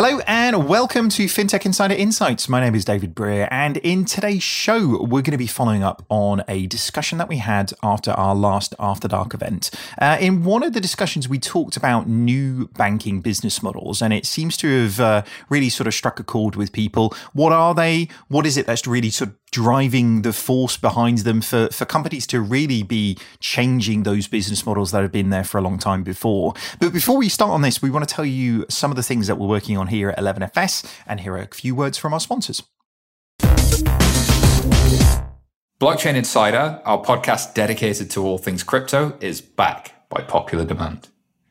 Hello 0.00 0.20
and 0.28 0.37
welcome 0.56 1.08
to 1.10 1.26
FinTech 1.26 1.66
Insider 1.66 1.94
Insights. 1.94 2.48
My 2.48 2.60
name 2.60 2.74
is 2.74 2.84
David 2.84 3.14
Brear, 3.14 3.48
and 3.50 3.76
in 3.78 4.04
today's 4.04 4.42
show, 4.42 5.02
we're 5.02 5.20
going 5.20 5.32
to 5.32 5.36
be 5.36 5.46
following 5.46 5.82
up 5.82 6.04
on 6.08 6.42
a 6.48 6.66
discussion 6.68 7.18
that 7.18 7.28
we 7.28 7.38
had 7.38 7.72
after 7.82 8.12
our 8.12 8.34
last 8.34 8.74
After 8.78 9.08
Dark 9.08 9.34
event. 9.34 9.70
Uh, 10.00 10.16
in 10.20 10.44
one 10.44 10.62
of 10.62 10.72
the 10.72 10.80
discussions, 10.80 11.28
we 11.28 11.38
talked 11.38 11.76
about 11.76 12.08
new 12.08 12.68
banking 12.68 13.20
business 13.20 13.62
models, 13.62 14.00
and 14.00 14.12
it 14.12 14.24
seems 14.24 14.56
to 14.58 14.84
have 14.84 15.00
uh, 15.00 15.22
really 15.50 15.68
sort 15.68 15.86
of 15.86 15.94
struck 15.94 16.18
a 16.18 16.24
chord 16.24 16.56
with 16.56 16.72
people. 16.72 17.14
What 17.32 17.52
are 17.52 17.74
they? 17.74 18.08
What 18.28 18.46
is 18.46 18.56
it 18.56 18.64
that's 18.64 18.86
really 18.86 19.10
sort 19.10 19.30
of 19.30 19.36
driving 19.50 20.22
the 20.22 20.32
force 20.32 20.76
behind 20.76 21.18
them 21.18 21.40
for, 21.40 21.68
for 21.68 21.84
companies 21.84 22.26
to 22.26 22.40
really 22.40 22.82
be 22.82 23.16
changing 23.40 24.02
those 24.02 24.26
business 24.26 24.66
models 24.66 24.90
that 24.90 25.02
have 25.02 25.12
been 25.12 25.30
there 25.30 25.44
for 25.44 25.58
a 25.58 25.60
long 25.60 25.78
time 25.78 26.02
before. 26.02 26.54
But 26.78 26.92
before 26.92 27.16
we 27.16 27.28
start 27.28 27.52
on 27.52 27.62
this, 27.62 27.80
we 27.80 27.90
want 27.90 28.06
to 28.06 28.14
tell 28.14 28.24
you 28.24 28.66
some 28.68 28.90
of 28.90 28.96
the 28.96 29.02
things 29.02 29.26
that 29.26 29.36
we're 29.36 29.48
working 29.48 29.76
on 29.76 29.86
here 29.86 30.10
at 30.10 30.22
11FS, 30.38 30.84
and 31.06 31.20
here 31.20 31.34
are 31.34 31.38
a 31.38 31.46
few 31.46 31.74
words 31.74 31.98
from 31.98 32.12
our 32.12 32.20
sponsors. 32.20 32.62
Blockchain 35.80 36.14
Insider, 36.16 36.82
our 36.84 37.02
podcast 37.02 37.54
dedicated 37.54 38.10
to 38.10 38.24
all 38.24 38.38
things 38.38 38.62
crypto, 38.64 39.16
is 39.20 39.40
back 39.40 40.08
by 40.08 40.22
popular 40.22 40.64
demand. 40.64 41.08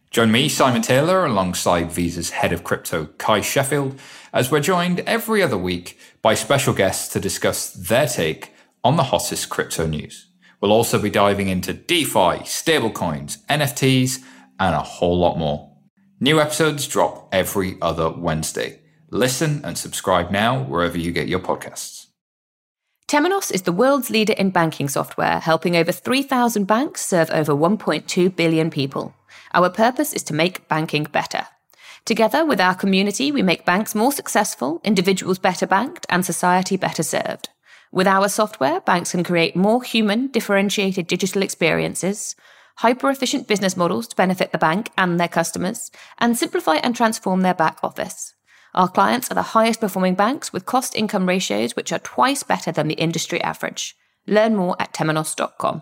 Join 0.09 0.31
me, 0.31 0.49
Simon 0.49 0.81
Taylor, 0.81 1.25
alongside 1.25 1.91
Visa's 1.91 2.31
head 2.31 2.51
of 2.51 2.63
crypto, 2.63 3.05
Cuy 3.17 3.41
Sheffield, 3.41 3.99
as 4.33 4.51
we're 4.51 4.59
joined 4.59 5.01
every 5.01 5.41
other 5.41 5.57
week 5.57 5.97
by 6.21 6.33
special 6.33 6.73
guests 6.73 7.11
to 7.13 7.19
discuss 7.19 7.71
their 7.71 8.07
take 8.07 8.51
on 8.83 8.95
the 8.95 9.03
hottest 9.03 9.49
crypto 9.49 9.85
news. 9.85 10.27
We'll 10.59 10.71
also 10.71 10.99
be 10.99 11.09
diving 11.09 11.49
into 11.49 11.73
DeFi, 11.73 12.43
stablecoins, 12.43 13.45
NFTs, 13.45 14.23
and 14.59 14.75
a 14.75 14.79
whole 14.79 15.19
lot 15.19 15.37
more. 15.37 15.66
New 16.19 16.41
episodes 16.41 16.87
drop 16.87 17.29
every 17.31 17.77
other 17.79 18.09
Wednesday. 18.09 18.79
Listen 19.11 19.61
and 19.63 19.77
subscribe 19.77 20.31
now 20.31 20.63
wherever 20.63 20.97
you 20.97 21.11
get 21.11 21.27
your 21.27 21.39
podcasts. 21.39 22.07
Temenos 23.07 23.51
is 23.53 23.61
the 23.61 23.71
world's 23.71 24.09
leader 24.09 24.33
in 24.33 24.49
banking 24.49 24.89
software, 24.89 25.39
helping 25.39 25.75
over 25.75 25.91
3,000 25.91 26.65
banks 26.65 27.05
serve 27.05 27.29
over 27.29 27.53
1.2 27.53 28.35
billion 28.35 28.71
people. 28.71 29.13
Our 29.53 29.69
purpose 29.69 30.11
is 30.11 30.23
to 30.23 30.33
make 30.33 30.67
banking 30.67 31.03
better. 31.03 31.45
Together 32.03 32.43
with 32.43 32.59
our 32.59 32.73
community, 32.73 33.31
we 33.31 33.43
make 33.43 33.63
banks 33.63 33.93
more 33.93 34.11
successful, 34.11 34.81
individuals 34.83 35.37
better 35.37 35.67
banked, 35.67 36.07
and 36.09 36.25
society 36.25 36.77
better 36.77 37.03
served. 37.03 37.49
With 37.91 38.07
our 38.07 38.27
software, 38.27 38.81
banks 38.81 39.11
can 39.11 39.23
create 39.23 39.55
more 39.55 39.83
human, 39.83 40.29
differentiated 40.29 41.05
digital 41.05 41.43
experiences, 41.43 42.35
hyper 42.77 43.09
efficient 43.09 43.47
business 43.47 43.77
models 43.77 44.07
to 44.07 44.15
benefit 44.15 44.51
the 44.51 44.57
bank 44.57 44.91
and 44.97 45.19
their 45.19 45.27
customers, 45.27 45.91
and 46.17 46.37
simplify 46.37 46.75
and 46.75 46.95
transform 46.95 47.41
their 47.41 47.53
back 47.53 47.79
office. 47.83 48.33
Our 48.73 48.87
clients 48.87 49.31
are 49.31 49.35
the 49.35 49.41
highest 49.41 49.79
performing 49.79 50.15
banks 50.15 50.53
with 50.53 50.65
cost 50.65 50.95
income 50.95 51.27
ratios 51.27 51.75
which 51.75 51.91
are 51.91 51.99
twice 51.99 52.43
better 52.43 52.71
than 52.71 52.87
the 52.87 52.95
industry 52.95 53.41
average. 53.41 53.95
Learn 54.27 54.55
more 54.55 54.75
at 54.79 54.93
temenos.com. 54.93 55.81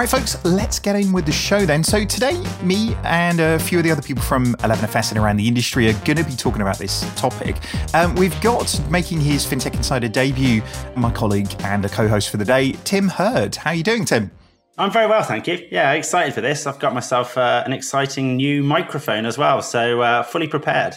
right, 0.00 0.08
folks, 0.08 0.42
let's 0.46 0.78
get 0.78 0.96
in 0.96 1.12
with 1.12 1.26
the 1.26 1.32
show 1.32 1.66
then. 1.66 1.84
So, 1.84 2.06
today, 2.06 2.42
me 2.62 2.94
and 3.04 3.38
a 3.38 3.58
few 3.58 3.76
of 3.76 3.84
the 3.84 3.90
other 3.90 4.00
people 4.00 4.22
from 4.22 4.54
11FS 4.56 5.10
and 5.10 5.18
around 5.18 5.36
the 5.36 5.46
industry 5.46 5.90
are 5.90 6.04
going 6.04 6.16
to 6.16 6.24
be 6.24 6.34
talking 6.34 6.62
about 6.62 6.78
this 6.78 7.02
topic. 7.16 7.56
Um, 7.92 8.14
we've 8.14 8.38
got 8.40 8.80
making 8.88 9.20
his 9.20 9.44
FinTech 9.44 9.74
Insider 9.74 10.08
debut, 10.08 10.62
my 10.96 11.10
colleague 11.10 11.54
and 11.64 11.84
a 11.84 11.88
co 11.90 12.08
host 12.08 12.30
for 12.30 12.38
the 12.38 12.46
day, 12.46 12.72
Tim 12.84 13.08
Heard. 13.08 13.56
How 13.56 13.70
are 13.70 13.74
you 13.74 13.82
doing, 13.82 14.06
Tim? 14.06 14.30
I'm 14.78 14.90
very 14.90 15.06
well, 15.06 15.22
thank 15.22 15.46
you. 15.46 15.68
Yeah, 15.70 15.92
excited 15.92 16.32
for 16.32 16.40
this. 16.40 16.66
I've 16.66 16.78
got 16.78 16.94
myself 16.94 17.36
uh, 17.36 17.62
an 17.66 17.74
exciting 17.74 18.36
new 18.36 18.62
microphone 18.62 19.26
as 19.26 19.36
well, 19.36 19.60
so 19.60 20.00
uh, 20.00 20.22
fully 20.22 20.48
prepared. 20.48 20.96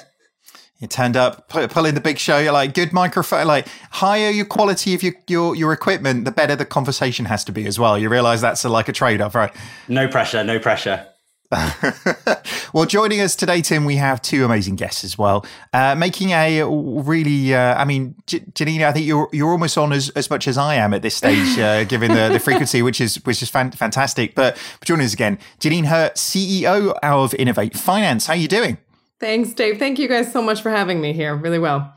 You 0.84 0.88
turned 0.88 1.16
up, 1.16 1.48
pull 1.48 1.86
in 1.86 1.96
the 1.96 2.02
big 2.02 2.18
show. 2.18 2.40
You're 2.40 2.52
like, 2.52 2.74
good 2.74 2.92
microphone, 2.92 3.48
like 3.48 3.70
higher 3.90 4.30
your 4.30 4.44
quality 4.44 4.94
of 4.94 5.02
your, 5.02 5.14
your, 5.30 5.56
your 5.56 5.72
equipment, 5.72 6.26
the 6.26 6.32
better 6.32 6.58
the 6.58 6.66
conversation 6.66 7.24
has 7.24 7.46
to 7.46 7.54
be 7.54 7.66
as 7.66 7.80
well. 7.80 7.98
You 7.98 8.10
realize 8.10 8.42
that's 8.42 8.66
a, 8.66 8.70
like 8.70 8.90
a 8.90 8.92
trade 8.92 9.22
off, 9.22 9.34
right? 9.34 9.56
No 9.88 10.10
pressure, 10.10 10.44
no 10.44 10.60
pressure. 10.60 11.08
well, 12.74 12.86
joining 12.86 13.22
us 13.22 13.38
today, 13.38 13.62
Tim, 13.62 13.86
we 13.86 13.96
have 13.96 14.22
two 14.22 14.44
amazing 14.44 14.76
guests 14.76 15.06
as 15.06 15.18
well. 15.18 15.46
Uh, 15.72 15.96
making 15.96 16.32
a 16.32 16.64
really, 16.66 17.56
uh, 17.56 17.76
I 17.76 17.86
mean, 17.86 18.16
J- 18.28 18.44
Janina, 18.54 18.88
I 18.88 18.92
think 18.92 19.06
you're 19.06 19.30
you're 19.32 19.52
almost 19.52 19.78
on 19.78 19.94
as, 19.94 20.10
as 20.10 20.30
much 20.30 20.50
as 20.50 20.58
I 20.58 20.76
am 20.76 20.94
at 20.94 21.02
this 21.02 21.16
stage, 21.16 21.58
uh, 21.58 21.84
given 21.88 22.12
the, 22.12 22.28
the 22.28 22.40
frequency, 22.40 22.82
which 22.82 23.00
is 23.00 23.24
which 23.24 23.42
is 23.42 23.50
fan- 23.50 23.72
fantastic. 23.72 24.36
But 24.36 24.58
joining 24.84 25.06
us 25.06 25.14
again, 25.14 25.40
Janine 25.62 25.86
Hirt, 25.86 26.16
CEO 26.16 26.94
of 27.02 27.34
Innovate 27.36 27.78
Finance. 27.78 28.26
How 28.26 28.34
are 28.34 28.36
you 28.36 28.50
doing? 28.50 28.80
Thanks, 29.24 29.54
Dave. 29.54 29.80
Thank 29.80 30.00
you 30.00 30.10
guys 30.10 30.34
so 30.34 30.42
much 30.42 30.62
for 30.62 30.70
having 30.70 31.00
me 31.00 31.14
here. 31.14 31.34
Really 31.34 31.58
well. 31.58 31.94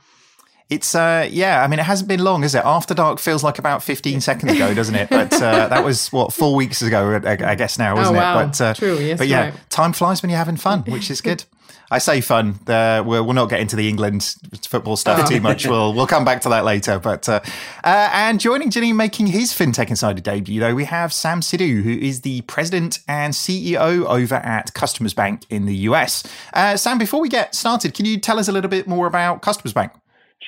It's 0.71 0.95
uh 0.95 1.29
yeah, 1.29 1.61
I 1.61 1.67
mean 1.67 1.81
it 1.81 1.83
hasn't 1.83 2.07
been 2.07 2.23
long, 2.23 2.45
is 2.45 2.55
it? 2.55 2.63
After 2.65 2.95
Dark 2.95 3.19
feels 3.19 3.43
like 3.43 3.59
about 3.59 3.83
15 3.83 4.21
seconds 4.21 4.53
ago, 4.53 4.73
doesn't 4.75 4.95
it? 4.95 5.11
But 5.11 5.33
uh, 5.43 5.67
that 5.67 5.85
was 5.85 6.13
what 6.13 6.33
four 6.33 6.55
weeks 6.55 6.83
ago, 6.83 7.21
I, 7.25 7.57
guess 7.57 7.81
now, 7.81 7.97
wasn't 7.97 8.17
oh, 8.17 8.21
wow. 8.21 8.39
it? 8.39 8.47
But 8.47 8.61
uh, 8.61 8.75
true, 8.75 8.99
yes. 8.99 9.19
But 9.19 9.27
yeah, 9.27 9.47
right. 9.47 9.71
time 9.71 9.93
flies 9.93 10.23
when 10.23 10.31
you're 10.31 10.39
having 10.39 10.57
fun, 10.57 10.83
which 10.83 11.11
is 11.11 11.21
good. 11.21 11.43
I 11.91 11.99
say 11.99 12.21
fun. 12.21 12.59
Uh, 12.67 13.03
we'll, 13.07 13.25
we'll 13.25 13.35
not 13.35 13.49
get 13.49 13.61
into 13.61 13.77
the 13.77 13.89
England 13.89 14.35
football 14.69 14.97
stuff 14.97 15.21
oh. 15.23 15.27
too 15.27 15.41
much. 15.41 15.67
We'll 15.77 15.95
we'll 15.95 16.07
come 16.07 16.25
back 16.25 16.43
to 16.43 16.49
that 16.51 16.65
later. 16.65 16.99
But 16.99 17.29
uh, 17.29 17.41
uh, 17.83 18.11
and 18.13 18.39
joining 18.39 18.71
Ginny 18.71 18.93
making 18.93 19.27
his 19.29 19.53
fintech 19.53 19.89
insider 19.89 20.21
debut, 20.21 20.61
though, 20.61 20.75
we 20.75 20.85
have 20.85 21.13
Sam 21.13 21.41
Sidhu, 21.41 21.83
who 21.83 21.91
is 21.91 22.21
the 22.21 22.43
president 22.43 23.01
and 23.09 23.35
CEO 23.35 24.05
over 24.07 24.37
at 24.37 24.73
Customers 24.75 25.13
Bank 25.13 25.43
in 25.51 25.67
the 25.67 25.75
US. 25.89 26.23
Uh, 26.55 26.77
Sam, 26.77 26.99
before 26.99 27.21
we 27.21 27.29
get 27.29 27.55
started, 27.55 27.95
can 27.95 28.05
you 28.07 28.19
tell 28.19 28.39
us 28.39 28.49
a 28.49 28.53
little 28.53 28.71
bit 28.71 28.87
more 28.87 29.07
about 29.07 29.43
Customers 29.43 29.73
Bank? 29.73 29.93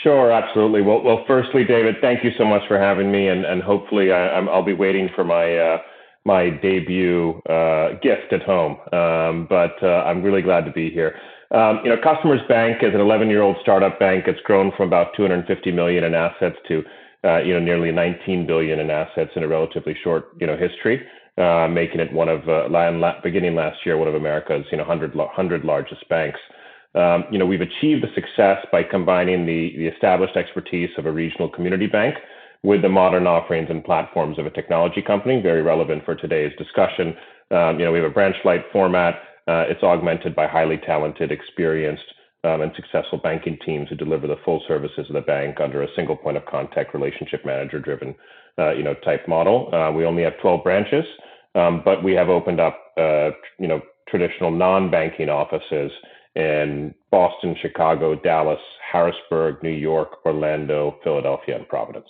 Sure, 0.03 0.31
absolutely. 0.31 0.82
Well, 0.82 1.03
well, 1.03 1.25
firstly, 1.26 1.65
David, 1.65 1.97
thank 2.00 2.22
you 2.22 2.31
so 2.38 2.44
much 2.44 2.62
for 2.69 2.78
having 2.78 3.10
me, 3.10 3.28
and 3.28 3.44
and 3.44 3.62
hopefully 3.62 4.12
I, 4.12 4.38
will 4.41 4.62
be 4.62 4.75
waiting 4.75 5.09
for 5.15 5.25
my 5.25 5.56
uh, 5.56 5.78
my 6.28 6.50
debut 6.50 7.41
uh, 7.49 7.94
gift 8.03 8.33
at 8.33 8.43
home. 8.43 8.77
Um, 8.93 9.47
but 9.49 9.83
uh, 9.83 10.05
I'm 10.05 10.22
really 10.22 10.43
glad 10.43 10.66
to 10.66 10.71
be 10.71 10.91
here. 10.91 11.16
Um, 11.50 11.81
you 11.83 11.89
know, 11.89 11.97
Customers 11.97 12.43
Bank 12.47 12.83
is 12.83 12.93
an 12.94 13.00
11 13.00 13.31
year 13.31 13.41
old 13.41 13.56
startup 13.62 13.99
bank. 13.99 14.25
It's 14.28 14.41
grown 14.43 14.71
from 14.77 14.88
about 14.88 15.17
250 15.17 15.72
million 15.72 16.05
in 16.05 16.15
assets 16.15 16.56
to 16.69 16.84
uh, 17.25 17.38
you 17.38 17.55
know 17.55 17.61
nearly 17.61 17.91
19 17.91 18.47
billion 18.47 18.78
in 18.78 18.91
assets 18.91 19.31
in 19.34 19.43
a 19.43 19.49
relatively 19.49 19.97
short 20.05 20.28
you 20.38 20.47
know 20.47 20.56
history. 20.56 21.03
Uh, 21.38 21.69
making 21.69 22.00
it 22.00 22.12
one 22.12 22.28
of 22.28 22.49
uh, 22.49 22.69
beginning 23.22 23.55
last 23.55 23.78
year 23.87 23.97
one 23.97 24.09
of 24.09 24.15
America's 24.15 24.67
you 24.71 24.77
know 24.77 24.84
100 24.84 25.15
100 25.15 25.65
largest 25.65 26.06
banks. 26.11 26.41
Um, 26.94 27.25
you 27.31 27.38
know, 27.38 27.47
we've 27.47 27.61
achieved 27.61 28.03
the 28.03 28.12
success 28.15 28.59
by 28.72 28.83
combining 28.83 29.47
the, 29.47 29.72
the 29.77 29.87
established 29.87 30.37
expertise 30.37 30.91
of 30.99 31.06
a 31.06 31.12
regional 31.12 31.49
community 31.49 31.87
bank 31.87 32.17
with 32.63 32.83
the 32.83 32.89
modern 32.89 33.27
offerings 33.27 33.69
and 33.71 33.85
platforms 33.85 34.39
of 34.39 34.47
a 34.47 34.51
technology 34.51 35.03
company, 35.03 35.41
very 35.41 35.63
relevant 35.63 36.05
for 36.05 36.15
today's 36.15 36.53
discussion. 36.59 37.15
Um, 37.51 37.79
you 37.79 37.85
know, 37.85 37.93
we 37.93 37.99
have 37.99 38.11
a 38.11 38.15
branch 38.15 38.37
light 38.45 38.65
format. 38.73 39.15
Uh, 39.47 39.65
it's 39.69 39.83
augmented 39.83 40.35
by 40.35 40.47
highly 40.47 40.77
talented, 40.79 41.33
experienced, 41.33 42.05
um, 42.45 42.61
and 42.61 42.73
successful 42.77 43.19
banking 43.19 43.59
teams 43.65 43.89
who 43.89 43.97
deliver 43.97 44.27
the 44.27 44.37
full 44.45 44.63
services 44.69 45.07
of 45.09 45.15
the 45.15 45.21
bank 45.21 45.61
under 45.61 45.83
a 45.83 45.89
single 45.97 46.17
point 46.17 46.37
of 46.37 46.45
contact, 46.47 46.95
relationship 46.95 47.45
manager 47.45 47.81
driven, 47.81 48.15
uh, 48.59 48.73
you 48.73 48.83
know, 48.83 48.95
type 49.05 49.27
model. 49.27 49.75
Uh, 49.75 49.91
we 49.91 50.05
only 50.05 50.23
have 50.23 50.39
12 50.41 50.63
branches, 50.63 51.05
um, 51.55 51.83
but 51.85 52.05
we 52.05 52.13
have 52.13 52.29
opened 52.29 52.61
up, 52.61 52.79
uh, 52.97 53.31
you 53.59 53.67
know, 53.67 53.81
traditional 54.09 54.51
non-banking 54.51 55.29
offices 55.29 55.91
in 56.35 56.95
Boston, 57.11 57.57
Chicago, 57.61 58.15
Dallas, 58.15 58.61
Harrisburg, 58.93 59.63
New 59.63 59.71
York, 59.71 60.25
Orlando, 60.25 60.97
Philadelphia, 61.03 61.56
and 61.56 61.69
Providence. 61.69 62.09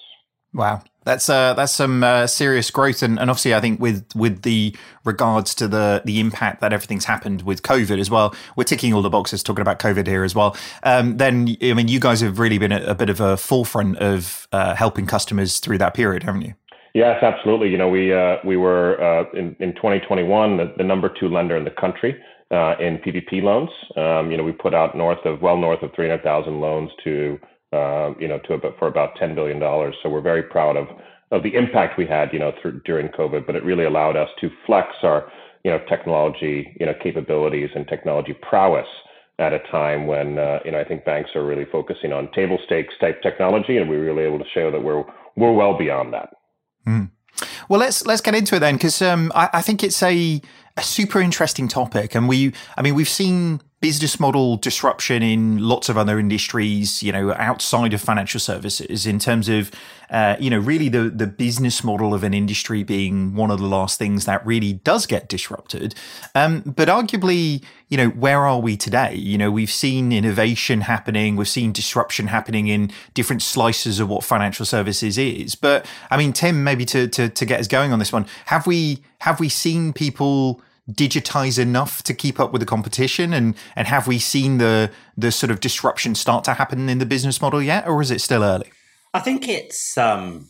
Wow, 0.54 0.82
that's 1.04 1.28
uh, 1.28 1.54
that's 1.54 1.72
some 1.72 2.02
uh, 2.02 2.26
serious 2.26 2.70
growth, 2.70 3.02
and, 3.02 3.18
and 3.18 3.30
obviously, 3.30 3.54
I 3.54 3.60
think 3.60 3.80
with 3.80 4.06
with 4.14 4.42
the 4.42 4.74
regards 5.04 5.54
to 5.56 5.68
the 5.68 6.02
the 6.04 6.20
impact 6.20 6.60
that 6.60 6.72
everything's 6.72 7.04
happened 7.04 7.42
with 7.42 7.62
COVID 7.62 7.98
as 7.98 8.10
well, 8.10 8.34
we're 8.56 8.64
ticking 8.64 8.94
all 8.94 9.02
the 9.02 9.10
boxes 9.10 9.42
talking 9.42 9.62
about 9.62 9.78
COVID 9.78 10.06
here 10.06 10.24
as 10.24 10.34
well. 10.34 10.56
Um, 10.84 11.18
then, 11.18 11.56
I 11.62 11.74
mean, 11.74 11.88
you 11.88 12.00
guys 12.00 12.20
have 12.22 12.38
really 12.38 12.58
been 12.58 12.72
a, 12.72 12.82
a 12.82 12.94
bit 12.94 13.10
of 13.10 13.20
a 13.20 13.36
forefront 13.36 13.98
of 13.98 14.48
uh, 14.52 14.74
helping 14.74 15.06
customers 15.06 15.58
through 15.58 15.78
that 15.78 15.94
period, 15.94 16.22
haven't 16.22 16.42
you? 16.42 16.54
Yes, 16.94 17.22
absolutely. 17.22 17.68
You 17.68 17.78
know, 17.78 17.88
we 17.88 18.12
uh, 18.12 18.36
we 18.44 18.56
were 18.56 19.00
uh, 19.02 19.24
in 19.38 19.54
in 19.60 19.74
2021 19.74 20.56
the, 20.56 20.72
the 20.78 20.84
number 20.84 21.08
two 21.08 21.28
lender 21.28 21.56
in 21.56 21.64
the 21.64 21.70
country 21.70 22.16
uh, 22.50 22.74
in 22.80 22.98
PPP 22.98 23.42
loans. 23.42 23.70
Um, 23.96 24.30
you 24.30 24.36
know, 24.36 24.44
we 24.44 24.52
put 24.52 24.74
out 24.74 24.96
north 24.96 25.24
of 25.24 25.42
well 25.42 25.56
north 25.56 25.82
of 25.82 25.92
300,000 25.94 26.60
loans 26.60 26.90
to 27.04 27.38
you 27.72 28.28
know 28.28 28.38
to 28.46 28.54
about 28.54 28.78
for 28.78 28.88
about 28.88 29.16
10 29.16 29.34
billion 29.34 29.58
dollars. 29.58 29.94
So 30.02 30.08
we're 30.08 30.20
very 30.20 30.42
proud 30.42 30.76
of 30.76 30.88
of 31.30 31.42
the 31.42 31.54
impact 31.54 31.98
we 31.98 32.06
had 32.06 32.32
you 32.32 32.38
know 32.38 32.52
through, 32.60 32.80
during 32.84 33.08
COVID. 33.08 33.46
But 33.46 33.56
it 33.56 33.64
really 33.64 33.84
allowed 33.84 34.16
us 34.16 34.28
to 34.40 34.50
flex 34.66 34.88
our 35.02 35.30
you 35.64 35.70
know 35.70 35.80
technology 35.88 36.76
you 36.80 36.86
know 36.86 36.94
capabilities 37.02 37.70
and 37.74 37.86
technology 37.86 38.34
prowess 38.48 38.86
at 39.38 39.52
a 39.52 39.60
time 39.70 40.06
when 40.06 40.38
uh, 40.38 40.58
you 40.64 40.72
know 40.72 40.80
I 40.80 40.84
think 40.84 41.04
banks 41.04 41.30
are 41.34 41.44
really 41.44 41.66
focusing 41.70 42.12
on 42.12 42.30
table 42.32 42.58
stakes 42.64 42.94
type 43.00 43.22
technology, 43.22 43.76
and 43.76 43.88
we 43.88 43.96
were 43.96 44.04
really 44.04 44.24
able 44.24 44.38
to 44.38 44.50
show 44.54 44.70
that 44.70 44.82
we're 44.82 45.04
we're 45.36 45.52
well 45.52 45.76
beyond 45.76 46.12
that. 46.14 46.30
Mm. 46.86 47.10
Well, 47.68 47.80
let's 47.80 48.06
let's 48.06 48.20
get 48.20 48.34
into 48.34 48.56
it 48.56 48.60
then, 48.60 48.74
because 48.74 49.00
um, 49.02 49.30
I, 49.34 49.48
I, 49.54 49.62
think 49.62 49.84
it's 49.84 50.02
a, 50.02 50.40
a 50.76 50.82
super 50.82 51.20
interesting 51.20 51.68
topic, 51.68 52.14
and 52.14 52.28
we, 52.28 52.52
I 52.76 52.82
mean, 52.82 52.94
we've 52.94 53.08
seen 53.08 53.60
business 53.80 54.18
model 54.18 54.56
disruption 54.56 55.22
in 55.22 55.58
lots 55.58 55.88
of 55.88 55.96
other 55.96 56.18
industries, 56.18 57.00
you 57.00 57.12
know, 57.12 57.32
outside 57.34 57.94
of 57.94 58.00
financial 58.00 58.40
services 58.40 59.06
in 59.06 59.20
terms 59.20 59.48
of, 59.48 59.70
uh, 60.10 60.34
you 60.40 60.50
know, 60.50 60.58
really 60.58 60.88
the, 60.88 61.08
the 61.08 61.28
business 61.28 61.84
model 61.84 62.12
of 62.12 62.24
an 62.24 62.34
industry 62.34 62.82
being 62.82 63.36
one 63.36 63.52
of 63.52 63.60
the 63.60 63.66
last 63.66 63.96
things 63.96 64.24
that 64.24 64.44
really 64.44 64.72
does 64.72 65.06
get 65.06 65.28
disrupted. 65.28 65.94
Um, 66.34 66.62
but 66.66 66.88
arguably, 66.88 67.62
you 67.88 67.96
know, 67.96 68.08
where 68.08 68.46
are 68.46 68.58
we 68.58 68.76
today? 68.76 69.14
You 69.14 69.38
know, 69.38 69.50
we've 69.50 69.70
seen 69.70 70.10
innovation 70.10 70.80
happening. 70.80 71.36
We've 71.36 71.48
seen 71.48 71.70
disruption 71.70 72.26
happening 72.26 72.66
in 72.66 72.90
different 73.14 73.42
slices 73.42 74.00
of 74.00 74.08
what 74.08 74.24
financial 74.24 74.66
services 74.66 75.18
is. 75.18 75.54
But 75.54 75.86
I 76.10 76.16
mean, 76.16 76.32
Tim, 76.32 76.64
maybe 76.64 76.84
to, 76.86 77.06
to, 77.06 77.28
to 77.28 77.46
get 77.46 77.60
us 77.60 77.68
going 77.68 77.92
on 77.92 78.00
this 78.00 78.12
one, 78.12 78.26
have 78.46 78.66
we, 78.66 79.04
have 79.20 79.38
we 79.38 79.48
seen 79.48 79.92
people 79.92 80.62
digitize 80.90 81.58
enough 81.58 82.02
to 82.04 82.14
keep 82.14 82.40
up 82.40 82.52
with 82.52 82.60
the 82.60 82.66
competition? 82.66 83.32
And 83.32 83.54
and 83.76 83.86
have 83.88 84.06
we 84.06 84.18
seen 84.18 84.58
the 84.58 84.90
the 85.16 85.30
sort 85.30 85.50
of 85.50 85.60
disruption 85.60 86.14
start 86.14 86.44
to 86.44 86.54
happen 86.54 86.88
in 86.88 86.98
the 86.98 87.06
business 87.06 87.40
model 87.40 87.62
yet 87.62 87.86
or 87.86 88.00
is 88.02 88.10
it 88.10 88.20
still 88.20 88.42
early? 88.42 88.70
I 89.14 89.20
think 89.20 89.48
it's 89.48 89.96
um 89.96 90.48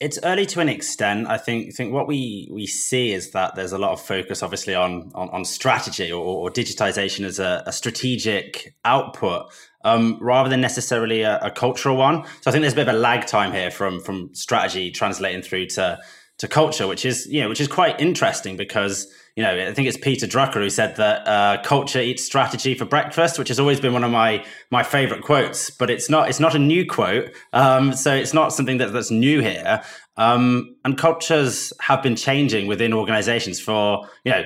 it's 0.00 0.18
early 0.22 0.46
to 0.46 0.60
an 0.60 0.68
extent. 0.68 1.26
I 1.28 1.38
think 1.38 1.74
think 1.74 1.92
what 1.92 2.06
we 2.06 2.48
we 2.52 2.66
see 2.66 3.12
is 3.12 3.32
that 3.32 3.56
there's 3.56 3.72
a 3.72 3.78
lot 3.78 3.92
of 3.92 4.00
focus 4.00 4.42
obviously 4.42 4.74
on 4.74 5.10
on, 5.14 5.28
on 5.30 5.44
strategy 5.44 6.12
or, 6.12 6.24
or, 6.24 6.50
digitization 6.50 7.24
as 7.24 7.38
a, 7.38 7.64
a 7.66 7.72
strategic 7.72 8.74
output 8.84 9.50
um, 9.84 10.18
rather 10.20 10.48
than 10.48 10.60
necessarily 10.60 11.22
a, 11.22 11.38
a 11.38 11.50
cultural 11.50 11.96
one. 11.96 12.24
So 12.42 12.48
i 12.48 12.50
think 12.52 12.62
there's 12.62 12.74
a 12.74 12.76
bit 12.76 12.88
of 12.88 12.94
a 12.94 12.98
lag 12.98 13.26
time 13.26 13.52
here 13.52 13.70
from 13.70 14.00
from 14.00 14.32
strategy 14.34 14.90
translating 14.90 15.42
through 15.42 15.66
to 15.66 15.98
to 16.38 16.46
culture 16.46 16.86
which 16.86 17.04
is 17.04 17.26
you 17.26 17.40
know 17.40 17.48
which 17.48 17.60
is 17.60 17.68
quite 17.68 18.00
interesting 18.00 18.56
because 18.56 19.12
you 19.38 19.44
know, 19.44 19.56
I 19.56 19.72
think 19.72 19.86
it's 19.86 19.96
Peter 19.96 20.26
Drucker 20.26 20.54
who 20.54 20.68
said 20.68 20.96
that 20.96 21.24
uh, 21.24 21.62
culture 21.62 22.00
eats 22.00 22.24
strategy 22.24 22.74
for 22.74 22.84
breakfast, 22.84 23.38
which 23.38 23.46
has 23.46 23.60
always 23.60 23.78
been 23.78 23.92
one 23.92 24.02
of 24.02 24.10
my 24.10 24.44
my 24.72 24.82
favorite 24.82 25.22
quotes. 25.22 25.70
But 25.70 25.90
it's 25.90 26.10
not 26.10 26.28
it's 26.28 26.40
not 26.40 26.56
a 26.56 26.58
new 26.58 26.84
quote, 26.84 27.30
um, 27.52 27.92
so 27.92 28.12
it's 28.12 28.34
not 28.34 28.52
something 28.52 28.78
that, 28.78 28.92
that's 28.92 29.12
new 29.12 29.40
here. 29.40 29.80
Um, 30.16 30.74
and 30.84 30.98
cultures 30.98 31.72
have 31.80 32.02
been 32.02 32.16
changing 32.16 32.66
within 32.66 32.92
organizations 32.92 33.60
for 33.60 34.08
you 34.24 34.32
know 34.32 34.42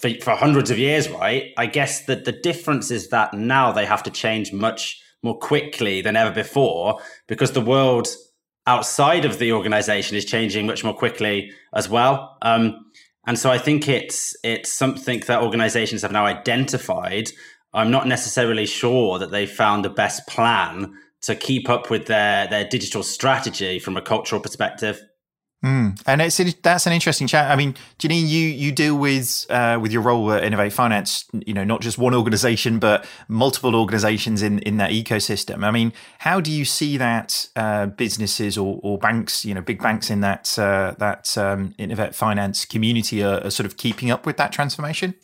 for, 0.00 0.08
for 0.22 0.30
hundreds 0.30 0.70
of 0.70 0.78
years, 0.78 1.10
right? 1.10 1.50
I 1.58 1.66
guess 1.66 2.06
that 2.06 2.24
the 2.24 2.32
difference 2.32 2.90
is 2.90 3.10
that 3.10 3.34
now 3.34 3.72
they 3.72 3.84
have 3.84 4.02
to 4.04 4.10
change 4.10 4.54
much 4.54 5.02
more 5.22 5.38
quickly 5.38 6.00
than 6.00 6.16
ever 6.16 6.30
before 6.30 6.98
because 7.26 7.52
the 7.52 7.60
world 7.60 8.08
outside 8.66 9.24
of 9.24 9.38
the 9.38 9.52
organization 9.52 10.16
is 10.16 10.24
changing 10.24 10.66
much 10.66 10.84
more 10.84 10.94
quickly 10.94 11.50
as 11.74 11.88
well. 11.88 12.38
Um, 12.42 12.89
and 13.30 13.38
so 13.38 13.48
I 13.48 13.58
think 13.58 13.86
it's 13.86 14.34
it's 14.42 14.72
something 14.72 15.20
that 15.28 15.40
organizations 15.40 16.02
have 16.02 16.10
now 16.10 16.26
identified. 16.26 17.30
I'm 17.72 17.88
not 17.88 18.08
necessarily 18.08 18.66
sure 18.66 19.20
that 19.20 19.30
they 19.30 19.46
found 19.46 19.84
the 19.84 19.88
best 19.88 20.26
plan 20.26 20.92
to 21.20 21.36
keep 21.36 21.70
up 21.70 21.90
with 21.90 22.06
their 22.06 22.48
their 22.48 22.64
digital 22.64 23.04
strategy 23.04 23.78
from 23.78 23.96
a 23.96 24.02
cultural 24.02 24.40
perspective. 24.40 25.00
Mm. 25.64 26.00
And 26.06 26.22
it's 26.22 26.40
that's 26.62 26.86
an 26.86 26.94
interesting 26.94 27.26
chat. 27.26 27.50
I 27.50 27.56
mean, 27.56 27.74
Janine, 27.98 28.26
you 28.26 28.46
you 28.46 28.72
deal 28.72 28.96
with 28.96 29.44
uh, 29.50 29.78
with 29.80 29.92
your 29.92 30.00
role 30.00 30.32
at 30.32 30.42
Innovate 30.42 30.72
Finance, 30.72 31.26
you 31.46 31.52
know, 31.52 31.64
not 31.64 31.82
just 31.82 31.98
one 31.98 32.14
organization, 32.14 32.78
but 32.78 33.04
multiple 33.28 33.76
organizations 33.76 34.40
in 34.40 34.60
in 34.60 34.78
that 34.78 34.90
ecosystem. 34.90 35.62
I 35.62 35.70
mean, 35.70 35.92
how 36.20 36.40
do 36.40 36.50
you 36.50 36.64
see 36.64 36.96
that 36.96 37.46
uh, 37.56 37.86
businesses 37.86 38.56
or, 38.56 38.80
or 38.82 38.96
banks, 38.96 39.44
you 39.44 39.52
know, 39.52 39.60
big 39.60 39.82
banks 39.82 40.08
in 40.08 40.20
that 40.22 40.58
uh, 40.58 40.94
that 40.98 41.36
um, 41.36 41.74
Innovate 41.76 42.14
Finance 42.14 42.64
community 42.64 43.22
are, 43.22 43.44
are 43.44 43.50
sort 43.50 43.66
of 43.66 43.76
keeping 43.76 44.10
up 44.10 44.24
with 44.24 44.38
that 44.38 44.52
transformation? 44.52 45.14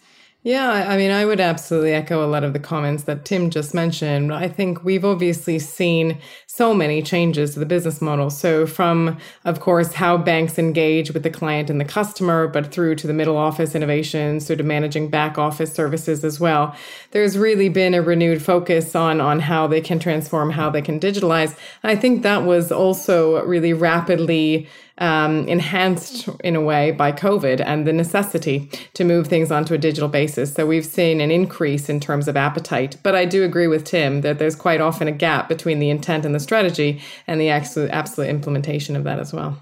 Yeah, 0.47 0.71
I 0.89 0.97
mean, 0.97 1.11
I 1.11 1.25
would 1.25 1.41
absolutely 1.41 1.93
echo 1.93 2.25
a 2.25 2.31
lot 2.31 2.45
of 2.45 2.53
the 2.53 2.61
comments 2.61 3.03
that 3.03 3.25
Tim 3.25 3.51
just 3.51 3.75
mentioned. 3.75 4.33
I 4.33 4.47
think 4.47 4.85
we've 4.85 5.05
obviously 5.05 5.59
seen 5.59 6.19
so 6.47 6.73
many 6.73 7.03
changes 7.03 7.55
to 7.55 7.59
the 7.59 7.67
business 7.67 8.01
model. 8.01 8.31
So, 8.31 8.65
from, 8.65 9.19
of 9.45 9.59
course, 9.59 9.95
how 9.95 10.17
banks 10.17 10.57
engage 10.57 11.11
with 11.11 11.25
the 11.25 11.31
client 11.31 11.69
and 11.69 11.81
the 11.81 11.85
customer, 11.85 12.47
but 12.47 12.73
through 12.73 12.95
to 12.95 13.09
the 13.09 13.13
middle 13.13 13.37
office 13.37 13.75
innovations, 13.75 14.47
through 14.47 14.59
to 14.59 14.63
managing 14.63 15.11
back 15.11 15.37
office 15.37 15.73
services 15.73 16.25
as 16.25 16.39
well. 16.39 16.77
There's 17.11 17.37
really 17.37 17.69
been 17.69 17.93
a 17.93 18.01
renewed 18.01 18.41
focus 18.41 18.95
on, 18.95 19.21
on 19.21 19.41
how 19.41 19.67
they 19.67 19.81
can 19.81 19.99
transform, 19.99 20.51
how 20.51 20.71
they 20.71 20.81
can 20.81 21.01
digitalize. 21.01 21.59
I 21.83 21.97
think 21.97 22.23
that 22.23 22.45
was 22.45 22.71
also 22.71 23.45
really 23.45 23.73
rapidly 23.73 24.69
um, 24.99 25.47
enhanced 25.49 26.29
in 26.43 26.57
a 26.57 26.61
way 26.61 26.91
by 26.91 27.13
COVID 27.13 27.63
and 27.65 27.87
the 27.87 27.93
necessity 27.93 28.71
to 28.95 29.05
move 29.05 29.27
things 29.27 29.51
onto 29.51 29.75
a 29.75 29.79
digital 29.79 30.09
basis. 30.09 30.55
So 30.55 30.67
we've 30.67 30.87
seen 30.87 31.21
an 31.21 31.31
increase 31.31 31.89
in 31.89 32.01
terms 32.01 32.29
of 32.29 32.37
appetite. 32.37 32.97
But 33.03 33.15
I 33.15 33.25
do 33.25 33.45
agree 33.45 33.67
with 33.67 33.85
Tim 33.85 34.23
that 34.23 34.39
there's 34.39 34.57
quite 34.57 34.81
often 34.81 35.09
a 35.09 35.13
gap 35.13 35.49
between 35.49 35.79
the 35.79 35.91
intent 35.91 36.25
and 36.25 36.35
the 36.35 36.41
strategy 36.41 37.03
and 37.27 37.41
the 37.41 37.51
absolute, 37.51 37.91
absolute 37.91 38.29
implementation 38.29 38.97
of 38.97 39.05
that 39.05 39.19
as 39.19 39.33
well. 39.33 39.59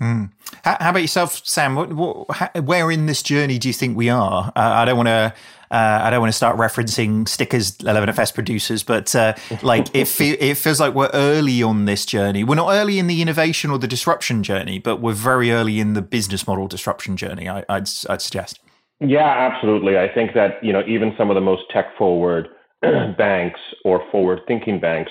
Mm. 0.00 0.32
How, 0.64 0.76
how, 0.80 0.90
about 0.90 1.02
yourself, 1.02 1.46
Sam? 1.46 1.76
What, 1.76 1.92
what, 1.92 2.30
how, 2.36 2.48
where 2.60 2.90
in 2.90 3.06
this 3.06 3.22
journey 3.22 3.58
do 3.58 3.68
you 3.68 3.74
think 3.74 3.96
we 3.96 4.10
are? 4.10 4.52
Uh, 4.56 4.60
I 4.60 4.84
don't 4.84 4.96
want 4.96 5.08
to 5.08 5.32
uh, 5.72 6.00
I 6.02 6.10
don't 6.10 6.20
want 6.20 6.28
to 6.28 6.36
start 6.36 6.58
referencing 6.58 7.26
stickers 7.26 7.78
11FS 7.78 8.34
producers, 8.34 8.82
but 8.82 9.14
uh, 9.16 9.32
like 9.62 9.94
it, 9.94 10.06
fe- 10.06 10.30
it 10.40 10.58
feels 10.58 10.78
like 10.78 10.94
we're 10.94 11.10
early 11.14 11.62
on 11.62 11.86
this 11.86 12.04
journey. 12.04 12.44
We're 12.44 12.56
not 12.56 12.70
early 12.70 12.98
in 12.98 13.06
the 13.06 13.22
innovation 13.22 13.70
or 13.70 13.78
the 13.78 13.88
disruption 13.88 14.42
journey, 14.42 14.78
but 14.78 15.00
we're 15.00 15.14
very 15.14 15.50
early 15.50 15.80
in 15.80 15.94
the 15.94 16.02
business 16.02 16.46
model 16.46 16.68
disruption 16.68 17.16
journey. 17.16 17.48
I, 17.48 17.64
I'd, 17.70 17.88
I'd 18.10 18.20
suggest. 18.20 18.60
Yeah, 19.00 19.26
absolutely. 19.26 19.98
I 19.98 20.12
think 20.12 20.34
that 20.34 20.62
you 20.62 20.72
know 20.72 20.82
even 20.86 21.14
some 21.16 21.30
of 21.30 21.34
the 21.34 21.40
most 21.40 21.62
tech 21.70 21.96
forward 21.96 22.48
banks 23.16 23.60
or 23.84 24.04
forward 24.12 24.40
thinking 24.46 24.78
banks, 24.78 25.10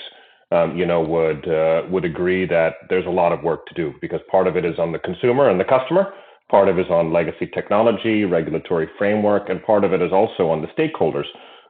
um, 0.52 0.76
you 0.76 0.86
know, 0.86 1.00
would 1.00 1.48
uh, 1.48 1.82
would 1.90 2.04
agree 2.04 2.46
that 2.46 2.74
there's 2.88 3.06
a 3.06 3.10
lot 3.10 3.32
of 3.32 3.42
work 3.42 3.66
to 3.66 3.74
do 3.74 3.92
because 4.00 4.20
part 4.30 4.46
of 4.46 4.56
it 4.56 4.64
is 4.64 4.78
on 4.78 4.92
the 4.92 4.98
consumer 4.98 5.50
and 5.50 5.58
the 5.58 5.64
customer, 5.64 6.14
Part 6.52 6.68
of 6.68 6.78
it 6.78 6.82
is 6.82 6.90
on 6.90 7.14
legacy 7.14 7.46
technology, 7.46 8.26
regulatory 8.26 8.86
framework, 8.98 9.48
and 9.48 9.62
part 9.64 9.84
of 9.84 9.94
it 9.94 10.02
is 10.02 10.12
also 10.12 10.50
on 10.50 10.60
the 10.60 10.68
stakeholders, 10.68 11.24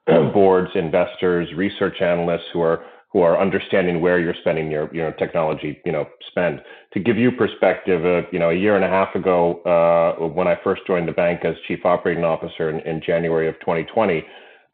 boards, 0.34 0.72
investors, 0.74 1.48
research 1.56 2.02
analysts 2.02 2.48
who 2.52 2.60
are 2.62 2.84
who 3.12 3.20
are 3.20 3.40
understanding 3.40 4.00
where 4.00 4.18
you're 4.18 4.34
spending 4.40 4.72
your 4.72 4.92
your 4.92 5.12
technology 5.12 5.80
you 5.84 5.92
know 5.92 6.04
spend. 6.28 6.60
To 6.94 6.98
give 6.98 7.16
you 7.16 7.30
perspective, 7.30 8.04
uh, 8.04 8.28
you 8.32 8.40
know 8.40 8.50
a 8.50 8.54
year 8.54 8.74
and 8.74 8.84
a 8.84 8.88
half 8.88 9.14
ago 9.14 9.62
uh, 9.62 10.26
when 10.26 10.48
I 10.48 10.58
first 10.64 10.82
joined 10.84 11.06
the 11.06 11.12
bank 11.12 11.44
as 11.44 11.54
chief 11.68 11.86
operating 11.86 12.24
officer 12.24 12.68
in, 12.68 12.80
in 12.80 13.00
January 13.00 13.48
of 13.48 13.54
2020, 13.60 14.24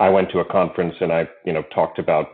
I 0.01 0.09
went 0.09 0.31
to 0.31 0.39
a 0.39 0.45
conference 0.47 0.95
and 1.03 1.13
I 1.13 1.29
you 1.45 1.53
know 1.53 1.65
talked 1.75 1.99
about 1.99 2.29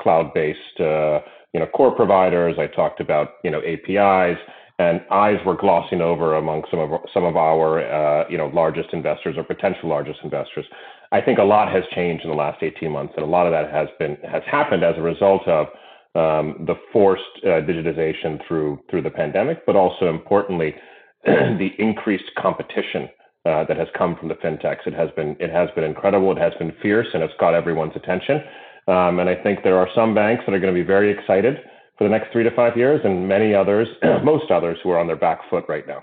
cloud-based 0.00 0.78
uh, 0.78 1.18
you 1.52 1.58
know 1.58 1.66
core 1.74 1.96
providers. 1.96 2.54
I 2.60 2.68
talked 2.68 3.00
about 3.00 3.30
you 3.42 3.50
know 3.50 3.60
APIs 3.62 4.38
and 4.78 5.00
eyes 5.10 5.38
were 5.44 5.56
glossing 5.56 6.00
over 6.00 6.36
among 6.36 6.62
some 6.70 6.78
of 6.78 7.00
some 7.12 7.24
of 7.24 7.36
our 7.36 7.80
uh, 7.80 8.24
you 8.28 8.38
know 8.38 8.46
largest 8.48 8.90
investors 8.92 9.36
or 9.36 9.42
potential 9.42 9.88
largest 9.88 10.20
investors. 10.22 10.64
I 11.10 11.20
think 11.20 11.38
a 11.38 11.44
lot 11.44 11.72
has 11.72 11.84
changed 11.94 12.24
in 12.24 12.30
the 12.30 12.36
last 12.36 12.62
18 12.62 12.90
months, 12.90 13.14
and 13.16 13.24
a 13.24 13.28
lot 13.28 13.46
of 13.46 13.52
that 13.52 13.72
has 13.72 13.88
been 13.98 14.16
has 14.30 14.42
happened 14.46 14.84
as 14.84 14.94
a 14.96 15.02
result 15.02 15.46
of 15.48 15.66
um, 16.14 16.64
the 16.66 16.74
forced 16.92 17.22
uh, 17.44 17.60
digitization 17.62 18.46
through 18.46 18.80
through 18.90 19.02
the 19.02 19.10
pandemic, 19.10 19.66
but 19.66 19.76
also 19.76 20.08
importantly 20.08 20.74
the 21.24 21.70
increased 21.78 22.30
competition 22.38 23.08
uh, 23.44 23.64
that 23.64 23.76
has 23.76 23.88
come 23.96 24.16
from 24.16 24.28
the 24.28 24.34
fintechs. 24.34 24.86
It 24.86 24.94
has 24.94 25.10
been 25.16 25.36
it 25.40 25.50
has 25.50 25.70
been 25.74 25.84
incredible. 25.84 26.30
It 26.32 26.38
has 26.38 26.52
been 26.58 26.72
fierce, 26.80 27.08
and 27.14 27.22
it's 27.22 27.34
got 27.40 27.54
everyone's 27.54 27.96
attention. 27.96 28.42
Um, 28.86 29.18
and 29.18 29.28
I 29.28 29.34
think 29.34 29.64
there 29.64 29.76
are 29.78 29.88
some 29.94 30.14
banks 30.14 30.44
that 30.46 30.54
are 30.54 30.60
going 30.60 30.72
to 30.72 30.80
be 30.80 30.86
very 30.86 31.10
excited 31.10 31.58
for 31.98 32.04
the 32.04 32.10
next 32.10 32.32
three 32.32 32.44
to 32.44 32.50
five 32.52 32.76
years, 32.76 33.00
and 33.04 33.28
many 33.28 33.54
others, 33.54 33.88
most 34.22 34.50
others, 34.50 34.78
who 34.82 34.90
are 34.90 34.98
on 34.98 35.08
their 35.08 35.16
back 35.16 35.40
foot 35.50 35.64
right 35.68 35.86
now. 35.86 36.02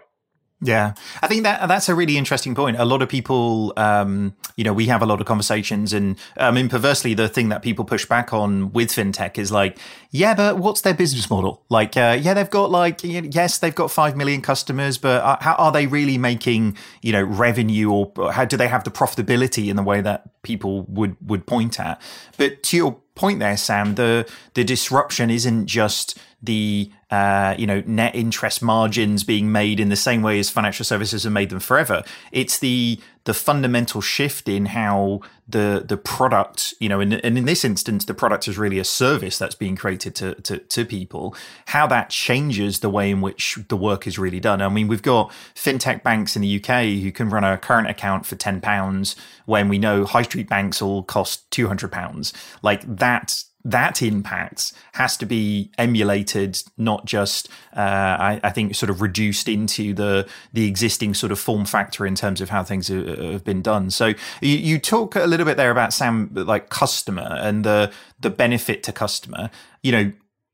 Yeah, 0.62 0.94
I 1.22 1.28
think 1.28 1.44
that 1.44 1.68
that's 1.68 1.90
a 1.90 1.96
really 1.96 2.18
interesting 2.18 2.56
point. 2.56 2.80
A 2.80 2.86
lot 2.86 3.02
of 3.02 3.10
people, 3.10 3.74
um, 3.76 4.36
you 4.56 4.64
know, 4.64 4.72
we 4.72 4.86
have 4.86 5.02
a 5.02 5.06
lot 5.06 5.20
of 5.20 5.28
conversations, 5.28 5.92
and 5.92 6.18
I 6.38 6.52
mean, 6.52 6.70
perversely, 6.70 7.14
the 7.14 7.28
thing 7.28 7.50
that 7.50 7.62
people 7.62 7.84
push 7.84 8.06
back 8.06 8.34
on 8.34 8.72
with 8.72 8.90
fintech 8.90 9.38
is 9.38 9.52
like, 9.52 9.78
yeah, 10.12 10.34
but 10.34 10.58
what's 10.58 10.80
their 10.82 10.94
business 10.94 11.30
model? 11.30 11.66
Like, 11.70 11.98
uh, 11.98 12.18
yeah, 12.20 12.34
they've 12.34 12.50
got 12.50 12.72
like, 12.72 13.02
yes, 13.04 13.58
they've 13.58 13.76
got 13.76 13.92
five 13.92 14.16
million 14.16 14.42
customers, 14.42 14.98
but 14.98 15.22
uh, 15.24 15.38
how 15.42 15.56
are 15.56 15.74
they 15.74 15.88
really 15.88 16.18
making, 16.18 16.78
you 17.02 17.12
know, 17.12 17.24
revenue, 17.24 17.92
or 17.92 18.32
how 18.32 18.46
do 18.46 18.56
they 18.56 18.70
have 18.70 18.86
the 18.86 18.92
profitability 18.92 19.70
in 19.70 19.76
the 19.76 19.84
way 19.84 20.00
that 20.00 20.42
people 20.42 20.84
would 20.84 21.18
would 21.22 21.46
point 21.46 21.82
at? 21.82 22.02
But 22.38 22.64
to 22.64 22.78
your 22.78 23.02
point 23.16 23.40
there, 23.40 23.58
Sam, 23.58 23.96
the 23.96 24.30
the 24.54 24.64
disruption 24.64 25.30
isn't 25.30 25.66
just 25.66 26.18
the 26.44 26.92
uh, 27.10 27.56
you 27.58 27.66
know 27.66 27.82
net 27.86 28.16
interest 28.16 28.62
margins 28.62 29.24
being 29.24 29.52
made 29.52 29.80
in 29.80 29.90
the 29.90 29.96
same 29.96 30.22
way 30.22 30.40
as 30.40 30.50
financial 30.50 30.86
services 30.86 31.24
have 31.24 31.34
made 31.34 31.50
them 31.50 31.60
forever. 31.60 32.04
It's 32.32 32.60
the 32.60 33.00
the 33.26 33.34
fundamental 33.34 34.02
shift 34.02 34.48
in 34.48 34.68
how 34.68 35.20
the 35.48 35.84
the 35.86 35.98
product, 35.98 36.74
you 36.80 36.88
know, 36.88 37.00
and, 37.00 37.14
and 37.14 37.38
in 37.38 37.46
this 37.46 37.66
instance, 37.66 38.06
the 38.06 38.14
product 38.14 38.48
is 38.48 38.58
really 38.58 38.80
a 38.80 38.84
service 38.84 39.38
that's 39.38 39.56
being 39.56 39.76
created 39.76 40.16
to, 40.16 40.36
to 40.36 40.60
to 40.60 40.86
people. 40.86 41.36
How 41.68 41.88
that 41.88 42.10
changes 42.10 42.80
the 42.80 42.90
way 42.90 43.12
in 43.12 43.22
which 43.22 43.58
the 43.68 43.78
work 43.78 44.08
is 44.08 44.18
really 44.18 44.40
done. 44.40 44.62
I 44.62 44.70
mean, 44.70 44.88
we've 44.88 45.02
got 45.02 45.32
fintech 45.56 46.04
banks 46.04 46.36
in 46.36 46.42
the 46.42 46.60
UK 46.64 46.86
who 47.02 47.12
can 47.12 47.30
run 47.30 47.44
a 47.44 47.58
current 47.58 47.90
account 47.90 48.26
for 48.26 48.36
ten 48.36 48.62
pounds 48.62 49.16
when 49.46 49.70
we 49.70 49.78
know 49.78 50.06
high 50.06 50.24
street 50.24 50.48
banks 50.48 50.82
all 50.82 51.04
cost 51.04 51.50
two 51.52 51.68
hundred 51.68 51.92
pounds. 51.92 52.32
Like 52.62 52.84
that 52.98 53.44
that 53.66 54.04
impact 54.04 54.72
has 54.94 55.18
to 55.18 55.26
be 55.26 55.72
emulated, 55.80 56.62
not 56.78 57.06
just 57.06 57.50
uh, 57.76 57.80
I, 57.80 58.40
I, 58.44 58.52
think 58.52 58.76
sort 58.76 58.92
of 58.92 59.02
reduced 59.02 59.50
into 59.50 59.94
the 59.94 60.28
the 60.54 60.68
existing 60.68 61.16
sort 61.16 61.32
of 61.32 61.40
form 61.40 61.66
factor 61.66 62.06
in 62.06 62.14
terms 62.14 62.42
of 62.42 62.50
how 62.50 62.64
things 62.64 62.88
have 62.90 63.44
been 63.44 63.64
done. 63.64 63.90
So 63.90 64.14
you, 64.40 64.58
you 64.58 64.80
talk 64.80 65.16
a 65.16 65.26
little 65.26 65.48
bit 65.48 65.58
there 65.58 65.72
about 65.72 65.94
Sam, 65.94 66.30
like 66.32 66.70
customer 66.70 67.38
and 67.42 67.66
the 67.66 67.92
the 68.20 68.30
benefit 68.30 68.84
to 68.84 68.92
customer. 68.92 69.50
You 69.82 69.92
know, 69.92 70.12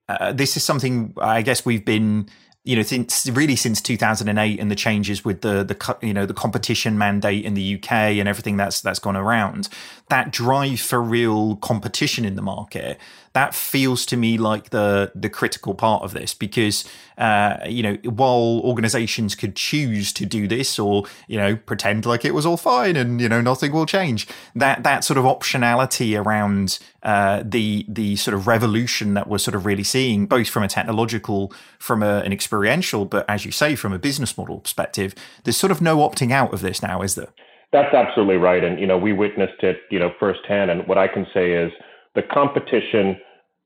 uh, 0.08 0.32
this 0.32 0.56
is 0.56 0.64
something 0.64 1.14
I 1.18 1.42
guess 1.42 1.66
we've 1.66 1.86
been 1.86 2.30
you 2.64 2.76
know, 2.76 2.84
since 2.84 3.28
really 3.28 3.56
since 3.56 3.82
2008 3.82 4.60
and 4.60 4.70
the 4.70 4.76
changes 4.76 5.26
with 5.26 5.42
the 5.42 5.64
the 5.64 5.98
you 6.06 6.14
know 6.14 6.28
the 6.28 6.34
competition 6.34 6.98
mandate 6.98 7.44
in 7.44 7.56
the 7.56 7.76
UK 7.76 7.92
and 7.92 8.28
everything 8.28 8.58
that's 8.58 8.82
that's 8.82 9.00
gone 9.00 9.16
around, 9.16 9.68
that 10.10 10.32
drive 10.32 10.80
for 10.80 11.02
real 11.02 11.56
competition 11.58 12.24
in 12.24 12.36
the 12.36 12.42
market 12.42 13.00
that 13.34 13.56
feels 13.56 14.06
to 14.08 14.18
me 14.18 14.38
like 14.38 14.72
the 14.72 15.12
the 15.16 15.30
critical 15.30 15.74
part 15.74 16.04
of 16.04 16.14
this 16.14 16.34
because 16.34 16.88
uh, 17.18 17.58
you 17.68 17.84
know 17.84 17.94
while 18.04 18.62
organizations 18.64 19.36
could 19.36 19.56
choose 19.56 20.12
to 20.14 20.26
do 20.26 20.48
this 20.48 20.78
or 20.78 21.06
you 21.28 21.38
know 21.38 21.56
pretend 21.56 22.06
like 22.06 22.26
it 22.26 22.34
was 22.34 22.46
all 22.46 22.58
fine 22.58 22.96
and 22.96 23.22
you 23.22 23.30
know 23.30 23.42
nothing 23.42 23.72
will 23.72 23.86
change 23.86 24.28
that 24.56 24.84
that 24.84 25.04
sort 25.04 25.18
of 25.18 25.24
optionality 25.26 26.20
around 26.20 26.80
uh, 27.04 27.42
the 27.46 27.86
the 27.88 28.16
sort 28.16 28.34
of 28.36 28.48
revolution 28.48 29.14
that 29.14 29.28
we're 29.28 29.38
sort 29.38 29.56
of 29.56 29.66
really 29.66 29.84
seeing 29.84 30.26
both 30.26 30.50
from 30.50 30.64
a 30.64 30.68
technological 30.68 31.54
from 31.80 32.04
a, 32.04 32.20
an 32.20 32.34
experiential 32.34 33.06
but 33.06 33.26
as 33.30 33.46
you 33.46 33.52
say 33.52 33.76
from 33.76 33.94
a 33.94 34.00
business 34.00 34.38
model 34.38 34.60
perspective 34.60 35.16
there's 35.44 35.58
sort 35.58 35.72
of 35.72 35.82
no 35.82 35.98
opting 35.98 36.32
out 36.32 36.54
of 36.54 36.62
this 36.62 36.82
now 36.82 37.02
is 37.02 37.16
there? 37.16 37.30
That's 37.72 37.94
absolutely 37.94 38.36
right. 38.36 38.64
And 38.64 38.80
you 38.80 38.88
know 38.88 38.98
we 38.98 39.14
witnessed 39.14 39.64
it 39.64 39.78
you 39.90 40.00
know 40.00 40.12
firsthand. 40.20 40.70
And 40.72 40.88
what 40.88 40.98
i 40.98 41.08
can 41.08 41.26
say 41.34 41.54
is 41.54 41.72
the 42.16 42.22
competition 42.24 43.18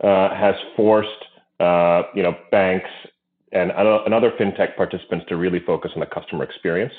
uh, 0.04 0.36
has 0.36 0.56
forced 0.75 1.10
uh, 1.60 2.04
you 2.14 2.24
know 2.24 2.36
banks 2.52 2.90
and, 3.52 3.72
and 3.72 4.14
other 4.14 4.32
fintech 4.40 4.75
participants 4.75 5.25
to 5.30 5.38
really 5.38 5.60
focus 5.66 5.92
on 5.96 6.02
the 6.02 6.06
customer 6.06 6.44
experience 6.44 6.94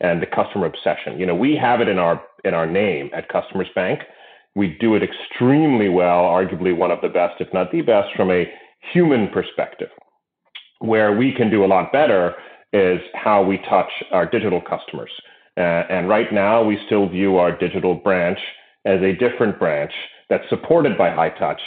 and 0.00 0.22
the 0.22 0.26
customer 0.26 0.66
obsession. 0.66 1.18
You 1.18 1.26
know, 1.26 1.34
we 1.34 1.56
have 1.56 1.80
it 1.80 1.88
in 1.88 1.98
our 1.98 2.22
in 2.44 2.54
our 2.54 2.66
name 2.66 3.10
at 3.14 3.28
Customers 3.28 3.68
Bank. 3.74 4.00
We 4.54 4.76
do 4.80 4.94
it 4.94 5.02
extremely 5.02 5.88
well, 5.88 6.22
arguably 6.22 6.76
one 6.76 6.90
of 6.90 7.00
the 7.00 7.08
best, 7.08 7.40
if 7.40 7.52
not 7.52 7.70
the 7.70 7.82
best, 7.82 8.08
from 8.16 8.30
a 8.30 8.50
human 8.92 9.28
perspective. 9.28 9.88
Where 10.80 11.16
we 11.16 11.32
can 11.32 11.50
do 11.50 11.64
a 11.64 11.66
lot 11.66 11.92
better 11.92 12.34
is 12.72 13.00
how 13.14 13.42
we 13.42 13.58
touch 13.68 13.90
our 14.12 14.26
digital 14.26 14.60
customers. 14.60 15.10
Uh, 15.56 15.84
and 15.90 16.08
right 16.08 16.32
now, 16.32 16.62
we 16.62 16.78
still 16.86 17.08
view 17.08 17.36
our 17.36 17.56
digital 17.56 17.94
branch 17.94 18.38
as 18.84 19.00
a 19.02 19.12
different 19.12 19.58
branch 19.58 19.92
that's 20.28 20.48
supported 20.48 20.96
by 20.96 21.10
high 21.10 21.30
touch, 21.30 21.60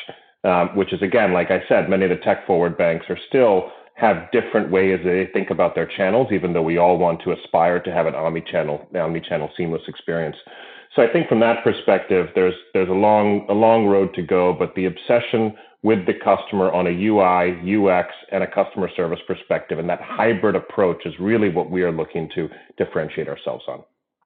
um, 0.44 0.76
which 0.76 0.94
is 0.94 1.02
again, 1.02 1.34
like 1.34 1.52
I 1.52 1.62
said, 1.68 1.90
many 1.90 2.06
of 2.06 2.10
the 2.10 2.18
tech 2.18 2.46
forward 2.46 2.78
banks 2.78 3.06
are 3.10 3.18
still 3.28 3.72
have 3.96 4.32
different 4.32 4.72
ways 4.72 5.00
they 5.04 5.30
think 5.32 5.52
about 5.52 5.76
their 5.76 5.86
channels, 5.86 6.28
even 6.32 6.54
though 6.54 6.62
we 6.62 6.78
all 6.78 6.98
want 6.98 7.22
to 7.22 7.32
aspire 7.32 7.80
to 7.80 7.92
have 7.92 8.08
an 8.08 8.16
omni-channel, 8.16 8.88
omni-channel 8.96 9.50
seamless 9.56 9.84
experience. 9.88 10.36
So 10.96 11.02
I 11.02 11.12
think 11.12 11.30
from 11.30 11.40
that 11.42 11.64
perspective, 11.64 12.30
there's 12.36 12.56
there's 12.74 12.90
a 12.90 12.94
long 12.94 13.46
a 13.50 13.54
long 13.54 13.86
road 13.86 14.14
to 14.16 14.22
go, 14.22 14.54
but 14.54 14.74
the 14.76 14.86
obsession 14.86 15.56
with 15.84 16.06
the 16.06 16.14
customer 16.14 16.72
on 16.72 16.88
a 16.88 16.92
UI, 16.92 17.58
UX, 17.78 18.10
and 18.32 18.44
a 18.44 18.48
customer 18.48 18.90
service 18.96 19.20
perspective, 19.26 19.80
and 19.80 19.90
that 19.90 20.02
hybrid 20.02 20.56
approach 20.56 21.06
is 21.06 21.14
really 21.20 21.50
what 21.50 21.72
we 21.72 21.82
are 21.82 21.92
looking 21.92 22.30
to 22.36 22.50
differentiate 22.78 23.28
ourselves 23.28 23.64
on. 23.68 23.84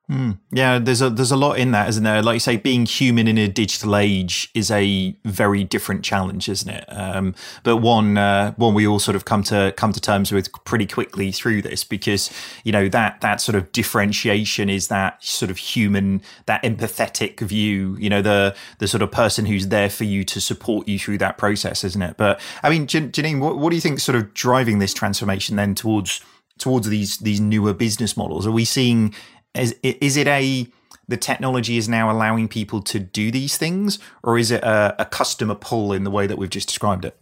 Mm. 0.09 0.37
Yeah, 0.51 0.77
there's 0.77 1.01
a 1.01 1.09
there's 1.09 1.31
a 1.31 1.35
lot 1.35 1.57
in 1.57 1.71
that, 1.71 1.89
isn't 1.89 2.03
there? 2.03 2.21
Like 2.21 2.35
you 2.35 2.39
say, 2.39 2.57
being 2.57 2.85
human 2.85 3.27
in 3.27 3.39
a 3.39 3.47
digital 3.47 3.95
age 3.95 4.51
is 4.53 4.69
a 4.69 5.15
very 5.25 5.63
different 5.63 6.03
challenge, 6.05 6.47
isn't 6.47 6.69
it? 6.69 6.85
Um, 6.89 7.33
but 7.63 7.77
one 7.77 8.15
uh, 8.15 8.51
one 8.51 8.75
we 8.75 8.85
all 8.85 8.99
sort 8.99 9.15
of 9.15 9.25
come 9.25 9.41
to 9.43 9.73
come 9.75 9.93
to 9.93 9.99
terms 9.99 10.31
with 10.31 10.51
pretty 10.63 10.85
quickly 10.85 11.31
through 11.31 11.63
this, 11.63 11.83
because 11.83 12.29
you 12.63 12.71
know 12.71 12.87
that 12.89 13.21
that 13.21 13.41
sort 13.41 13.55
of 13.55 13.71
differentiation 13.71 14.69
is 14.69 14.89
that 14.89 15.23
sort 15.23 15.49
of 15.49 15.57
human, 15.57 16.21
that 16.45 16.61
empathetic 16.61 17.39
view. 17.39 17.97
You 17.99 18.11
know, 18.11 18.21
the 18.21 18.55
the 18.77 18.87
sort 18.87 19.01
of 19.01 19.11
person 19.11 19.47
who's 19.47 19.69
there 19.69 19.89
for 19.89 20.03
you 20.03 20.23
to 20.25 20.39
support 20.39 20.87
you 20.87 20.99
through 20.99 21.17
that 21.17 21.39
process, 21.39 21.83
isn't 21.83 22.01
it? 22.01 22.15
But 22.15 22.39
I 22.61 22.69
mean, 22.69 22.85
Janine, 22.85 23.39
what, 23.39 23.57
what 23.57 23.71
do 23.71 23.75
you 23.75 23.81
think 23.81 23.99
sort 23.99 24.17
of 24.17 24.35
driving 24.35 24.77
this 24.77 24.93
transformation 24.93 25.55
then 25.55 25.73
towards 25.73 26.21
towards 26.57 26.87
these 26.89 27.17
these 27.17 27.41
newer 27.41 27.73
business 27.73 28.15
models? 28.15 28.45
Are 28.45 28.51
we 28.51 28.65
seeing 28.65 29.13
is, 29.55 29.75
is 29.83 30.17
it 30.17 30.27
a 30.27 30.67
the 31.07 31.17
technology 31.17 31.77
is 31.77 31.87
now 31.87 32.11
allowing 32.11 32.47
people 32.47 32.81
to 32.81 32.99
do 32.99 33.29
these 33.31 33.57
things, 33.57 33.99
or 34.23 34.37
is 34.37 34.51
it 34.51 34.63
a, 34.63 34.95
a 34.99 35.05
customer 35.05 35.55
pull 35.55 35.93
in 35.93 36.03
the 36.03 36.11
way 36.11 36.25
that 36.27 36.37
we've 36.37 36.49
just 36.49 36.67
described 36.67 37.05
it? 37.05 37.15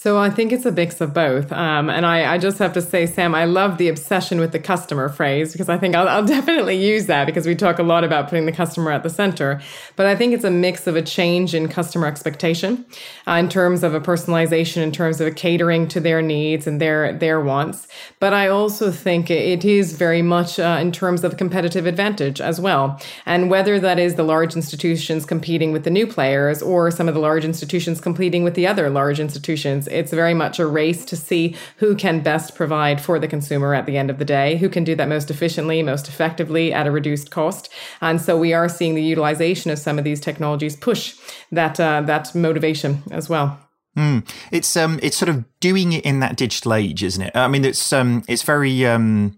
So 0.00 0.16
I 0.16 0.30
think 0.30 0.52
it's 0.52 0.64
a 0.64 0.70
mix 0.70 1.00
of 1.00 1.12
both. 1.12 1.50
Um, 1.50 1.90
and 1.90 2.06
I, 2.06 2.34
I, 2.34 2.38
just 2.38 2.58
have 2.60 2.72
to 2.74 2.80
say, 2.80 3.04
Sam, 3.04 3.34
I 3.34 3.46
love 3.46 3.78
the 3.78 3.88
obsession 3.88 4.38
with 4.38 4.52
the 4.52 4.60
customer 4.60 5.08
phrase 5.08 5.50
because 5.50 5.68
I 5.68 5.76
think 5.76 5.96
I'll, 5.96 6.08
I'll, 6.08 6.24
definitely 6.38 6.76
use 6.76 7.06
that 7.06 7.24
because 7.24 7.48
we 7.48 7.56
talk 7.56 7.80
a 7.80 7.82
lot 7.82 8.04
about 8.04 8.28
putting 8.28 8.46
the 8.46 8.52
customer 8.52 8.92
at 8.92 9.02
the 9.02 9.10
center. 9.10 9.60
But 9.96 10.06
I 10.06 10.14
think 10.14 10.34
it's 10.34 10.44
a 10.44 10.52
mix 10.52 10.86
of 10.86 10.94
a 10.94 11.02
change 11.02 11.52
in 11.52 11.66
customer 11.66 12.06
expectation 12.06 12.86
uh, 13.26 13.32
in 13.32 13.48
terms 13.48 13.82
of 13.82 13.92
a 13.92 14.00
personalization, 14.00 14.84
in 14.84 14.92
terms 14.92 15.20
of 15.20 15.26
a 15.26 15.32
catering 15.32 15.88
to 15.88 15.98
their 15.98 16.22
needs 16.22 16.68
and 16.68 16.80
their 16.80 17.12
their 17.14 17.40
wants. 17.40 17.88
But 18.20 18.32
I 18.32 18.46
also 18.46 18.92
think 18.92 19.32
it 19.32 19.64
is 19.64 19.94
very 19.94 20.22
much 20.22 20.60
uh, 20.60 20.78
in 20.80 20.92
terms 20.92 21.24
of 21.24 21.36
competitive 21.36 21.86
advantage 21.86 22.40
as 22.40 22.60
well. 22.60 23.00
And 23.26 23.50
whether 23.50 23.80
that 23.80 23.98
is 23.98 24.14
the 24.14 24.22
large 24.22 24.54
institutions 24.54 25.26
competing 25.26 25.72
with 25.72 25.82
the 25.82 25.90
new 25.90 26.06
players 26.06 26.62
or 26.62 26.92
some 26.92 27.08
of 27.08 27.14
the 27.14 27.20
large 27.20 27.44
institutions 27.44 28.00
competing 28.00 28.44
with 28.44 28.54
the 28.54 28.68
other 28.68 28.90
large 28.90 29.18
institutions 29.18 29.87
it's 29.90 30.12
very 30.12 30.34
much 30.34 30.58
a 30.58 30.66
race 30.66 31.04
to 31.06 31.16
see 31.16 31.56
who 31.76 31.94
can 31.94 32.20
best 32.20 32.54
provide 32.54 33.00
for 33.00 33.18
the 33.18 33.28
consumer 33.28 33.74
at 33.74 33.86
the 33.86 33.96
end 33.96 34.10
of 34.10 34.18
the 34.18 34.24
day, 34.24 34.56
who 34.56 34.68
can 34.68 34.84
do 34.84 34.94
that 34.94 35.08
most 35.08 35.30
efficiently, 35.30 35.82
most 35.82 36.08
effectively 36.08 36.72
at 36.72 36.86
a 36.86 36.90
reduced 36.90 37.30
cost. 37.30 37.68
And 38.00 38.20
so 38.20 38.38
we 38.38 38.52
are 38.52 38.68
seeing 38.68 38.94
the 38.94 39.02
utilization 39.02 39.70
of 39.70 39.78
some 39.78 39.98
of 39.98 40.04
these 40.04 40.20
technologies 40.20 40.76
push 40.76 41.16
that 41.52 41.80
uh, 41.80 42.02
that 42.02 42.34
motivation 42.34 43.02
as 43.10 43.28
well. 43.28 43.58
Mm. 43.96 44.28
It's 44.52 44.76
um, 44.76 45.00
it's 45.02 45.16
sort 45.16 45.28
of 45.28 45.44
doing 45.60 45.92
it 45.92 46.04
in 46.04 46.20
that 46.20 46.36
digital 46.36 46.74
age, 46.74 47.02
isn't 47.02 47.22
it? 47.22 47.32
I 47.34 47.48
mean, 47.48 47.64
it's 47.64 47.92
um, 47.92 48.22
it's 48.28 48.42
very 48.42 48.86
um, 48.86 49.36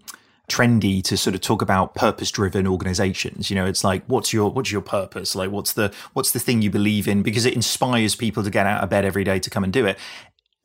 trendy 0.50 1.02
to 1.04 1.16
sort 1.16 1.34
of 1.34 1.40
talk 1.40 1.62
about 1.62 1.94
purpose 1.94 2.30
driven 2.30 2.66
organizations 2.66 3.50
you 3.50 3.56
know 3.56 3.64
it's 3.64 3.84
like 3.84 4.02
what's 4.06 4.32
your 4.32 4.50
what's 4.50 4.72
your 4.72 4.80
purpose 4.80 5.36
like 5.36 5.50
what's 5.50 5.74
the 5.74 5.92
what's 6.12 6.32
the 6.32 6.40
thing 6.40 6.60
you 6.60 6.68
believe 6.68 7.06
in 7.06 7.22
because 7.22 7.46
it 7.46 7.54
inspires 7.54 8.16
people 8.16 8.42
to 8.42 8.50
get 8.50 8.66
out 8.66 8.82
of 8.82 8.90
bed 8.90 9.04
every 9.04 9.22
day 9.22 9.38
to 9.38 9.48
come 9.48 9.62
and 9.62 9.72
do 9.72 9.86
it 9.86 9.96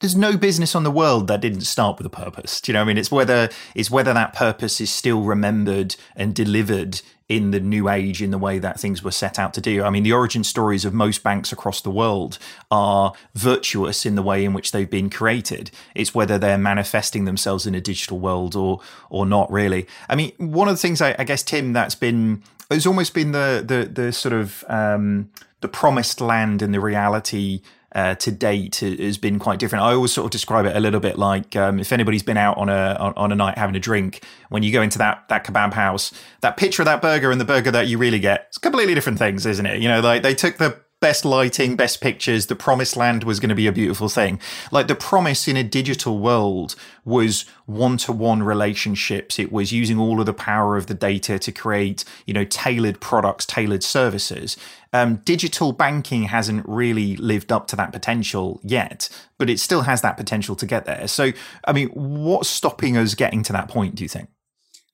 there's 0.01 0.15
no 0.15 0.35
business 0.35 0.75
on 0.75 0.83
the 0.83 0.91
world 0.91 1.27
that 1.27 1.41
didn't 1.41 1.61
start 1.61 1.97
with 1.97 2.05
a 2.05 2.09
purpose. 2.09 2.59
Do 2.59 2.71
you 2.71 2.73
know 2.73 2.79
what 2.81 2.85
I 2.85 2.87
mean? 2.87 2.97
It's 2.97 3.11
whether 3.11 3.49
it's 3.73 3.89
whether 3.89 4.13
that 4.13 4.33
purpose 4.33 4.81
is 4.81 4.89
still 4.91 5.21
remembered 5.21 5.95
and 6.15 6.35
delivered 6.35 7.01
in 7.27 7.51
the 7.51 7.59
new 7.59 7.89
age 7.89 8.21
in 8.21 8.29
the 8.29 8.37
way 8.37 8.59
that 8.59 8.79
things 8.79 9.01
were 9.01 9.11
set 9.11 9.39
out 9.39 9.53
to 9.55 9.61
do. 9.61 9.83
I 9.83 9.89
mean, 9.89 10.03
the 10.03 10.11
origin 10.11 10.43
stories 10.43 10.85
of 10.85 10.93
most 10.93 11.23
banks 11.23 11.51
across 11.51 11.81
the 11.81 11.89
world 11.89 12.37
are 12.69 13.13
virtuous 13.33 14.05
in 14.05 14.13
the 14.15 14.21
way 14.21 14.45
in 14.45 14.53
which 14.53 14.71
they've 14.71 14.89
been 14.89 15.09
created. 15.09 15.71
It's 15.95 16.13
whether 16.13 16.37
they're 16.37 16.57
manifesting 16.57 17.25
themselves 17.25 17.65
in 17.65 17.73
a 17.73 17.81
digital 17.81 18.19
world 18.19 18.55
or 18.55 18.81
or 19.09 19.25
not 19.25 19.51
really. 19.51 19.87
I 20.09 20.15
mean, 20.15 20.33
one 20.37 20.67
of 20.67 20.75
the 20.75 20.81
things 20.81 21.01
I, 21.01 21.15
I 21.17 21.23
guess 21.23 21.41
Tim 21.41 21.73
that's 21.73 21.95
been 21.95 22.43
has 22.69 22.85
almost 22.85 23.13
been 23.13 23.31
the 23.31 23.63
the 23.65 23.89
the 23.89 24.11
sort 24.11 24.33
of 24.33 24.63
um, 24.67 25.31
the 25.61 25.67
promised 25.69 26.19
land 26.19 26.61
and 26.61 26.73
the 26.73 26.81
reality 26.81 27.61
uh, 27.95 28.13
to 28.15 28.29
date 28.29 28.75
has 28.81 29.17
been 29.17 29.39
quite 29.39 29.57
different. 29.57 29.83
I 29.83 29.93
always 29.93 30.11
sort 30.11 30.25
of 30.25 30.31
describe 30.31 30.65
it 30.65 30.75
a 30.75 30.79
little 30.81 30.99
bit 30.99 31.17
like 31.17 31.55
um, 31.55 31.79
if 31.79 31.93
anybody's 31.93 32.23
been 32.23 32.37
out 32.37 32.57
on 32.57 32.67
a 32.67 32.97
on, 32.99 33.13
on, 33.15 33.31
a 33.31 33.35
night 33.35 33.57
having 33.57 33.75
a 33.75 33.79
drink, 33.79 34.21
when 34.49 34.63
you 34.63 34.73
go 34.73 34.81
into 34.81 34.97
that 34.97 35.27
that 35.29 35.45
kebab 35.45 35.73
house, 35.73 36.11
that 36.41 36.57
picture 36.57 36.81
of 36.81 36.87
that 36.87 37.01
burger 37.01 37.31
and 37.31 37.39
the 37.39 37.45
burger 37.45 37.71
that 37.71 37.87
you 37.87 37.97
really 37.97 38.19
get, 38.19 38.47
it's 38.49 38.57
completely 38.57 38.93
different 38.93 39.17
things, 39.17 39.45
isn't 39.45 39.65
it? 39.65 39.81
You 39.81 39.87
know, 39.87 40.01
like 40.01 40.23
they 40.23 40.35
took 40.35 40.57
the 40.57 40.77
best 41.01 41.25
lighting, 41.25 41.75
best 41.75 42.01
pictures, 42.01 42.47
the 42.47 42.55
promised 42.55 42.95
land 42.95 43.23
was 43.23 43.39
going 43.39 43.49
to 43.49 43.55
be 43.55 43.67
a 43.67 43.71
beautiful 43.71 44.09
thing. 44.09 44.39
Like 44.71 44.87
the 44.87 44.95
promise 44.95 45.47
in 45.47 45.57
a 45.57 45.63
digital 45.63 46.19
world 46.19 46.75
was 47.03 47.45
one 47.65 47.97
to 47.97 48.11
one 48.11 48.43
relationships. 48.43 49.37
It 49.37 49.51
was 49.51 49.71
using 49.71 49.99
all 49.99 50.19
of 50.19 50.25
the 50.25 50.33
power 50.33 50.77
of 50.77 50.87
the 50.87 50.93
data 50.93 51.37
to 51.37 51.51
create, 51.51 52.05
you 52.25 52.33
know, 52.33 52.45
tailored 52.45 53.01
products, 53.01 53.45
tailored 53.45 53.83
services. 53.83 54.57
Um, 54.93 55.17
digital 55.17 55.73
banking 55.73 56.23
hasn't 56.23 56.67
really 56.67 57.17
lived 57.17 57.51
up 57.51 57.67
to 57.67 57.75
that 57.75 57.91
potential 57.91 58.61
yet, 58.63 59.09
but 59.37 59.49
it 59.49 59.59
still 59.59 59.81
has 59.81 60.01
that 60.01 60.17
potential 60.17 60.55
to 60.55 60.65
get 60.65 60.85
there. 60.85 61.07
So, 61.07 61.33
I 61.67 61.73
mean, 61.73 61.89
what's 61.89 62.49
stopping 62.49 62.97
us 62.97 63.13
getting 63.15 63.43
to 63.43 63.53
that 63.53 63.67
point, 63.67 63.95
do 63.95 64.03
you 64.03 64.09
think? 64.09 64.29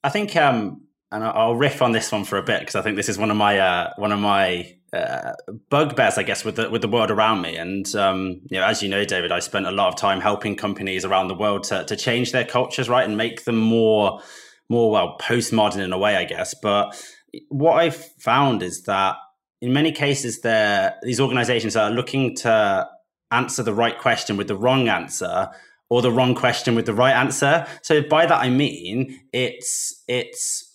I 0.03 0.09
think 0.09 0.35
um, 0.35 0.81
and 1.11 1.23
I'll 1.23 1.55
riff 1.55 1.81
on 1.81 1.91
this 1.91 2.11
one 2.11 2.23
for 2.23 2.37
a 2.37 2.43
bit 2.43 2.61
because 2.61 2.75
I 2.75 2.81
think 2.81 2.95
this 2.95 3.09
is 3.09 3.17
one 3.17 3.29
of 3.31 3.37
my 3.37 3.59
uh, 3.59 3.93
one 3.97 4.11
of 4.11 4.19
my 4.19 4.75
uh, 4.93 5.33
bugbears, 5.69 6.17
I 6.17 6.23
guess, 6.23 6.43
with 6.43 6.57
the 6.57 6.69
with 6.69 6.81
the 6.81 6.87
world 6.87 7.11
around 7.11 7.41
me. 7.41 7.55
And 7.55 7.93
um, 7.95 8.41
you 8.49 8.59
know, 8.59 8.65
as 8.65 8.83
you 8.83 8.89
know, 8.89 9.05
David, 9.05 9.31
I 9.31 9.39
spent 9.39 9.65
a 9.65 9.71
lot 9.71 9.87
of 9.87 9.95
time 9.95 10.19
helping 10.19 10.55
companies 10.55 11.05
around 11.05 11.27
the 11.27 11.35
world 11.35 11.63
to 11.65 11.85
to 11.85 11.95
change 11.95 12.31
their 12.31 12.45
cultures, 12.45 12.89
right, 12.89 13.05
and 13.05 13.17
make 13.17 13.45
them 13.45 13.57
more 13.57 14.21
more 14.69 14.91
well 14.91 15.17
postmodern 15.19 15.81
in 15.81 15.93
a 15.93 15.97
way, 15.97 16.15
I 16.15 16.25
guess. 16.25 16.53
But 16.53 17.01
what 17.49 17.73
I've 17.73 18.03
found 18.19 18.63
is 18.63 18.83
that 18.83 19.15
in 19.61 19.73
many 19.73 19.91
cases, 19.91 20.41
there 20.41 20.95
these 21.03 21.19
organizations 21.19 21.75
are 21.75 21.89
looking 21.89 22.35
to 22.37 22.87
answer 23.31 23.63
the 23.63 23.73
right 23.73 23.97
question 23.97 24.35
with 24.35 24.47
the 24.47 24.57
wrong 24.57 24.89
answer 24.89 25.49
or 25.89 26.01
the 26.01 26.11
wrong 26.11 26.35
question 26.35 26.75
with 26.75 26.85
the 26.85 26.93
right 26.93 27.15
answer. 27.15 27.67
So 27.81 28.01
by 28.01 28.25
that 28.25 28.41
I 28.41 28.49
mean 28.49 29.19
it's 29.33 30.03
it's 30.07 30.70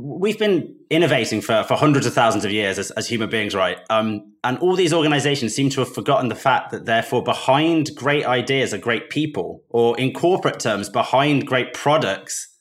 we've 0.00 0.38
been 0.38 0.74
innovating 0.90 1.40
for, 1.40 1.64
for 1.64 1.74
hundreds 1.74 2.06
of 2.06 2.14
thousands 2.14 2.44
of 2.44 2.50
years 2.50 2.78
as, 2.78 2.90
as 2.92 3.08
human 3.08 3.28
beings, 3.28 3.54
right? 3.54 3.78
Um, 3.90 4.32
and 4.44 4.58
all 4.58 4.76
these 4.76 4.92
organizations 4.92 5.54
seem 5.54 5.70
to 5.70 5.80
have 5.80 5.92
forgotten 5.92 6.28
the 6.28 6.34
fact 6.34 6.70
that 6.70 6.84
therefore 6.84 7.22
behind 7.22 7.90
great 7.94 8.24
ideas 8.24 8.72
are 8.72 8.78
great 8.78 9.10
people, 9.10 9.62
or 9.68 9.98
in 9.98 10.12
corporate 10.12 10.60
terms, 10.60 10.88
behind 10.88 11.46
great 11.46 11.74
products 11.74 12.56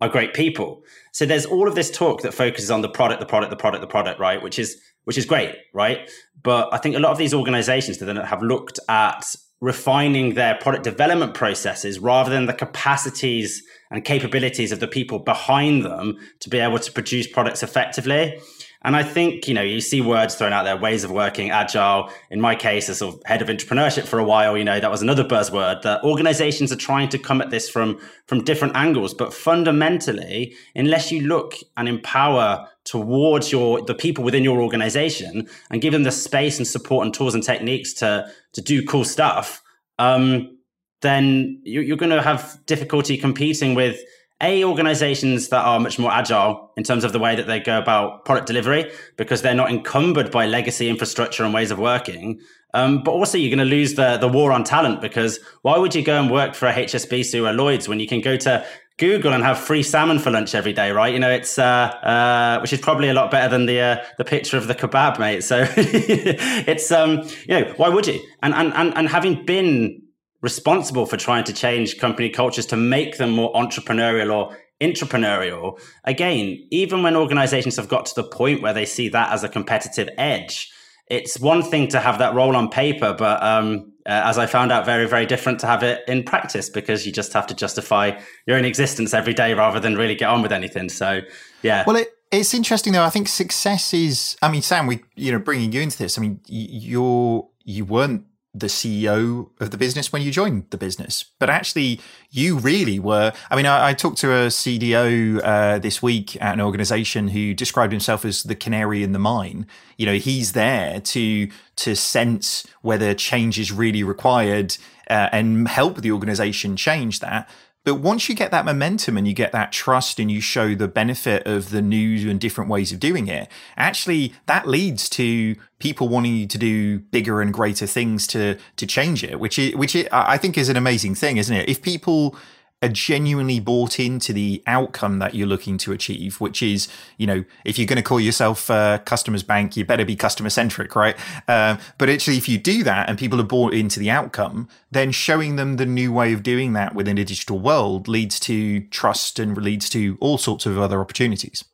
are 0.00 0.08
great 0.08 0.32
people. 0.34 0.82
So 1.12 1.26
there's 1.26 1.46
all 1.46 1.68
of 1.68 1.74
this 1.74 1.90
talk 1.90 2.22
that 2.22 2.32
focuses 2.32 2.70
on 2.70 2.82
the 2.82 2.88
product, 2.88 3.20
the 3.20 3.26
product, 3.26 3.50
the 3.50 3.56
product, 3.56 3.80
the 3.80 3.88
product, 3.88 4.20
right? 4.20 4.42
Which 4.42 4.58
is 4.58 4.80
which 5.04 5.16
is 5.16 5.24
great, 5.24 5.54
right? 5.72 6.10
But 6.42 6.68
I 6.70 6.76
think 6.76 6.94
a 6.94 6.98
lot 6.98 7.12
of 7.12 7.18
these 7.18 7.32
organizations 7.32 7.96
that 7.98 8.14
have 8.14 8.42
looked 8.42 8.78
at 8.90 9.24
refining 9.60 10.34
their 10.34 10.54
product 10.56 10.84
development 10.84 11.34
processes 11.34 11.98
rather 11.98 12.30
than 12.30 12.46
the 12.46 12.52
capacities 12.52 13.62
and 13.90 14.04
capabilities 14.04 14.70
of 14.70 14.80
the 14.80 14.86
people 14.86 15.18
behind 15.18 15.84
them 15.84 16.16
to 16.40 16.48
be 16.48 16.58
able 16.58 16.78
to 16.78 16.92
produce 16.92 17.26
products 17.26 17.62
effectively. 17.62 18.40
And 18.82 18.94
I 18.94 19.02
think, 19.02 19.48
you 19.48 19.54
know, 19.54 19.62
you 19.62 19.80
see 19.80 20.00
words 20.00 20.36
thrown 20.36 20.52
out 20.52 20.62
there, 20.62 20.76
ways 20.76 21.02
of 21.02 21.10
working, 21.10 21.50
agile. 21.50 22.10
In 22.30 22.40
my 22.40 22.54
case, 22.54 22.88
as 22.88 22.98
sort 22.98 23.16
of 23.16 23.22
head 23.24 23.42
of 23.42 23.48
entrepreneurship 23.48 24.04
for 24.04 24.20
a 24.20 24.24
while, 24.24 24.56
you 24.56 24.64
know, 24.64 24.78
that 24.78 24.90
was 24.90 25.02
another 25.02 25.24
buzzword 25.24 25.82
that 25.82 26.04
organizations 26.04 26.70
are 26.70 26.76
trying 26.76 27.08
to 27.08 27.18
come 27.18 27.40
at 27.40 27.50
this 27.50 27.68
from, 27.68 27.98
from 28.26 28.44
different 28.44 28.76
angles. 28.76 29.14
But 29.14 29.34
fundamentally, 29.34 30.54
unless 30.76 31.10
you 31.10 31.22
look 31.22 31.54
and 31.76 31.88
empower 31.88 32.68
towards 32.84 33.50
your, 33.50 33.82
the 33.82 33.94
people 33.94 34.22
within 34.22 34.44
your 34.44 34.62
organization 34.62 35.48
and 35.70 35.82
give 35.82 35.92
them 35.92 36.04
the 36.04 36.12
space 36.12 36.58
and 36.58 36.66
support 36.66 37.04
and 37.04 37.12
tools 37.12 37.34
and 37.34 37.42
techniques 37.42 37.92
to, 37.94 38.30
to 38.52 38.60
do 38.60 38.84
cool 38.84 39.04
stuff, 39.04 39.60
um, 39.98 40.56
then 41.00 41.60
you're 41.64 41.96
going 41.96 42.10
to 42.10 42.22
have 42.22 42.58
difficulty 42.66 43.16
competing 43.16 43.74
with 43.74 44.00
a 44.40 44.64
organizations 44.64 45.48
that 45.48 45.64
are 45.64 45.80
much 45.80 45.98
more 45.98 46.12
agile 46.12 46.72
in 46.76 46.84
terms 46.84 47.04
of 47.04 47.12
the 47.12 47.18
way 47.18 47.34
that 47.34 47.46
they 47.46 47.58
go 47.58 47.78
about 47.78 48.24
product 48.24 48.46
delivery 48.46 48.90
because 49.16 49.42
they're 49.42 49.54
not 49.54 49.70
encumbered 49.70 50.30
by 50.30 50.46
legacy 50.46 50.88
infrastructure 50.88 51.44
and 51.44 51.52
ways 51.52 51.70
of 51.70 51.78
working 51.78 52.40
um, 52.74 53.02
but 53.02 53.12
also 53.12 53.38
you're 53.38 53.54
going 53.54 53.58
to 53.58 53.76
lose 53.76 53.94
the 53.94 54.16
the 54.18 54.28
war 54.28 54.52
on 54.52 54.62
talent 54.62 55.00
because 55.00 55.40
why 55.62 55.76
would 55.76 55.94
you 55.94 56.02
go 56.02 56.20
and 56.20 56.30
work 56.30 56.54
for 56.54 56.66
a 56.66 56.72
hsbc 56.72 57.42
or 57.42 57.48
a 57.48 57.52
lloyd's 57.52 57.88
when 57.88 57.98
you 57.98 58.06
can 58.06 58.20
go 58.20 58.36
to 58.36 58.64
Google 58.98 59.32
and 59.32 59.44
have 59.44 59.58
free 59.58 59.84
salmon 59.84 60.18
for 60.18 60.32
lunch 60.32 60.56
every 60.56 60.72
day, 60.72 60.90
right? 60.90 61.12
You 61.12 61.20
know, 61.20 61.30
it's 61.30 61.56
uh, 61.56 61.62
uh, 61.62 62.58
which 62.58 62.72
is 62.72 62.80
probably 62.80 63.08
a 63.08 63.14
lot 63.14 63.30
better 63.30 63.48
than 63.48 63.66
the 63.66 63.80
uh, 63.80 64.04
the 64.18 64.24
picture 64.24 64.56
of 64.56 64.66
the 64.66 64.74
kebab, 64.74 65.20
mate. 65.20 65.44
So 65.44 65.64
it's 65.76 66.90
um, 66.90 67.22
you 67.48 67.60
know, 67.60 67.72
why 67.76 67.88
would 67.88 68.08
you? 68.08 68.20
And 68.42 68.52
and 68.54 68.74
and 68.74 68.92
and 68.96 69.08
having 69.08 69.44
been 69.46 70.02
responsible 70.40 71.06
for 71.06 71.16
trying 71.16 71.44
to 71.44 71.52
change 71.52 71.98
company 71.98 72.30
cultures 72.30 72.66
to 72.66 72.76
make 72.76 73.18
them 73.18 73.30
more 73.30 73.52
entrepreneurial 73.54 74.32
or 74.32 74.56
entrepreneurial. 74.80 75.80
Again, 76.04 76.66
even 76.70 77.02
when 77.02 77.16
organizations 77.16 77.76
have 77.76 77.88
got 77.88 78.06
to 78.06 78.14
the 78.14 78.24
point 78.24 78.62
where 78.62 78.72
they 78.72 78.84
see 78.84 79.08
that 79.08 79.32
as 79.32 79.42
a 79.42 79.48
competitive 79.48 80.08
edge, 80.16 80.70
it's 81.08 81.40
one 81.40 81.62
thing 81.62 81.88
to 81.88 82.00
have 82.00 82.18
that 82.18 82.34
role 82.34 82.54
on 82.54 82.68
paper, 82.68 83.14
but 83.18 83.42
um, 83.42 83.92
uh, 84.06 84.22
as 84.24 84.38
I 84.38 84.46
found 84.46 84.70
out, 84.70 84.84
very, 84.84 85.08
very 85.08 85.26
different 85.26 85.58
to 85.60 85.66
have 85.66 85.82
it 85.82 86.02
in 86.06 86.22
practice 86.22 86.68
because 86.68 87.06
you 87.06 87.12
just 87.12 87.32
have 87.32 87.46
to 87.48 87.54
justify 87.54 88.18
your 88.46 88.56
own 88.56 88.64
existence 88.64 89.14
every 89.14 89.34
day 89.34 89.54
rather 89.54 89.80
than 89.80 89.96
really 89.96 90.14
get 90.14 90.28
on 90.28 90.42
with 90.42 90.52
anything. 90.52 90.88
So, 90.90 91.22
yeah. 91.62 91.84
Well, 91.86 91.96
it, 91.96 92.08
it's 92.30 92.52
interesting 92.52 92.92
though. 92.92 93.04
I 93.04 93.10
think 93.10 93.28
success 93.28 93.94
is. 93.94 94.36
I 94.42 94.50
mean, 94.50 94.62
Sam, 94.62 94.86
we 94.86 95.02
you 95.16 95.32
know 95.32 95.38
bringing 95.38 95.72
you 95.72 95.80
into 95.80 95.98
this. 95.98 96.18
I 96.18 96.20
mean, 96.20 96.40
you're 96.46 97.48
you 97.64 97.84
weren't 97.84 98.24
the 98.60 98.66
CEO 98.66 99.48
of 99.60 99.70
the 99.70 99.76
business 99.76 100.12
when 100.12 100.22
you 100.22 100.30
joined 100.30 100.64
the 100.70 100.78
business. 100.78 101.24
But 101.38 101.50
actually, 101.50 102.00
you 102.30 102.58
really 102.58 102.98
were. 102.98 103.32
I 103.50 103.56
mean, 103.56 103.66
I, 103.66 103.88
I 103.88 103.94
talked 103.94 104.18
to 104.18 104.32
a 104.32 104.46
CDO 104.48 105.40
uh, 105.42 105.78
this 105.78 106.02
week 106.02 106.40
at 106.42 106.54
an 106.54 106.60
organization 106.60 107.28
who 107.28 107.54
described 107.54 107.92
himself 107.92 108.24
as 108.24 108.42
the 108.42 108.54
canary 108.54 109.02
in 109.02 109.12
the 109.12 109.18
mine. 109.18 109.66
You 109.96 110.06
know, 110.06 110.14
he's 110.14 110.52
there 110.52 111.00
to 111.00 111.48
to 111.76 111.94
sense 111.94 112.66
whether 112.82 113.14
change 113.14 113.58
is 113.58 113.70
really 113.72 114.02
required 114.02 114.76
uh, 115.08 115.28
and 115.32 115.68
help 115.68 116.00
the 116.00 116.12
organization 116.12 116.76
change 116.76 117.20
that. 117.20 117.48
But 117.88 118.00
once 118.00 118.28
you 118.28 118.34
get 118.34 118.50
that 118.50 118.66
momentum 118.66 119.16
and 119.16 119.26
you 119.26 119.32
get 119.32 119.52
that 119.52 119.72
trust 119.72 120.20
and 120.20 120.30
you 120.30 120.42
show 120.42 120.74
the 120.74 120.88
benefit 120.88 121.46
of 121.46 121.70
the 121.70 121.80
new 121.80 122.28
and 122.28 122.38
different 122.38 122.68
ways 122.68 122.92
of 122.92 123.00
doing 123.00 123.28
it, 123.28 123.48
actually 123.78 124.34
that 124.44 124.68
leads 124.68 125.08
to 125.10 125.56
people 125.78 126.06
wanting 126.06 126.36
you 126.36 126.46
to 126.48 126.58
do 126.58 126.98
bigger 126.98 127.40
and 127.40 127.54
greater 127.54 127.86
things 127.86 128.26
to 128.26 128.58
to 128.76 128.86
change 128.86 129.24
it, 129.24 129.40
which 129.40 129.58
is, 129.58 129.74
which 129.74 129.96
I 130.12 130.36
think 130.36 130.58
is 130.58 130.68
an 130.68 130.76
amazing 130.76 131.14
thing, 131.14 131.38
isn't 131.38 131.56
it? 131.56 131.66
If 131.66 131.80
people 131.80 132.36
are 132.80 132.88
genuinely 132.88 133.58
bought 133.58 133.98
into 133.98 134.32
the 134.32 134.62
outcome 134.66 135.18
that 135.18 135.34
you're 135.34 135.48
looking 135.48 135.78
to 135.78 135.92
achieve, 135.92 136.40
which 136.40 136.62
is, 136.62 136.86
you 137.16 137.26
know, 137.26 137.44
if 137.64 137.76
you're 137.76 137.86
going 137.86 137.96
to 137.96 138.02
call 138.02 138.20
yourself 138.20 138.70
a 138.70 139.02
customers 139.04 139.42
bank, 139.42 139.76
you 139.76 139.84
better 139.84 140.04
be 140.04 140.14
customer 140.14 140.50
centric, 140.50 140.94
right? 140.94 141.16
Uh, 141.48 141.76
but 141.98 142.08
actually, 142.08 142.36
if 142.36 142.48
you 142.48 142.56
do 142.56 142.84
that 142.84 143.08
and 143.08 143.18
people 143.18 143.40
are 143.40 143.44
bought 143.44 143.74
into 143.74 143.98
the 143.98 144.10
outcome, 144.10 144.68
then 144.92 145.10
showing 145.10 145.56
them 145.56 145.76
the 145.76 145.86
new 145.86 146.12
way 146.12 146.32
of 146.32 146.42
doing 146.44 146.72
that 146.74 146.94
within 146.94 147.18
a 147.18 147.24
digital 147.24 147.58
world 147.58 148.06
leads 148.06 148.38
to 148.38 148.80
trust 148.88 149.40
and 149.40 149.56
leads 149.56 149.88
to 149.90 150.16
all 150.20 150.38
sorts 150.38 150.64
of 150.64 150.78
other 150.78 151.00
opportunities. 151.00 151.64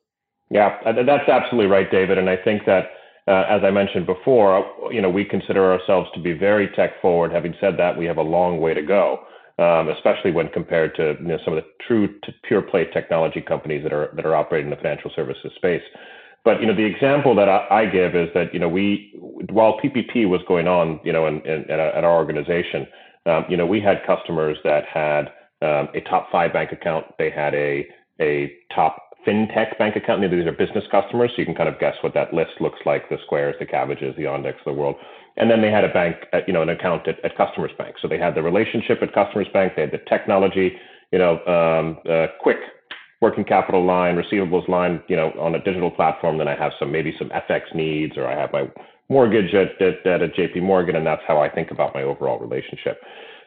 Yeah, 0.50 0.78
that's 0.84 1.28
absolutely 1.28 1.70
right, 1.70 1.90
David. 1.90 2.16
And 2.16 2.30
I 2.30 2.36
think 2.36 2.64
that, 2.64 2.84
uh, 3.28 3.44
as 3.48 3.62
I 3.62 3.70
mentioned 3.70 4.06
before, 4.06 4.64
you 4.90 5.02
know, 5.02 5.10
we 5.10 5.24
consider 5.24 5.70
ourselves 5.72 6.08
to 6.14 6.20
be 6.20 6.32
very 6.32 6.68
tech 6.68 7.00
forward. 7.02 7.32
Having 7.32 7.56
said 7.60 7.76
that, 7.76 7.98
we 7.98 8.06
have 8.06 8.18
a 8.18 8.22
long 8.22 8.60
way 8.60 8.72
to 8.72 8.82
go 8.82 9.20
um, 9.58 9.88
especially 9.88 10.32
when 10.32 10.48
compared 10.48 10.94
to 10.96 11.16
you 11.20 11.28
know, 11.28 11.38
some 11.44 11.56
of 11.56 11.62
the 11.62 11.70
true 11.86 12.08
pure 12.42 12.62
play 12.62 12.86
technology 12.86 13.40
companies 13.40 13.82
that 13.84 13.92
are 13.92 14.10
that 14.16 14.26
are 14.26 14.34
operating 14.34 14.66
in 14.66 14.70
the 14.70 14.76
financial 14.76 15.10
services 15.14 15.52
space. 15.56 15.82
But 16.44 16.60
you 16.60 16.66
know, 16.66 16.74
the 16.74 16.84
example 16.84 17.34
that 17.36 17.48
I, 17.48 17.66
I 17.70 17.86
give 17.86 18.14
is 18.14 18.28
that 18.34 18.52
you 18.52 18.60
know 18.60 18.68
we 18.68 19.12
while 19.50 19.78
PPP 19.78 20.28
was 20.28 20.40
going 20.48 20.66
on, 20.66 21.00
you 21.04 21.12
know, 21.12 21.26
in, 21.26 21.40
in, 21.46 21.70
at, 21.70 22.04
our 22.04 22.16
organization, 22.16 22.86
um, 23.26 23.44
you 23.48 23.56
know, 23.56 23.66
we 23.66 23.80
had 23.80 24.04
customers 24.06 24.58
that 24.64 24.84
had 24.86 25.28
um, 25.62 25.88
a 25.94 26.00
top 26.08 26.30
five 26.30 26.52
bank 26.52 26.72
account. 26.72 27.06
They 27.18 27.30
had 27.30 27.54
a 27.54 27.86
a 28.20 28.52
top 28.74 29.00
fintech 29.26 29.78
bank 29.78 29.96
account. 29.96 30.20
These 30.20 30.46
are 30.46 30.52
business 30.52 30.84
customers, 30.90 31.30
so 31.34 31.40
you 31.40 31.46
can 31.46 31.54
kind 31.54 31.68
of 31.68 31.78
guess 31.78 31.94
what 32.02 32.12
that 32.14 32.34
list 32.34 32.60
looks 32.60 32.80
like: 32.84 33.08
the 33.08 33.18
Squares, 33.24 33.54
the 33.58 33.66
Kabbages, 33.66 34.16
the 34.16 34.26
of 34.26 34.54
the 34.66 34.72
world. 34.72 34.96
And 35.36 35.50
then 35.50 35.60
they 35.60 35.70
had 35.70 35.84
a 35.84 35.92
bank, 35.92 36.16
at, 36.32 36.46
you 36.46 36.54
know, 36.54 36.62
an 36.62 36.68
account 36.68 37.08
at, 37.08 37.24
at 37.24 37.36
Customers 37.36 37.72
Bank. 37.76 37.96
So 38.00 38.08
they 38.08 38.18
had 38.18 38.34
the 38.34 38.42
relationship 38.42 39.02
at 39.02 39.12
Customers 39.12 39.48
Bank. 39.52 39.72
They 39.74 39.82
had 39.82 39.90
the 39.90 39.98
technology, 40.08 40.76
you 41.10 41.18
know, 41.18 41.44
um, 41.46 41.98
uh, 42.08 42.26
quick 42.40 42.58
working 43.20 43.44
capital 43.44 43.84
line, 43.84 44.16
receivables 44.16 44.68
line, 44.68 45.02
you 45.08 45.16
know, 45.16 45.32
on 45.40 45.54
a 45.54 45.62
digital 45.64 45.90
platform. 45.90 46.38
Then 46.38 46.46
I 46.46 46.56
have 46.56 46.72
some 46.78 46.92
maybe 46.92 47.14
some 47.18 47.30
FX 47.30 47.74
needs, 47.74 48.16
or 48.16 48.26
I 48.26 48.38
have 48.38 48.52
my 48.52 48.70
mortgage 49.08 49.54
at 49.54 49.80
at, 49.80 50.06
at 50.06 50.22
a 50.22 50.28
JP 50.28 50.62
Morgan, 50.62 50.96
and 50.96 51.06
that's 51.06 51.22
how 51.26 51.40
I 51.40 51.48
think 51.48 51.70
about 51.70 51.94
my 51.94 52.02
overall 52.02 52.38
relationship. 52.38 53.00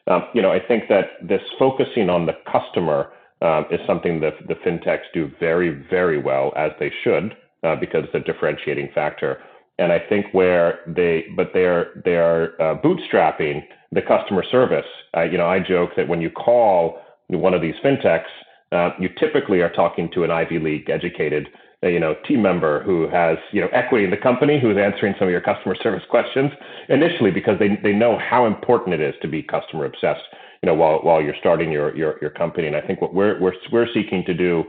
Um, 0.08 0.24
you 0.34 0.42
know, 0.42 0.52
I 0.52 0.60
think 0.60 0.86
that 0.90 1.06
this 1.22 1.42
focusing 1.60 2.10
on 2.10 2.26
the 2.26 2.34
customer 2.52 3.12
um, 3.42 3.66
is 3.70 3.80
something 3.86 4.20
that 4.22 4.34
the 4.48 4.56
fintechs 4.56 5.08
do 5.14 5.30
very, 5.40 5.70
very 5.90 6.20
well, 6.20 6.54
as 6.56 6.72
they 6.80 6.92
should, 7.04 7.36
uh, 7.64 7.76
because 7.76 8.04
it's 8.06 8.16
a 8.16 8.20
differentiating 8.20 8.90
factor. 8.96 9.40
And 9.80 9.92
I 9.92 10.00
think 10.00 10.28
where 10.32 10.80
they, 10.88 11.26
but 11.36 11.52
they're 11.54 12.02
they're 12.04 12.60
uh, 12.62 12.82
bootstrapping 12.82 13.64
the 13.92 14.02
customer 14.02 14.44
service. 14.50 14.86
Uh, 15.16 15.24
you 15.24 15.38
know, 15.38 15.48
I 15.48 15.60
joke 15.60 15.92
that 15.98 16.08
when 16.08 16.22
you 16.22 16.30
call 16.30 17.00
one 17.28 17.54
of 17.54 17.62
these 17.62 17.76
fintechs, 17.84 18.26
uh, 18.72 18.90
you 19.00 19.10
typically 19.20 19.62
are 19.62 19.72
talking 19.72 20.10
to 20.14 20.24
an 20.24 20.32
Ivy 20.32 20.60
League 20.60 20.90
educated, 20.90 21.48
uh, 21.84 21.88
you 21.88 22.00
know, 22.00 22.16
team 22.28 22.42
member 22.42 22.84
who 22.84 23.08
has 23.10 23.38
you 23.52 23.62
know 23.62 23.68
equity 23.72 24.04
in 24.04 24.12
the 24.12 24.18
company, 24.18 24.60
who's 24.60 24.78
answering 24.78 25.14
some 25.18 25.28
of 25.28 25.32
your 25.32 25.42
customer 25.42 25.76
service 25.82 26.04
questions 26.10 26.52
initially 26.90 27.32
because 27.32 27.60
they 27.60 27.78
they 27.84 27.94
know 27.94 28.18
how 28.18 28.46
important 28.46 28.94
it 28.94 29.02
is 29.02 29.16
to 29.22 29.28
be 29.28 29.42
customer 29.44 29.86
obsessed. 29.86 30.24
You 30.64 30.68
know, 30.68 30.74
while 30.74 31.00
while 31.00 31.22
you're 31.22 31.36
starting 31.40 31.72
your 31.72 31.96
your 31.96 32.18
your 32.20 32.32
company. 32.32 32.68
And 32.68 32.76
I 32.76 32.82
think 32.82 33.02
what 33.02 33.14
we're 33.14 33.40
we're 33.40 33.54
we're 33.72 33.88
seeking 33.94 34.26
to 34.26 34.34
do, 34.34 34.66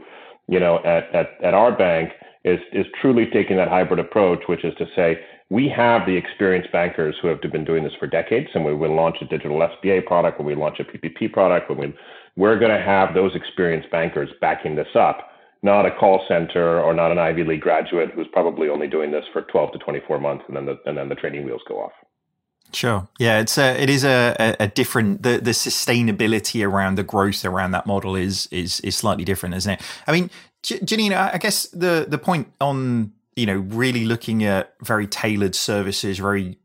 you 0.47 0.59
know, 0.59 0.77
at 0.85 1.13
at 1.13 1.29
at 1.43 1.53
our 1.53 1.75
bank 1.75 2.11
is, 2.43 2.59
is 2.73 2.85
truly 3.01 3.25
taking 3.31 3.57
that 3.57 3.67
hybrid 3.67 3.99
approach, 3.99 4.43
which 4.47 4.63
is 4.63 4.73
to 4.77 4.85
say, 4.95 5.19
we 5.49 5.67
have 5.67 6.05
the 6.05 6.15
experienced 6.15 6.71
bankers 6.71 7.15
who 7.21 7.27
have 7.27 7.41
been 7.41 7.65
doing 7.65 7.83
this 7.83 7.93
for 7.99 8.07
decades, 8.07 8.49
and 8.53 8.63
we 8.63 8.73
will 8.73 8.95
launch 8.95 9.17
a 9.21 9.25
digital 9.25 9.59
SBA 9.59 10.05
product, 10.05 10.37
when 10.39 10.47
we 10.47 10.55
launch 10.55 10.79
a 10.79 10.83
PPP 10.83 11.33
product, 11.33 11.69
when 11.69 11.79
we, 11.79 11.93
we're 12.35 12.59
going 12.59 12.71
to 12.71 12.83
have 12.83 13.13
those 13.13 13.35
experienced 13.35 13.89
bankers 13.91 14.29
backing 14.39 14.75
this 14.75 14.95
up 14.95 15.29
not 15.61 15.85
a 15.85 15.91
call 15.91 16.23
center 16.27 16.81
or 16.81 16.93
not 16.93 17.11
an 17.11 17.17
Ivy 17.17 17.43
League 17.43 17.61
graduate 17.61 18.11
who's 18.11 18.27
probably 18.31 18.69
only 18.69 18.87
doing 18.87 19.11
this 19.11 19.25
for 19.33 19.41
12 19.43 19.73
to 19.73 19.79
24 19.79 20.19
months 20.19 20.45
and 20.47 20.55
then 20.55 20.65
the, 20.65 20.79
and 20.85 20.97
then 20.97 21.09
the 21.09 21.15
training 21.15 21.45
wheels 21.45 21.61
go 21.67 21.81
off. 21.81 21.91
Sure. 22.71 23.07
Yeah, 23.17 23.39
it's 23.39 23.57
a, 23.57 23.81
it 23.81 23.89
is 23.89 24.03
a, 24.03 24.55
a, 24.59 24.67
different 24.67 25.23
the, 25.23 25.39
the 25.39 25.51
sustainability 25.51 26.63
around 26.63 26.95
the 26.95 27.03
growth 27.03 27.43
around 27.43 27.71
that 27.71 27.87
model 27.87 28.15
is 28.15 28.47
is 28.51 28.79
is 28.81 28.95
slightly 28.95 29.25
different, 29.25 29.55
isn't 29.55 29.73
it? 29.73 29.81
I 30.05 30.11
mean, 30.11 30.29
Janine, 30.63 31.15
I 31.15 31.37
guess 31.37 31.67
the 31.67 32.05
the 32.07 32.17
point 32.17 32.51
on 32.59 33.13
you 33.35 33.45
know 33.45 33.57
really 33.57 34.05
looking 34.05 34.43
at 34.43 34.75
very 34.81 35.07
tailored 35.07 35.55
services, 35.55 36.19
very 36.19 36.57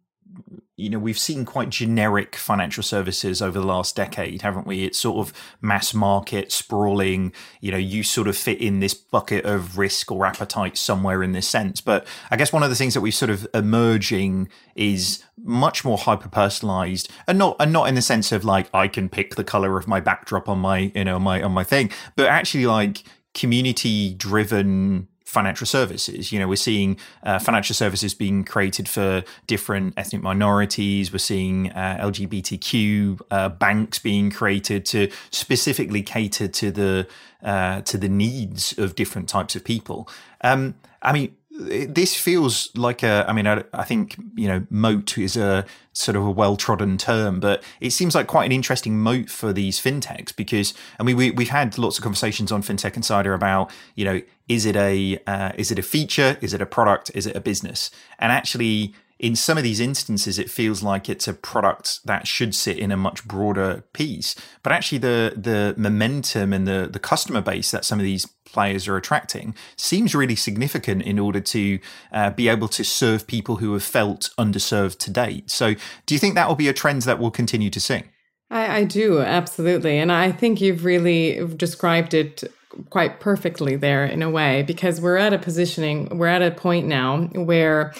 you 0.77 0.91
know, 0.91 0.99
we've 0.99 1.19
seen 1.19 1.45
quite 1.45 1.71
generic 1.71 2.35
financial 2.35 2.83
services 2.83 3.41
over 3.41 3.61
the 3.61 3.67
last 3.67 3.95
decade, 3.95 4.43
haven't 4.43 4.67
we? 4.67 4.83
It's 4.83 4.99
sort 4.99 5.19
of 5.19 5.33
mass 5.61 5.95
market, 5.95 6.51
sprawling, 6.51 7.33
you 7.61 7.71
know, 7.71 7.79
you 7.79 8.03
sort 8.03 8.27
of 8.27 8.37
fit 8.37 8.61
in 8.61 8.81
this 8.81 8.93
bucket 8.93 9.45
of 9.45 9.79
risk 9.79 10.11
or 10.11 10.27
appetite 10.27 10.77
somewhere 10.77 11.23
in 11.23 11.31
this 11.31 11.47
sense. 11.47 11.81
But 11.81 12.07
I 12.29 12.37
guess 12.37 12.53
one 12.53 12.65
of 12.65 12.71
the 12.71 12.77
things 12.77 12.95
that 12.95 13.03
we've 13.03 13.15
sort 13.15 13.31
of 13.31 13.47
emerging 13.55 14.49
is 14.75 15.23
much 15.39 15.85
more 15.85 15.97
hyper 15.97 16.29
personalized 16.29 17.09
and 17.29 17.39
not, 17.39 17.55
and 17.61 17.73
not 17.73 17.89
in 17.89 17.95
the 17.95 18.03
sense 18.03 18.33
of 18.33 18.45
like, 18.45 18.69
I 18.75 18.89
can 18.89 19.09
pick 19.09 19.37
the 19.37 19.45
color 19.45 19.79
of 19.79 19.87
my 19.87 20.01
backdrop 20.01 20.49
on 20.49 20.59
my, 20.59 20.91
you 20.93 21.05
know, 21.05 21.21
my, 21.21 21.41
on 21.41 21.53
my 21.53 21.63
thing, 21.63 21.91
but 22.17 22.27
actually 22.27 22.67
like 22.67 23.05
community 23.35 24.15
driven 24.15 25.09
financial 25.35 25.67
services. 25.67 26.31
You 26.33 26.39
know, 26.39 26.47
we're 26.47 26.57
seeing 26.57 26.97
uh, 27.25 27.41
financial 27.41 27.75
services 27.75 28.15
being 28.15 28.45
created 28.45 28.89
for 28.89 29.25
different 29.49 29.95
ethnic 29.97 30.23
minorities. 30.23 31.13
We're 31.13 31.19
seeing 31.19 31.71
uh, 31.73 31.99
LGBTQ 32.01 33.21
uh, 33.31 33.49
banks 33.49 33.99
being 33.99 34.31
created 34.31 34.87
to 34.87 35.11
specifically 35.31 36.03
cater 36.03 36.47
to 36.47 36.71
the 36.71 37.09
uh, 37.43 37.83
to 37.83 37.99
the 37.99 38.09
needs 38.09 38.79
of 38.79 38.95
different 38.95 39.29
types 39.29 39.55
of 39.55 39.65
people. 39.65 40.09
Um, 40.41 40.77
I 41.03 41.13
mean, 41.13 41.37
this 41.57 42.17
feels 42.17 42.71
like 42.75 43.05
a 43.05 43.25
i 43.29 43.33
mean 43.33 43.47
I, 43.47 43.63
I, 43.73 43.85
think 43.85 44.17
you 44.35 44.49
know 44.49 44.67
moat 44.71 45.17
is 45.17 45.37
a 45.37 45.65
sort 45.93 46.17
of 46.17 46.25
a 46.25 46.31
well-trodden 46.31 46.99
term 46.99 47.39
but 47.39 47.63
it 47.81 47.91
seems 47.91 48.15
like 48.15 48.27
quite 48.27 48.45
an 48.45 48.51
interesting 48.51 48.99
moat 48.99 49.31
for 49.31 49.53
these 49.53 49.79
fintechs 49.81 50.35
because 50.35 50.75
i 50.99 51.05
mean 51.05 51.17
we, 51.17 51.31
we've 51.31 51.51
had 51.51 51.79
lots 51.79 51.97
of 51.97 52.03
conversations 52.03 52.51
on 52.51 52.63
fintech 52.63 52.97
insider 52.97 53.35
about 53.35 53.71
you 53.95 54.05
know 54.05 54.21
is 54.49 54.67
it 54.67 54.77
a 54.77 55.19
uh, 55.27 55.53
is 55.57 55.71
it 55.71 55.79
a 55.79 55.83
feature? 55.83 56.37
Is 56.41 56.53
it 56.53 56.61
a 56.61 56.67
product? 56.67 57.11
Is 57.15 57.27
it 57.27 57.35
a 57.35 57.41
business? 57.41 57.91
And 58.19 58.31
actually 58.31 58.95
in 59.19 59.37
some 59.37 59.57
of 59.57 59.65
these 59.65 59.81
instances, 59.81 60.39
it 60.39 60.51
feels 60.51 60.83
like 60.83 61.09
it's 61.09 61.29
a 61.29 61.35
product 61.35 62.01
that 62.05 62.27
should 62.27 62.55
sit 62.55 62.79
in 62.79 62.91
a 62.91 62.97
much 62.97 63.27
broader 63.27 63.85
piece. 63.93 64.35
But 64.63 64.73
actually, 64.73 64.99
the 64.99 65.35
the 65.37 65.75
momentum 65.77 66.53
and 66.53 66.67
the 66.67 66.89
the 66.93 66.99
customer 66.99 67.41
base 67.41 67.71
that 67.71 67.85
some 67.85 67.99
of 67.99 68.05
these 68.05 68.27
players 68.45 68.87
are 68.87 68.97
attracting 68.97 69.55
seems 69.77 70.15
really 70.15 70.37
significant 70.37 71.03
in 71.03 71.19
order 71.19 71.41
to 71.41 71.79
uh, 72.13 72.31
be 72.31 72.49
able 72.49 72.69
to 72.69 72.85
serve 72.85 73.27
people 73.27 73.57
who 73.57 73.73
have 73.73 73.83
felt 73.83 74.31
underserved 74.39 74.99
to 74.99 75.11
date. 75.11 75.51
So, 75.51 75.75
do 76.07 76.15
you 76.15 76.19
think 76.19 76.35
that 76.35 76.49
will 76.49 76.55
be 76.55 76.69
a 76.69 76.73
trend 76.73 77.03
that 77.03 77.19
we'll 77.19 77.31
continue 77.31 77.71
to 77.71 77.81
see? 77.81 78.03
I, 78.51 78.79
I 78.79 78.85
do, 78.85 79.21
absolutely. 79.21 79.99
And 79.99 80.13
I 80.13 80.31
think 80.31 80.61
you've 80.61 80.85
really 80.85 81.45
described 81.57 82.15
it 82.15 82.45
quite 82.91 83.21
perfectly 83.21 83.77
there 83.77 84.05
in 84.05 84.23
a 84.23 84.31
way, 84.31 84.63
because 84.63 85.01
we're 85.01 85.17
at 85.17 85.33
a 85.33 85.39
positioning, 85.39 86.19
we're 86.19 86.27
at 86.27 86.43
a 86.43 86.51
point 86.51 86.87
now 86.87 87.23
where 87.35 87.95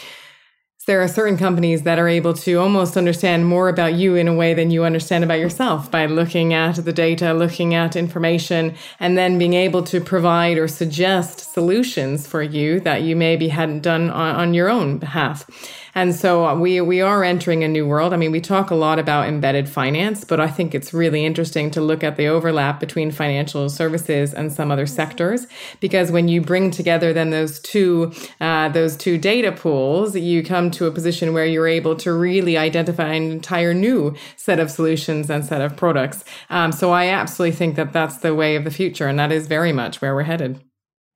there 0.87 1.01
are 1.01 1.09
certain 1.09 1.39
companies 1.39 1.83
that 1.85 1.99
are 1.99 2.09
able 2.09 2.35
to 2.35 2.57
almost 2.57 2.97
understand 2.97 3.47
more 3.47 3.71
about 3.71 3.95
you 3.95 4.17
in 4.17 4.29
a 4.29 4.35
way 4.35 4.53
than 4.53 4.71
you 4.71 4.85
understand 4.85 5.25
about 5.25 5.39
yourself 5.39 5.91
by 5.91 6.05
looking 6.05 6.53
at 6.53 6.77
the 6.77 6.93
data, 6.93 7.33
looking 7.33 7.75
at 7.75 7.97
information, 7.97 8.75
and 9.01 9.17
then 9.17 9.39
being 9.39 9.55
able 9.55 9.83
to 9.83 10.01
provide 10.01 10.59
or 10.59 10.69
suggest 10.69 11.53
solutions 11.55 12.27
for 12.27 12.43
you 12.43 12.81
that 12.81 13.03
you 13.03 13.17
maybe 13.17 13.49
hadn't 13.49 13.81
done 13.81 14.11
on, 14.11 14.37
on 14.37 14.55
your 14.55 14.69
own 14.69 14.99
behalf. 14.99 15.49
And 15.95 16.15
so 16.15 16.47
uh, 16.47 16.55
we 16.55 16.81
we 16.81 17.01
are 17.01 17.23
entering 17.23 17.63
a 17.63 17.69
new 17.69 17.87
world. 17.87 18.13
I 18.13 18.17
mean, 18.17 18.33
we 18.33 18.41
talk 18.41 18.71
a 18.71 18.75
lot 18.75 18.99
about 18.99 19.29
embedded 19.29 19.69
finance, 19.69 20.25
but 20.25 20.41
I 20.41 20.49
think 20.49 20.75
it's 20.75 20.93
really 20.93 21.25
interesting 21.25 21.71
to 21.73 21.81
look 21.81 22.03
at 22.03 22.17
the 22.17 22.27
overlap 22.27 22.81
between 22.81 23.11
financial 23.11 23.69
services 23.69 24.35
and 24.35 24.53
some 24.53 24.71
other 24.71 24.87
sectors 24.87 25.47
because 25.81 26.11
when 26.11 26.29
you 26.29 26.41
bring 26.41 26.71
together 26.71 27.13
then 27.13 27.31
those 27.31 27.61
two 27.61 28.13
uh, 28.41 28.69
those 28.69 28.97
two 28.97 29.19
data 29.19 29.53
pools, 29.53 30.17
you 30.17 30.43
come 30.43 30.71
to 30.73 30.87
a 30.87 30.91
position 30.91 31.33
where 31.33 31.47
you're 31.47 31.69
able 31.69 31.95
to 31.97 32.13
really 32.13 32.57
identify 32.57 33.13
an 33.13 33.31
entire 33.31 33.73
new 33.73 34.15
set 34.37 34.59
of 34.59 34.71
solutions 34.71 35.31
and 35.31 35.45
set 35.45 35.61
of 35.61 35.77
products. 35.77 36.25
Um, 36.51 36.73
so 36.73 36.91
I 36.91 37.07
absolutely 37.07 37.57
think 37.57 37.77
that 37.77 37.93
that's 37.93 38.19
the 38.19 38.35
way 38.35 38.57
of 38.57 38.65
the 38.65 38.71
future, 38.71 39.07
and 39.07 39.19
that 39.19 39.31
is 39.31 39.47
very 39.47 39.73
much 39.73 40.01
where 40.01 40.15
we're 40.15 40.23
headed. 40.25 40.63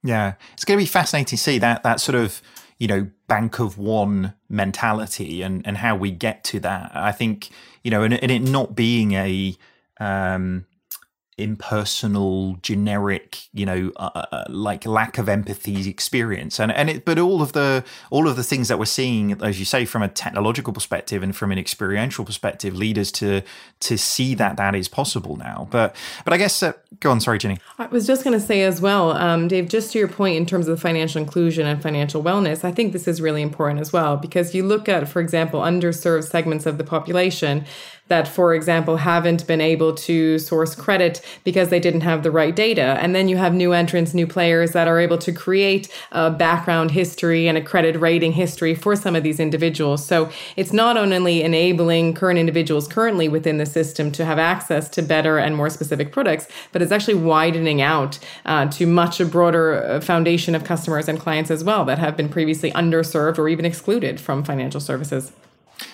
Yeah, 0.04 0.34
it's 0.52 0.64
going 0.64 0.78
to 0.78 0.82
be 0.82 0.88
fascinating 0.88 1.26
to 1.26 1.36
see 1.36 1.58
that 1.58 1.82
that 1.82 2.00
sort 2.00 2.14
of 2.14 2.40
you 2.78 2.86
know 2.86 3.08
bank 3.26 3.58
of 3.58 3.78
one 3.78 4.34
mentality 4.48 5.42
and 5.42 5.66
and 5.66 5.78
how 5.78 5.96
we 5.96 6.10
get 6.10 6.44
to 6.44 6.60
that. 6.60 6.90
I 6.94 7.12
think 7.12 7.50
you 7.82 7.90
know, 7.90 8.02
and, 8.02 8.14
and 8.14 8.30
it 8.30 8.42
not 8.42 8.74
being 8.74 9.12
a 9.12 9.56
um, 10.00 10.66
impersonal, 11.38 12.58
generic, 12.62 13.38
you 13.54 13.64
know, 13.64 13.92
uh, 13.96 14.10
uh, 14.14 14.26
uh, 14.32 14.44
like 14.48 14.84
lack 14.84 15.18
of 15.18 15.28
empathy 15.28 15.88
experience, 15.88 16.58
and 16.58 16.72
and 16.72 16.90
it, 16.90 17.04
but 17.04 17.18
all 17.18 17.40
of 17.40 17.52
the 17.52 17.84
all 18.10 18.28
of 18.28 18.36
the 18.36 18.42
things 18.42 18.68
that 18.68 18.78
we're 18.78 18.84
seeing, 18.84 19.40
as 19.42 19.58
you 19.58 19.64
say, 19.64 19.84
from 19.84 20.02
a 20.02 20.08
technological 20.08 20.72
perspective 20.72 21.22
and 21.22 21.34
from 21.34 21.52
an 21.52 21.58
experiential 21.58 22.24
perspective, 22.24 22.76
lead 22.76 22.98
us 22.98 23.12
to 23.12 23.42
to 23.80 23.96
see 23.96 24.34
that 24.34 24.56
that 24.56 24.74
is 24.74 24.88
possible 24.88 25.36
now. 25.36 25.68
But 25.70 25.94
but 26.24 26.32
I 26.32 26.36
guess 26.36 26.62
uh, 26.62 26.72
go 27.00 27.10
on, 27.10 27.20
sorry, 27.20 27.38
Jenny. 27.38 27.58
I 27.78 27.86
was 27.86 28.06
just 28.06 28.24
going 28.24 28.38
to 28.38 28.44
say 28.44 28.62
as 28.62 28.80
well, 28.80 29.12
um, 29.12 29.48
Dave, 29.48 29.68
just 29.68 29.92
to 29.92 29.98
your 29.98 30.08
point 30.08 30.36
in 30.36 30.46
terms 30.46 30.68
of 30.68 30.80
financial 30.80 31.22
inclusion 31.22 31.66
and 31.66 31.80
financial 31.80 32.22
wellness, 32.22 32.64
I 32.64 32.72
think 32.72 32.92
this 32.92 33.06
is 33.06 33.20
really 33.20 33.42
important 33.42 33.80
as 33.80 33.92
well 33.92 34.16
because 34.16 34.54
you 34.54 34.64
look 34.64 34.88
at, 34.88 35.08
for 35.08 35.20
example, 35.20 35.60
underserved 35.60 36.24
segments 36.24 36.66
of 36.66 36.78
the 36.78 36.84
population 36.84 37.64
that, 38.08 38.26
for 38.26 38.54
example, 38.54 38.96
haven't 38.96 39.46
been 39.46 39.60
able 39.60 39.94
to 39.94 40.38
source 40.38 40.74
credit 40.74 41.20
because 41.44 41.68
they 41.68 41.80
didn't 41.80 42.00
have 42.00 42.22
the 42.22 42.30
right 42.30 42.54
data. 42.54 42.98
And 43.00 43.14
then 43.14 43.28
you 43.28 43.36
have 43.36 43.54
new 43.54 43.72
entrants, 43.72 44.14
new 44.14 44.26
players 44.26 44.72
that 44.72 44.88
are 44.88 44.98
able 44.98 45.18
to 45.18 45.32
create 45.32 45.88
a 46.12 46.30
background 46.30 46.90
history 46.90 47.46
and 47.46 47.56
a 47.56 47.62
credit 47.62 47.96
rating 47.96 48.32
history 48.32 48.74
for 48.74 48.96
some 48.96 49.14
of 49.14 49.22
these 49.22 49.38
individuals. 49.38 50.04
So 50.04 50.30
it's 50.56 50.72
not 50.72 50.96
only 50.96 51.42
enabling 51.42 52.14
current 52.14 52.38
individuals 52.38 52.88
currently 52.88 53.28
within 53.28 53.58
the 53.58 53.66
system 53.66 54.10
to 54.12 54.24
have 54.24 54.38
access 54.38 54.88
to 54.90 55.02
better 55.02 55.38
and 55.38 55.56
more 55.56 55.70
specific 55.70 56.12
products, 56.12 56.48
but 56.72 56.82
it's 56.82 56.92
actually 56.92 57.14
widening 57.14 57.80
out 57.80 58.18
uh, 58.46 58.66
to 58.70 58.86
much 58.86 59.20
a 59.20 59.26
broader 59.26 59.84
uh, 59.84 60.00
foundation 60.00 60.54
of 60.54 60.64
customers 60.64 61.08
and 61.08 61.20
clients 61.20 61.50
as 61.50 61.62
well 61.62 61.84
that 61.84 61.98
have 61.98 62.16
been 62.16 62.28
previously 62.28 62.70
underserved 62.72 63.38
or 63.38 63.48
even 63.48 63.64
excluded 63.64 64.20
from 64.20 64.42
financial 64.42 64.80
services. 64.80 65.32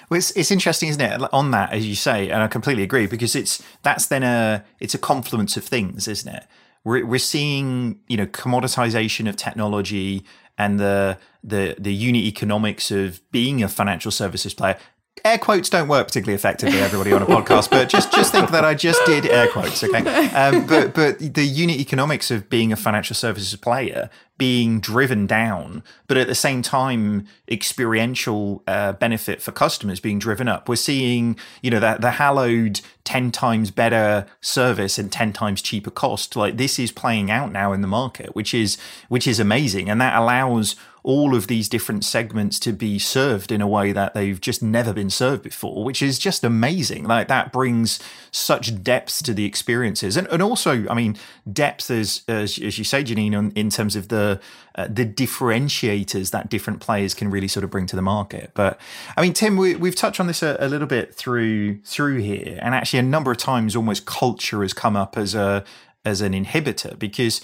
Well, 0.08 0.18
it's, 0.18 0.30
it's 0.32 0.50
interesting, 0.50 0.88
isn't 0.88 1.00
it? 1.00 1.28
On 1.32 1.50
that, 1.52 1.72
as 1.72 1.86
you 1.86 1.94
say, 1.94 2.30
and 2.30 2.42
I 2.42 2.48
completely 2.48 2.82
agree 2.82 3.06
because 3.06 3.34
it's 3.34 3.62
that's 3.82 4.06
then 4.06 4.22
a 4.22 4.64
it's 4.80 4.94
a 4.94 4.98
confluence 4.98 5.56
of 5.56 5.64
things, 5.64 6.08
isn't 6.08 6.32
it? 6.32 6.46
We're 6.84 7.06
we're 7.06 7.18
seeing 7.18 8.00
you 8.08 8.16
know 8.16 8.26
commoditization 8.26 9.28
of 9.28 9.36
technology 9.36 10.24
and 10.58 10.78
the 10.78 11.18
the 11.42 11.76
the 11.78 11.92
unit 11.92 12.22
economics 12.24 12.90
of 12.90 13.20
being 13.30 13.62
a 13.62 13.68
financial 13.68 14.10
services 14.10 14.54
player 14.54 14.78
air 15.24 15.38
quotes 15.38 15.68
don't 15.68 15.88
work 15.88 16.06
particularly 16.06 16.34
effectively, 16.34 16.78
everybody 16.80 17.12
on 17.12 17.22
a 17.22 17.26
podcast, 17.26 17.70
but 17.70 17.88
just 17.88 18.12
just 18.12 18.32
think 18.32 18.50
that 18.50 18.64
I 18.64 18.74
just 18.74 19.04
did 19.06 19.26
air 19.26 19.48
quotes, 19.48 19.82
okay? 19.84 20.28
Um, 20.34 20.66
but 20.66 20.94
but 20.94 21.18
the 21.18 21.44
unit 21.44 21.78
economics 21.78 22.30
of 22.30 22.50
being 22.50 22.72
a 22.72 22.76
financial 22.76 23.14
services 23.14 23.54
player 23.56 24.10
being 24.36 24.80
driven 24.80 25.26
down, 25.26 25.82
but 26.08 26.16
at 26.16 26.26
the 26.26 26.34
same 26.34 26.60
time, 26.60 27.26
experiential 27.48 28.62
uh, 28.66 28.92
benefit 28.94 29.40
for 29.40 29.52
customers 29.52 30.00
being 30.00 30.18
driven 30.18 30.48
up. 30.48 30.68
We're 30.68 30.76
seeing, 30.76 31.38
you 31.62 31.70
know, 31.70 31.78
that 31.78 32.00
the 32.00 32.12
hallowed 32.12 32.80
10 33.04 33.30
times 33.30 33.70
better 33.70 34.26
service 34.40 34.98
and 34.98 35.12
10 35.12 35.32
times 35.32 35.62
cheaper 35.62 35.90
cost. 35.90 36.34
Like 36.34 36.56
this 36.56 36.80
is 36.80 36.90
playing 36.90 37.30
out 37.30 37.52
now 37.52 37.72
in 37.72 37.80
the 37.80 37.86
market, 37.86 38.34
which 38.34 38.52
is, 38.52 38.76
which 39.08 39.28
is 39.28 39.38
amazing. 39.38 39.88
And 39.88 40.00
that 40.00 40.16
allows 40.16 40.74
all 41.04 41.34
of 41.34 41.48
these 41.48 41.68
different 41.68 42.02
segments 42.02 42.58
to 42.58 42.72
be 42.72 42.98
served 42.98 43.52
in 43.52 43.60
a 43.60 43.68
way 43.68 43.92
that 43.92 44.14
they've 44.14 44.40
just 44.40 44.62
never 44.62 44.90
been 44.90 45.10
served 45.10 45.42
before, 45.42 45.84
which 45.84 46.00
is 46.00 46.18
just 46.18 46.42
amazing. 46.42 47.04
Like 47.04 47.28
that 47.28 47.52
brings 47.52 48.00
such 48.30 48.82
depth 48.82 49.22
to 49.24 49.34
the 49.34 49.44
experiences. 49.44 50.16
And, 50.16 50.26
and 50.28 50.42
also, 50.42 50.88
I 50.88 50.94
mean, 50.94 51.18
depth 51.52 51.90
as, 51.90 52.22
as, 52.26 52.58
as 52.58 52.78
you 52.78 52.84
say, 52.84 53.04
Janine, 53.04 53.52
in 53.54 53.68
terms 53.68 53.96
of 53.96 54.08
the, 54.08 54.40
uh, 54.76 54.88
the 54.88 55.04
differentiators 55.04 56.30
that 56.30 56.48
different 56.48 56.80
players 56.80 57.12
can 57.12 57.30
really 57.30 57.48
sort 57.48 57.64
of 57.64 57.70
bring 57.70 57.84
to 57.86 57.96
the 57.96 58.02
market. 58.02 58.52
But 58.54 58.80
I 59.14 59.20
mean, 59.20 59.34
Tim, 59.34 59.58
we, 59.58 59.74
have 59.74 59.94
touched 59.94 60.20
on 60.20 60.26
this 60.26 60.42
a, 60.42 60.56
a 60.58 60.68
little 60.68 60.88
bit 60.88 61.14
through, 61.14 61.80
through 61.82 62.20
here. 62.20 62.58
And 62.62 62.74
actually 62.74 63.00
a 63.00 63.02
number 63.02 63.30
of 63.30 63.36
times 63.36 63.76
almost 63.76 64.06
culture 64.06 64.62
has 64.62 64.72
come 64.72 64.96
up 64.96 65.18
as 65.18 65.34
a, 65.34 65.64
as 66.04 66.20
an 66.20 66.32
inhibitor 66.32 66.98
because 66.98 67.40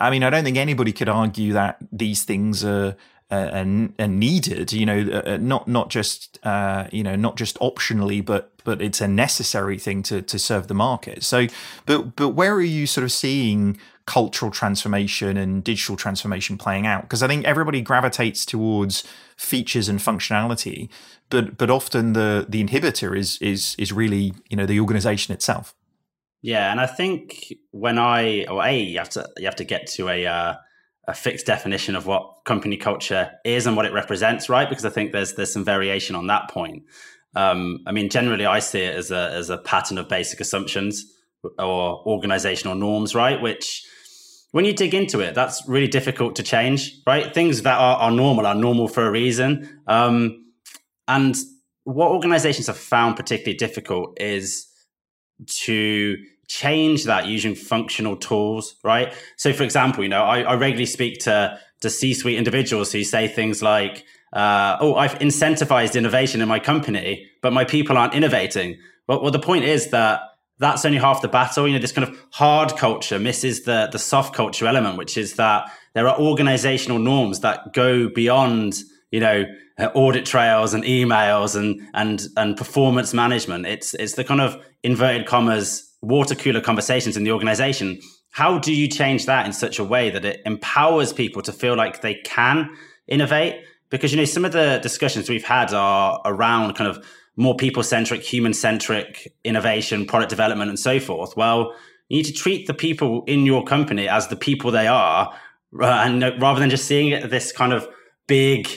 I 0.00 0.10
mean, 0.10 0.22
I 0.22 0.30
don't 0.30 0.44
think 0.44 0.56
anybody 0.56 0.92
could 0.92 1.08
argue 1.08 1.52
that 1.52 1.78
these 1.92 2.24
things 2.24 2.64
are. 2.64 2.96
Are, 3.28 3.64
needed, 3.64 4.72
you 4.72 4.86
know, 4.86 5.00
uh, 5.12 5.30
uh, 5.32 5.36
not 5.38 5.66
not 5.66 5.90
just 5.90 6.38
uh, 6.46 6.86
you 6.92 7.02
know 7.02 7.16
not 7.16 7.36
just 7.36 7.58
optionally, 7.58 8.24
but 8.24 8.52
but 8.62 8.80
it's 8.80 9.00
a 9.00 9.08
necessary 9.08 9.78
thing 9.78 10.04
to 10.04 10.22
to 10.22 10.38
serve 10.38 10.68
the 10.68 10.74
market. 10.74 11.24
So, 11.24 11.48
but 11.86 12.14
but 12.14 12.30
where 12.30 12.54
are 12.54 12.60
you 12.60 12.86
sort 12.86 13.02
of 13.02 13.10
seeing 13.10 13.78
cultural 14.06 14.52
transformation 14.52 15.36
and 15.36 15.64
digital 15.64 15.96
transformation 15.96 16.56
playing 16.56 16.86
out? 16.86 17.02
Because 17.02 17.22
I 17.22 17.26
think 17.26 17.44
everybody 17.44 17.80
gravitates 17.80 18.46
towards 18.46 19.02
features 19.36 19.88
and 19.88 19.98
functionality, 19.98 20.88
but 21.30 21.58
but 21.58 21.70
often 21.70 22.12
the 22.12 22.46
the 22.48 22.62
inhibitor 22.62 23.16
is 23.18 23.38
is 23.40 23.74
is 23.78 23.92
really 23.92 24.34
you 24.48 24.56
know 24.56 24.66
the 24.66 24.78
organization 24.78 25.34
itself. 25.34 25.74
Yeah, 26.42 26.70
and 26.70 26.80
I 26.80 26.86
think 26.86 27.52
when 27.70 27.98
I 27.98 28.44
or 28.44 28.64
a 28.64 28.78
you 28.78 28.98
have 28.98 29.10
to 29.10 29.28
you 29.36 29.46
have 29.46 29.56
to 29.56 29.64
get 29.64 29.86
to 29.88 30.08
a 30.08 30.26
uh, 30.26 30.54
a 31.08 31.14
fixed 31.14 31.46
definition 31.46 31.96
of 31.96 32.06
what 32.06 32.44
company 32.44 32.76
culture 32.76 33.32
is 33.44 33.66
and 33.66 33.76
what 33.76 33.86
it 33.86 33.92
represents, 33.92 34.48
right? 34.48 34.68
Because 34.68 34.84
I 34.84 34.90
think 34.90 35.12
there's 35.12 35.34
there's 35.34 35.52
some 35.52 35.64
variation 35.64 36.14
on 36.16 36.26
that 36.28 36.50
point. 36.50 36.84
Um, 37.34 37.80
I 37.86 37.92
mean, 37.92 38.08
generally, 38.08 38.46
I 38.46 38.60
see 38.60 38.80
it 38.80 38.94
as 38.94 39.10
a 39.10 39.30
as 39.32 39.50
a 39.50 39.58
pattern 39.58 39.98
of 39.98 40.08
basic 40.08 40.40
assumptions 40.40 41.04
or 41.58 42.06
organizational 42.06 42.74
norms, 42.74 43.14
right? 43.14 43.40
Which 43.40 43.84
when 44.52 44.64
you 44.64 44.72
dig 44.72 44.94
into 44.94 45.20
it, 45.20 45.34
that's 45.34 45.66
really 45.68 45.88
difficult 45.88 46.36
to 46.36 46.42
change, 46.42 46.92
right? 47.06 47.34
Things 47.34 47.62
that 47.62 47.78
are, 47.78 47.96
are 47.96 48.10
normal 48.10 48.46
are 48.46 48.54
normal 48.54 48.88
for 48.88 49.06
a 49.06 49.10
reason. 49.10 49.82
Um, 49.86 50.46
and 51.08 51.36
what 51.84 52.10
organizations 52.10 52.66
have 52.66 52.78
found 52.78 53.16
particularly 53.16 53.56
difficult 53.56 54.20
is 54.20 54.66
to 55.44 56.16
change 56.48 57.04
that 57.04 57.26
using 57.26 57.54
functional 57.54 58.16
tools, 58.16 58.76
right? 58.84 59.12
So, 59.36 59.52
for 59.52 59.64
example, 59.64 60.02
you 60.02 60.08
know, 60.08 60.22
I, 60.22 60.42
I 60.42 60.54
regularly 60.54 60.86
speak 60.86 61.18
to 61.20 61.58
to 61.80 61.90
C-suite 61.90 62.38
individuals 62.38 62.90
who 62.92 63.04
say 63.04 63.28
things 63.28 63.62
like, 63.62 64.04
uh, 64.32 64.76
"Oh, 64.80 64.94
I've 64.94 65.18
incentivized 65.18 65.96
innovation 65.96 66.40
in 66.40 66.48
my 66.48 66.58
company, 66.58 67.26
but 67.42 67.52
my 67.52 67.64
people 67.64 67.98
aren't 67.98 68.14
innovating." 68.14 68.78
Well, 69.08 69.22
well, 69.22 69.30
the 69.30 69.38
point 69.38 69.64
is 69.64 69.90
that 69.90 70.20
that's 70.58 70.84
only 70.84 70.98
half 70.98 71.20
the 71.20 71.28
battle. 71.28 71.66
You 71.66 71.74
know, 71.74 71.78
this 71.80 71.92
kind 71.92 72.08
of 72.08 72.18
hard 72.30 72.76
culture 72.76 73.18
misses 73.18 73.64
the 73.64 73.88
the 73.92 73.98
soft 73.98 74.34
culture 74.34 74.66
element, 74.66 74.96
which 74.96 75.16
is 75.16 75.34
that 75.34 75.70
there 75.94 76.08
are 76.08 76.18
organizational 76.18 76.98
norms 76.98 77.40
that 77.40 77.72
go 77.72 78.08
beyond, 78.08 78.82
you 79.10 79.20
know, 79.20 79.44
uh, 79.78 79.86
audit 79.94 80.24
trails 80.24 80.74
and 80.74 80.84
emails 80.84 81.56
and 81.56 81.80
and 81.94 82.26
and 82.36 82.56
performance 82.56 83.12
management. 83.12 83.66
It's 83.66 83.94
it's 83.94 84.14
the 84.14 84.24
kind 84.24 84.40
of 84.40 84.56
inverted 84.82 85.26
commas 85.26 85.82
water 86.02 86.34
cooler 86.34 86.60
conversations 86.60 87.16
in 87.16 87.24
the 87.24 87.32
organization. 87.32 88.00
How 88.30 88.58
do 88.58 88.72
you 88.72 88.88
change 88.88 89.26
that 89.26 89.46
in 89.46 89.52
such 89.52 89.78
a 89.78 89.84
way 89.84 90.10
that 90.10 90.24
it 90.24 90.42
empowers 90.44 91.12
people 91.12 91.42
to 91.42 91.52
feel 91.52 91.76
like 91.76 92.02
they 92.02 92.14
can 92.24 92.70
innovate? 93.06 93.62
Because 93.90 94.12
you 94.12 94.18
know 94.18 94.24
some 94.24 94.44
of 94.44 94.52
the 94.52 94.78
discussions 94.82 95.28
we've 95.28 95.44
had 95.44 95.72
are 95.72 96.20
around 96.24 96.74
kind 96.74 96.90
of 96.90 97.04
more 97.36 97.54
people 97.54 97.82
centric, 97.82 98.22
human 98.22 98.54
centric 98.54 99.32
innovation, 99.44 100.06
product 100.06 100.30
development, 100.30 100.70
and 100.70 100.78
so 100.78 100.98
forth. 100.98 101.36
Well, 101.36 101.74
you 102.08 102.18
need 102.18 102.24
to 102.24 102.32
treat 102.32 102.66
the 102.66 102.74
people 102.74 103.24
in 103.26 103.46
your 103.46 103.64
company 103.64 104.08
as 104.08 104.28
the 104.28 104.36
people 104.36 104.70
they 104.70 104.86
are, 104.86 105.34
uh, 105.80 105.84
and 105.86 106.22
rather 106.40 106.60
than 106.60 106.70
just 106.70 106.86
seeing 106.86 107.10
it 107.10 107.30
this 107.30 107.52
kind 107.52 107.72
of 107.72 107.86
big 108.26 108.68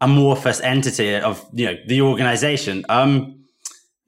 amorphous 0.00 0.60
entity 0.60 1.16
of 1.16 1.44
you 1.52 1.66
know 1.66 1.76
the 1.86 2.00
organization. 2.02 2.84
Um, 2.88 3.34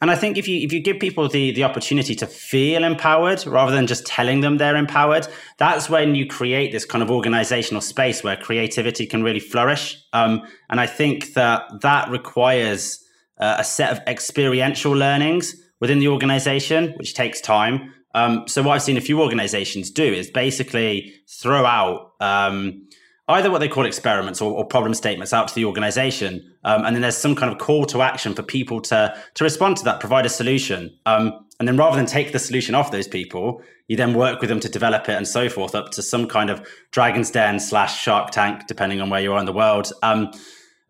and 0.03 0.11
I 0.11 0.17
think 0.17 0.39
if 0.39 0.49
you 0.49 0.61
if 0.65 0.73
you 0.73 0.81
give 0.81 0.99
people 0.99 1.29
the 1.29 1.53
the 1.53 1.65
opportunity 1.65 2.15
to 2.17 2.27
feel 2.27 2.85
empowered 2.85 3.47
rather 3.47 3.73
than 3.73 3.87
just 3.87 4.07
telling 4.07 4.41
them 4.41 4.57
they're 4.57 4.77
empowered, 4.77 5.29
that's 5.59 5.91
when 5.91 6.15
you 6.15 6.27
create 6.27 6.73
this 6.73 6.85
kind 6.85 7.03
of 7.03 7.11
organizational 7.11 7.83
space 7.83 8.25
where 8.25 8.37
creativity 8.37 9.07
can 9.07 9.23
really 9.23 9.41
flourish. 9.41 10.03
Um, 10.13 10.43
and 10.71 10.81
I 10.81 10.87
think 10.87 11.35
that 11.35 11.83
that 11.83 12.09
requires 12.09 13.05
uh, 13.39 13.57
a 13.59 13.65
set 13.65 13.93
of 13.93 13.99
experiential 14.07 14.93
learnings 14.93 15.55
within 15.81 15.99
the 15.99 16.09
organization, 16.09 16.95
which 16.97 17.15
takes 17.15 17.41
time. 17.41 17.93
Um, 18.15 18.49
so 18.49 18.63
what 18.63 18.75
I've 18.75 18.83
seen 18.83 18.97
a 18.97 19.01
few 19.01 19.21
organizations 19.21 19.91
do 19.91 20.05
is 20.05 20.31
basically 20.31 21.15
throw 21.29 21.65
out 21.65 22.13
um, 22.21 22.89
either 23.31 23.51
what 23.51 23.59
they 23.59 23.69
call 23.69 23.87
experiments 23.87 24.41
or, 24.41 24.53
or 24.53 24.65
problem 24.65 24.95
statements 24.95 25.33
out 25.33 25.49
to 25.49 25.55
the 25.55 25.65
organization, 25.65 26.53
um, 26.65 26.85
and 26.85 26.95
then 26.95 27.03
there's 27.03 27.17
some 27.17 27.35
kind 27.35 27.53
of 27.53 27.59
call 27.59 27.85
to 27.87 28.03
action 28.03 28.35
for 28.35 28.43
people 28.43 28.81
to 28.83 29.17
to 29.35 29.45
respond 29.45 29.77
to 29.79 29.85
that, 29.85 30.01
provide 30.01 30.27
a 30.27 30.29
solution, 30.29 30.97
um, 31.07 31.47
and 31.59 31.69
then 31.69 31.77
rather 31.77 31.97
than 31.97 32.07
take 32.07 32.33
the 32.33 32.39
solution 32.39 32.75
off 32.75 32.91
those 32.91 33.07
people, 33.07 33.63
you 33.89 33.97
then 33.97 34.15
work 34.15 34.41
with 34.41 34.49
them 34.49 34.61
to 34.61 34.69
develop 34.69 35.09
it 35.09 35.17
and 35.17 35.29
so 35.29 35.49
forth 35.49 35.75
up 35.75 35.91
to 35.91 36.03
some 36.03 36.27
kind 36.27 36.49
of 36.49 36.67
Dragon's 36.91 37.31
Den 37.31 37.61
slash 37.61 38.01
Shark 38.01 38.31
Tank, 38.31 38.67
depending 38.67 39.01
on 39.01 39.11
where 39.11 39.21
you 39.21 39.33
are 39.33 39.39
in 39.39 39.47
the 39.47 39.53
world, 39.53 39.93
um, 40.03 40.33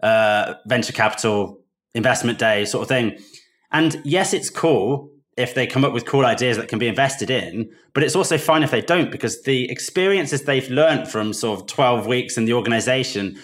uh, 0.02 0.54
venture 0.66 0.92
capital 0.92 1.60
investment 1.94 2.38
day 2.38 2.64
sort 2.64 2.82
of 2.82 2.88
thing. 2.88 3.18
And 3.72 4.00
yes, 4.04 4.32
it's 4.32 4.50
cool 4.50 5.09
if 5.40 5.54
they 5.54 5.66
come 5.66 5.84
up 5.84 5.92
with 5.92 6.06
cool 6.06 6.24
ideas 6.24 6.56
that 6.56 6.68
can 6.68 6.78
be 6.78 6.88
invested 6.88 7.30
in, 7.30 7.70
but 7.92 8.02
it's 8.02 8.16
also 8.16 8.38
fine 8.38 8.62
if 8.62 8.70
they 8.70 8.80
don't 8.80 9.10
because 9.10 9.42
the 9.42 9.70
experiences 9.70 10.42
they've 10.42 10.68
learned 10.70 11.08
from 11.08 11.32
sort 11.32 11.60
of 11.60 11.66
12 11.66 12.06
weeks 12.06 12.36
in 12.36 12.44
the 12.44 12.52
organization 12.52 13.38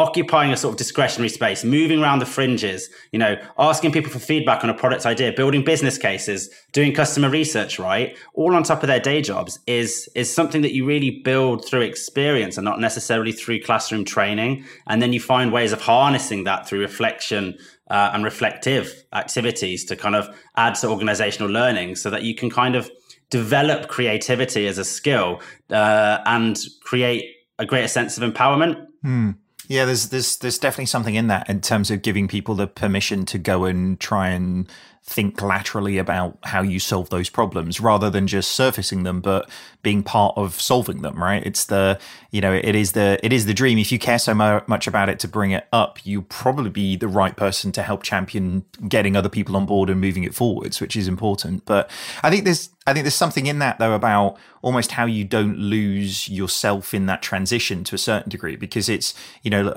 occupying 0.00 0.50
a 0.50 0.56
sort 0.56 0.72
of 0.72 0.78
discretionary 0.78 1.28
space, 1.28 1.62
moving 1.62 2.00
around 2.02 2.20
the 2.20 2.26
fringes, 2.26 2.88
you 3.12 3.18
know, 3.18 3.36
asking 3.58 3.92
people 3.92 4.10
for 4.10 4.18
feedback 4.18 4.64
on 4.64 4.70
a 4.70 4.74
product 4.74 5.04
idea, 5.04 5.30
building 5.30 5.62
business 5.62 5.98
cases, 5.98 6.48
doing 6.72 6.94
customer 6.94 7.28
research, 7.28 7.78
right? 7.78 8.16
All 8.32 8.54
on 8.54 8.62
top 8.62 8.82
of 8.82 8.86
their 8.86 8.98
day 8.98 9.20
jobs 9.20 9.58
is 9.66 10.08
is 10.14 10.32
something 10.32 10.62
that 10.62 10.72
you 10.72 10.86
really 10.86 11.10
build 11.10 11.66
through 11.66 11.82
experience 11.82 12.56
and 12.56 12.64
not 12.64 12.80
necessarily 12.80 13.30
through 13.30 13.60
classroom 13.60 14.04
training. 14.06 14.64
And 14.86 15.02
then 15.02 15.12
you 15.12 15.20
find 15.20 15.52
ways 15.52 15.72
of 15.72 15.82
harnessing 15.82 16.44
that 16.44 16.66
through 16.66 16.80
reflection 16.80 17.58
uh, 17.90 18.10
and 18.14 18.24
reflective 18.24 19.04
activities 19.12 19.84
to 19.84 19.96
kind 19.96 20.16
of 20.16 20.34
add 20.56 20.76
to 20.76 20.88
organizational 20.88 21.50
learning 21.50 21.96
so 21.96 22.08
that 22.08 22.22
you 22.22 22.34
can 22.34 22.48
kind 22.48 22.74
of 22.74 22.90
develop 23.28 23.88
creativity 23.88 24.66
as 24.66 24.78
a 24.78 24.84
skill 24.84 25.40
uh, 25.70 26.18
and 26.24 26.58
create 26.82 27.24
a 27.58 27.66
greater 27.66 27.88
sense 27.88 28.16
of 28.16 28.32
empowerment. 28.32 28.86
Hmm. 29.02 29.32
Yeah, 29.70 29.84
there's 29.84 30.08
there's 30.08 30.36
there's 30.38 30.58
definitely 30.58 30.86
something 30.86 31.14
in 31.14 31.28
that 31.28 31.48
in 31.48 31.60
terms 31.60 31.92
of 31.92 32.02
giving 32.02 32.26
people 32.26 32.56
the 32.56 32.66
permission 32.66 33.24
to 33.26 33.38
go 33.38 33.66
and 33.66 34.00
try 34.00 34.30
and 34.30 34.68
think 35.04 35.40
laterally 35.40 35.96
about 35.96 36.36
how 36.42 36.60
you 36.60 36.80
solve 36.80 37.10
those 37.10 37.30
problems 37.30 37.80
rather 37.80 38.10
than 38.10 38.26
just 38.26 38.50
surfacing 38.50 39.04
them 39.04 39.20
but 39.20 39.48
being 39.82 40.02
part 40.02 40.36
of 40.36 40.60
solving 40.60 41.02
them 41.02 41.22
right? 41.22 41.46
It's 41.46 41.66
the 41.66 42.00
you 42.32 42.40
know 42.40 42.52
it 42.52 42.74
is 42.74 42.92
the 42.92 43.20
it 43.22 43.32
is 43.32 43.46
the 43.46 43.54
dream. 43.54 43.78
If 43.78 43.92
you 43.92 44.00
care 44.00 44.18
so 44.18 44.34
much 44.34 44.88
about 44.88 45.08
it 45.08 45.20
to 45.20 45.28
bring 45.28 45.52
it 45.52 45.68
up 45.72 46.04
you 46.04 46.22
probably 46.22 46.70
be 46.70 46.96
the 46.96 47.06
right 47.06 47.36
person 47.36 47.70
to 47.70 47.84
help 47.84 48.02
champion 48.02 48.64
getting 48.88 49.14
other 49.14 49.28
people 49.28 49.56
on 49.56 49.66
board 49.66 49.88
and 49.88 50.00
moving 50.00 50.24
it 50.24 50.34
forwards 50.34 50.80
which 50.80 50.96
is 50.96 51.06
important. 51.06 51.64
But 51.64 51.88
i 52.24 52.28
think 52.30 52.44
there's 52.44 52.70
I 52.86 52.94
think 52.94 53.04
there's 53.04 53.14
something 53.14 53.46
in 53.46 53.58
that 53.58 53.78
though 53.78 53.92
about 53.92 54.38
almost 54.62 54.92
how 54.92 55.04
you 55.04 55.22
don't 55.22 55.58
lose 55.58 56.28
yourself 56.28 56.94
in 56.94 57.06
that 57.06 57.20
transition 57.20 57.84
to 57.84 57.94
a 57.94 57.98
certain 57.98 58.30
degree 58.30 58.56
because 58.56 58.88
it's 58.88 59.14
you 59.42 59.50
know 59.50 59.70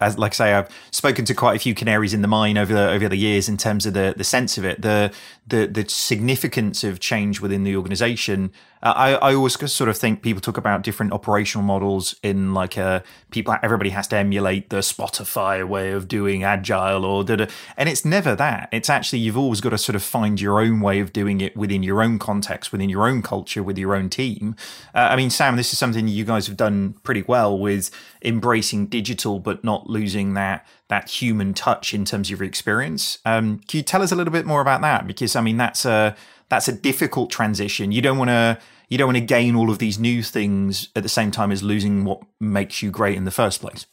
as 0.00 0.18
like 0.18 0.32
I 0.32 0.34
say 0.34 0.52
I've 0.54 0.68
spoken 0.90 1.24
to 1.26 1.34
quite 1.34 1.56
a 1.56 1.58
few 1.60 1.74
canaries 1.74 2.12
in 2.12 2.20
the 2.20 2.28
mine 2.28 2.58
over 2.58 2.74
the 2.74 2.90
over 2.90 3.08
the 3.08 3.16
years 3.16 3.48
in 3.48 3.56
terms 3.56 3.86
of 3.86 3.94
the 3.94 4.14
the 4.16 4.24
sense 4.24 4.58
of 4.58 4.64
it. 4.64 4.82
The 4.82 5.12
the 5.46 5.66
the 5.66 5.88
significance 5.88 6.82
of 6.82 6.98
change 6.98 7.40
within 7.40 7.62
the 7.62 7.76
organization 7.76 8.52
I, 8.82 9.14
I 9.14 9.34
always 9.34 9.72
sort 9.72 9.88
of 9.88 9.96
think 9.96 10.22
people 10.22 10.40
talk 10.40 10.56
about 10.56 10.82
different 10.82 11.12
operational 11.12 11.64
models 11.64 12.16
in 12.22 12.52
like 12.52 12.76
a 12.76 12.82
uh, 12.82 13.00
people 13.30 13.54
everybody 13.62 13.90
has 13.90 14.08
to 14.08 14.16
emulate 14.16 14.70
the 14.70 14.78
Spotify 14.78 15.66
way 15.66 15.92
of 15.92 16.08
doing 16.08 16.42
agile 16.42 17.04
or 17.04 17.22
da, 17.22 17.46
and 17.76 17.88
it's 17.88 18.04
never 18.04 18.34
that. 18.34 18.68
It's 18.72 18.90
actually 18.90 19.20
you've 19.20 19.38
always 19.38 19.60
got 19.60 19.70
to 19.70 19.78
sort 19.78 19.94
of 19.94 20.02
find 20.02 20.40
your 20.40 20.60
own 20.60 20.80
way 20.80 20.98
of 20.98 21.12
doing 21.12 21.40
it 21.40 21.56
within 21.56 21.82
your 21.82 22.02
own 22.02 22.18
context 22.18 22.72
within 22.72 22.88
your 22.88 23.06
own 23.06 23.22
culture 23.22 23.62
with 23.62 23.78
your 23.78 23.94
own 23.94 24.10
team. 24.10 24.56
Uh, 24.94 25.08
I 25.10 25.16
mean 25.16 25.30
Sam 25.30 25.56
this 25.56 25.72
is 25.72 25.78
something 25.78 26.08
you 26.08 26.24
guys 26.24 26.48
have 26.48 26.56
done 26.56 26.94
pretty 27.04 27.22
well 27.22 27.56
with 27.56 27.90
embracing 28.24 28.86
digital 28.86 29.38
but 29.38 29.62
not 29.62 29.88
losing 29.88 30.34
that 30.34 30.66
that 30.88 31.08
human 31.08 31.54
touch 31.54 31.94
in 31.94 32.04
terms 32.04 32.30
of 32.30 32.38
your 32.38 32.46
experience. 32.46 33.18
Um, 33.24 33.60
can 33.66 33.78
you 33.78 33.82
tell 33.82 34.02
us 34.02 34.12
a 34.12 34.16
little 34.16 34.32
bit 34.32 34.44
more 34.44 34.60
about 34.60 34.82
that? 34.82 35.06
Because 35.06 35.36
I 35.36 35.40
mean 35.40 35.56
that's 35.56 35.84
a 35.84 36.16
that's 36.52 36.68
a 36.68 36.72
difficult 36.72 37.30
transition. 37.30 37.92
You 37.92 38.02
don't 38.02 38.18
want 38.18 38.28
to 38.28 38.58
you 38.90 38.98
don't 38.98 39.06
want 39.06 39.16
to 39.16 39.24
gain 39.24 39.56
all 39.56 39.70
of 39.70 39.78
these 39.78 39.98
new 39.98 40.22
things 40.22 40.90
at 40.94 41.02
the 41.02 41.08
same 41.08 41.30
time 41.30 41.50
as 41.50 41.62
losing 41.62 42.04
what 42.04 42.20
makes 42.40 42.82
you 42.82 42.90
great 42.90 43.16
in 43.16 43.24
the 43.24 43.30
first 43.30 43.62
place. 43.62 43.86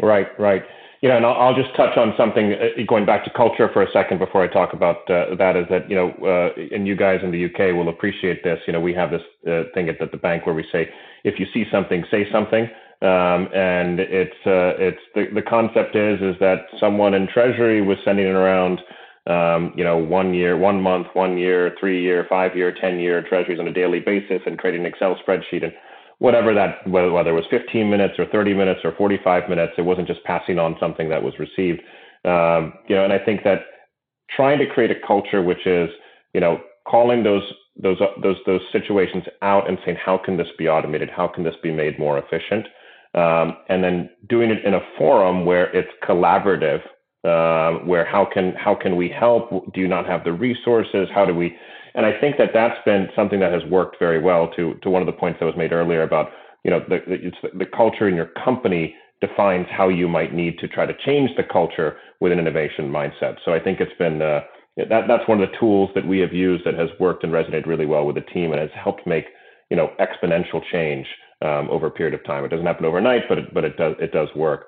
Right, 0.00 0.26
right. 0.40 0.62
You 1.02 1.10
know, 1.10 1.18
and 1.18 1.26
I'll, 1.26 1.34
I'll 1.34 1.54
just 1.54 1.76
touch 1.76 1.98
on 1.98 2.14
something 2.16 2.54
uh, 2.54 2.82
going 2.88 3.04
back 3.04 3.24
to 3.24 3.30
culture 3.36 3.68
for 3.74 3.82
a 3.82 3.90
second 3.92 4.20
before 4.20 4.42
I 4.42 4.46
talk 4.46 4.72
about 4.72 5.08
uh, 5.10 5.34
that. 5.36 5.54
Is 5.54 5.66
that 5.68 5.90
you 5.90 5.96
know, 5.96 6.08
uh, 6.24 6.74
and 6.74 6.88
you 6.88 6.96
guys 6.96 7.20
in 7.22 7.30
the 7.30 7.44
UK 7.44 7.76
will 7.76 7.90
appreciate 7.90 8.42
this. 8.42 8.58
You 8.66 8.72
know, 8.72 8.80
we 8.80 8.94
have 8.94 9.10
this 9.10 9.22
uh, 9.46 9.64
thing 9.74 9.90
at, 9.90 10.00
at 10.00 10.10
the 10.10 10.16
bank 10.16 10.46
where 10.46 10.54
we 10.54 10.64
say, 10.72 10.88
if 11.24 11.38
you 11.38 11.44
see 11.52 11.66
something, 11.70 12.06
say 12.10 12.26
something. 12.32 12.70
Um, 13.02 13.48
and 13.54 14.00
it's 14.00 14.40
uh, 14.46 14.80
it's 14.80 15.02
the 15.14 15.26
the 15.34 15.42
concept 15.42 15.94
is 15.94 16.22
is 16.22 16.36
that 16.40 16.60
someone 16.80 17.12
in 17.12 17.28
Treasury 17.28 17.82
was 17.82 17.98
sending 18.02 18.26
it 18.26 18.34
around 18.34 18.80
um, 19.28 19.72
you 19.76 19.84
know, 19.84 19.96
one 19.96 20.34
year, 20.34 20.56
one 20.56 20.80
month, 20.80 21.08
one 21.12 21.36
year, 21.36 21.74
three 21.78 22.02
year, 22.02 22.26
five 22.28 22.56
year, 22.56 22.74
10 22.78 22.98
year 22.98 23.22
treasuries 23.22 23.60
on 23.60 23.68
a 23.68 23.72
daily 23.72 24.00
basis 24.00 24.40
and 24.46 24.58
creating 24.58 24.80
an 24.80 24.86
Excel 24.86 25.16
spreadsheet 25.16 25.62
and 25.62 25.72
whatever 26.18 26.54
that, 26.54 26.86
whether, 26.88 27.12
whether 27.12 27.30
it 27.30 27.34
was 27.34 27.44
15 27.50 27.88
minutes 27.90 28.14
or 28.18 28.26
30 28.26 28.54
minutes 28.54 28.80
or 28.84 28.92
45 28.92 29.48
minutes, 29.48 29.74
it 29.76 29.82
wasn't 29.82 30.08
just 30.08 30.24
passing 30.24 30.58
on 30.58 30.76
something 30.80 31.08
that 31.10 31.22
was 31.22 31.34
received. 31.38 31.80
Um, 32.24 32.72
you 32.88 32.96
know, 32.96 33.04
and 33.04 33.12
I 33.12 33.18
think 33.18 33.44
that 33.44 33.60
trying 34.34 34.58
to 34.58 34.66
create 34.66 34.90
a 34.90 35.06
culture 35.06 35.42
which 35.42 35.66
is, 35.66 35.90
you 36.32 36.40
know, 36.40 36.60
calling 36.86 37.22
those 37.22 37.42
those 37.80 37.98
those 38.22 38.36
those 38.46 38.60
situations 38.72 39.24
out 39.42 39.68
and 39.68 39.78
saying 39.84 39.96
how 40.04 40.18
can 40.18 40.36
this 40.36 40.48
be 40.58 40.68
automated 40.68 41.08
how 41.08 41.28
can 41.28 41.44
this 41.44 41.54
be 41.62 41.70
made 41.70 41.98
more 41.98 42.18
efficient 42.18 42.66
um, 43.14 43.56
and 43.68 43.84
then 43.84 44.10
doing 44.28 44.50
it 44.50 44.64
in 44.64 44.74
a 44.74 44.80
forum 44.96 45.44
where 45.44 45.74
it's 45.76 45.88
collaborative 46.02 46.80
uh, 47.24 47.72
where 47.84 48.04
how 48.04 48.24
can 48.24 48.54
how 48.54 48.74
can 48.74 48.96
we 48.96 49.08
help 49.08 49.50
do 49.74 49.80
you 49.80 49.88
not 49.88 50.06
have 50.06 50.24
the 50.24 50.32
resources 50.32 51.08
how 51.14 51.24
do 51.24 51.34
we 51.34 51.56
and 51.94 52.06
i 52.06 52.20
think 52.20 52.36
that 52.36 52.50
that's 52.54 52.78
been 52.84 53.08
something 53.16 53.40
that 53.40 53.52
has 53.52 53.62
worked 53.70 53.96
very 53.98 54.20
well 54.20 54.48
to 54.54 54.74
to 54.82 54.90
one 54.90 55.02
of 55.02 55.06
the 55.06 55.12
points 55.12 55.38
that 55.40 55.46
was 55.46 55.56
made 55.56 55.72
earlier 55.72 56.02
about 56.02 56.30
you 56.64 56.70
know 56.70 56.80
the, 56.88 57.00
the, 57.06 57.58
the 57.58 57.66
culture 57.66 58.08
in 58.08 58.14
your 58.14 58.30
company 58.44 58.94
defines 59.20 59.66
how 59.70 59.88
you 59.88 60.08
might 60.08 60.32
need 60.32 60.58
to 60.58 60.68
try 60.68 60.86
to 60.86 60.94
change 61.04 61.30
the 61.36 61.42
culture 61.42 61.96
with 62.20 62.30
an 62.30 62.38
innovation 62.38 62.90
mindset 62.90 63.36
so 63.44 63.52
i 63.52 63.58
think 63.58 63.80
it's 63.80 63.98
been 63.98 64.22
uh, 64.22 64.40
that 64.76 65.08
that's 65.08 65.26
one 65.28 65.40
of 65.42 65.50
the 65.50 65.56
tools 65.58 65.90
that 65.94 66.06
we 66.06 66.20
have 66.20 66.32
used 66.32 66.64
that 66.64 66.74
has 66.74 66.88
worked 67.00 67.24
and 67.24 67.32
resonated 67.32 67.66
really 67.66 67.86
well 67.86 68.06
with 68.06 68.14
the 68.14 68.32
team 68.32 68.52
and 68.52 68.60
has 68.60 68.70
helped 68.74 69.06
make 69.06 69.26
you 69.70 69.76
know 69.76 69.90
exponential 69.98 70.62
change 70.70 71.06
um, 71.42 71.68
over 71.70 71.86
a 71.86 71.90
period 71.90 72.14
of 72.14 72.24
time. 72.24 72.44
It 72.44 72.48
doesn't 72.48 72.66
happen 72.66 72.84
overnight, 72.84 73.22
but 73.28 73.38
it, 73.38 73.54
but 73.54 73.64
it 73.64 73.76
does 73.76 73.94
it 74.00 74.12
does 74.12 74.28
work. 74.34 74.66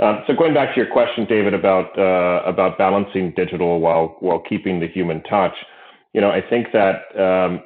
Um, 0.00 0.24
so 0.26 0.34
going 0.34 0.54
back 0.54 0.74
to 0.74 0.80
your 0.80 0.90
question, 0.90 1.24
David, 1.24 1.54
about 1.54 1.96
uh, 1.98 2.42
about 2.48 2.78
balancing 2.78 3.32
digital 3.36 3.80
while 3.80 4.16
while 4.20 4.40
keeping 4.40 4.80
the 4.80 4.88
human 4.88 5.22
touch, 5.22 5.54
you 6.12 6.20
know, 6.20 6.30
I 6.30 6.40
think 6.40 6.68
that 6.72 7.02
um, 7.18 7.62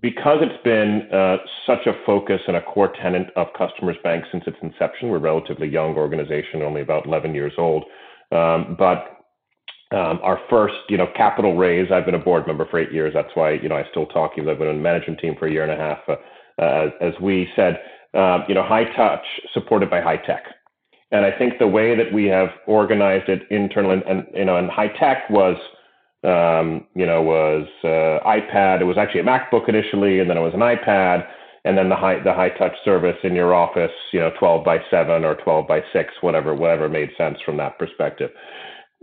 because 0.00 0.38
it's 0.40 0.62
been 0.62 1.08
uh, 1.12 1.38
such 1.66 1.86
a 1.86 1.92
focus 2.06 2.40
and 2.46 2.56
a 2.56 2.62
core 2.62 2.92
tenet 3.02 3.30
of 3.36 3.48
Customers 3.58 3.96
Bank 4.02 4.24
since 4.30 4.44
its 4.46 4.56
inception, 4.62 5.08
we're 5.08 5.16
a 5.16 5.20
relatively 5.20 5.68
young 5.68 5.94
organization, 5.94 6.62
only 6.62 6.80
about 6.80 7.06
11 7.06 7.34
years 7.34 7.52
old, 7.58 7.84
um, 8.32 8.76
but 8.78 9.14
um, 9.92 10.18
our 10.22 10.40
first, 10.48 10.74
you 10.88 10.96
know, 10.96 11.06
capital 11.14 11.56
raise. 11.56 11.92
I've 11.92 12.04
been 12.04 12.14
a 12.14 12.18
board 12.18 12.46
member 12.46 12.66
for 12.68 12.80
eight 12.80 12.92
years. 12.92 13.12
That's 13.14 13.30
why, 13.34 13.52
you 13.52 13.68
know, 13.68 13.76
I 13.76 13.84
still 13.90 14.06
talk. 14.06 14.32
I've 14.36 14.44
been 14.44 14.68
on 14.68 14.76
the 14.76 14.82
management 14.82 15.20
team 15.20 15.36
for 15.38 15.46
a 15.46 15.52
year 15.52 15.62
and 15.62 15.70
a 15.70 15.76
half. 15.76 15.98
Uh, 16.08 16.16
uh, 16.60 16.90
as 17.00 17.12
we 17.20 17.48
said, 17.54 17.80
uh, 18.14 18.38
you 18.48 18.54
know, 18.54 18.62
high 18.62 18.84
touch 18.96 19.24
supported 19.52 19.90
by 19.90 20.00
high 20.00 20.16
tech. 20.16 20.44
And 21.10 21.24
I 21.24 21.36
think 21.36 21.58
the 21.58 21.68
way 21.68 21.96
that 21.96 22.12
we 22.12 22.26
have 22.26 22.48
organized 22.66 23.28
it 23.28 23.42
internally, 23.50 23.94
and, 23.94 24.04
and 24.04 24.26
you 24.34 24.44
know, 24.44 24.56
and 24.56 24.70
high 24.70 24.88
tech 24.88 25.28
was, 25.30 25.56
um, 26.24 26.86
you 26.94 27.06
know, 27.06 27.22
was 27.22 27.66
uh, 27.84 28.26
iPad. 28.26 28.80
It 28.80 28.84
was 28.84 28.98
actually 28.98 29.20
a 29.20 29.24
MacBook 29.24 29.68
initially, 29.68 30.20
and 30.20 30.28
then 30.28 30.36
it 30.36 30.40
was 30.40 30.54
an 30.54 30.60
iPad, 30.60 31.26
and 31.64 31.78
then 31.78 31.88
the 31.88 31.96
high 31.96 32.22
the 32.22 32.32
high 32.32 32.50
touch 32.50 32.74
service 32.84 33.16
in 33.22 33.34
your 33.34 33.54
office, 33.54 33.92
you 34.12 34.20
know, 34.20 34.32
12 34.38 34.64
by 34.64 34.78
7 34.90 35.24
or 35.24 35.36
12 35.36 35.68
by 35.68 35.82
6, 35.92 36.14
whatever 36.20 36.54
whatever 36.54 36.88
made 36.88 37.10
sense 37.16 37.38
from 37.44 37.56
that 37.58 37.78
perspective. 37.78 38.30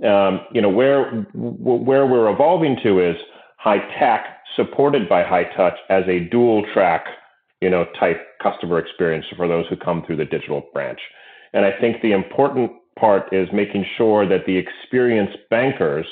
Um, 0.04 0.42
you 0.52 0.62
know, 0.62 0.70
where 0.70 1.12
where 1.34 2.06
we're 2.08 2.32
evolving 2.32 2.78
to 2.84 3.00
is 3.00 3.16
high 3.58 3.80
tech 4.00 4.26
supported 4.56 5.08
by 5.08 5.24
high 5.24 5.46
touch 5.56 5.76
as 5.90 6.04
a 6.08 6.28
dual 6.32 6.66
track, 6.74 7.06
you 7.62 7.70
know, 7.70 7.86
type 8.00 8.18
customer 8.42 8.80
experience 8.80 9.26
for 9.38 9.48
those 9.48 9.66
who 9.70 9.76
come 9.76 10.04
through 10.06 10.18
the 10.18 10.26
digital 10.26 10.64
branch. 10.74 11.00
And 11.54 11.66
I 11.66 11.72
think 11.80 12.02
the 12.02 12.14
important 12.14 12.72
part 12.98 13.34
is 13.34 13.48
making 13.54 13.86
sure 13.98 14.28
that 14.28 14.46
the 14.46 14.58
experienced 14.58 15.38
bankers 15.50 16.06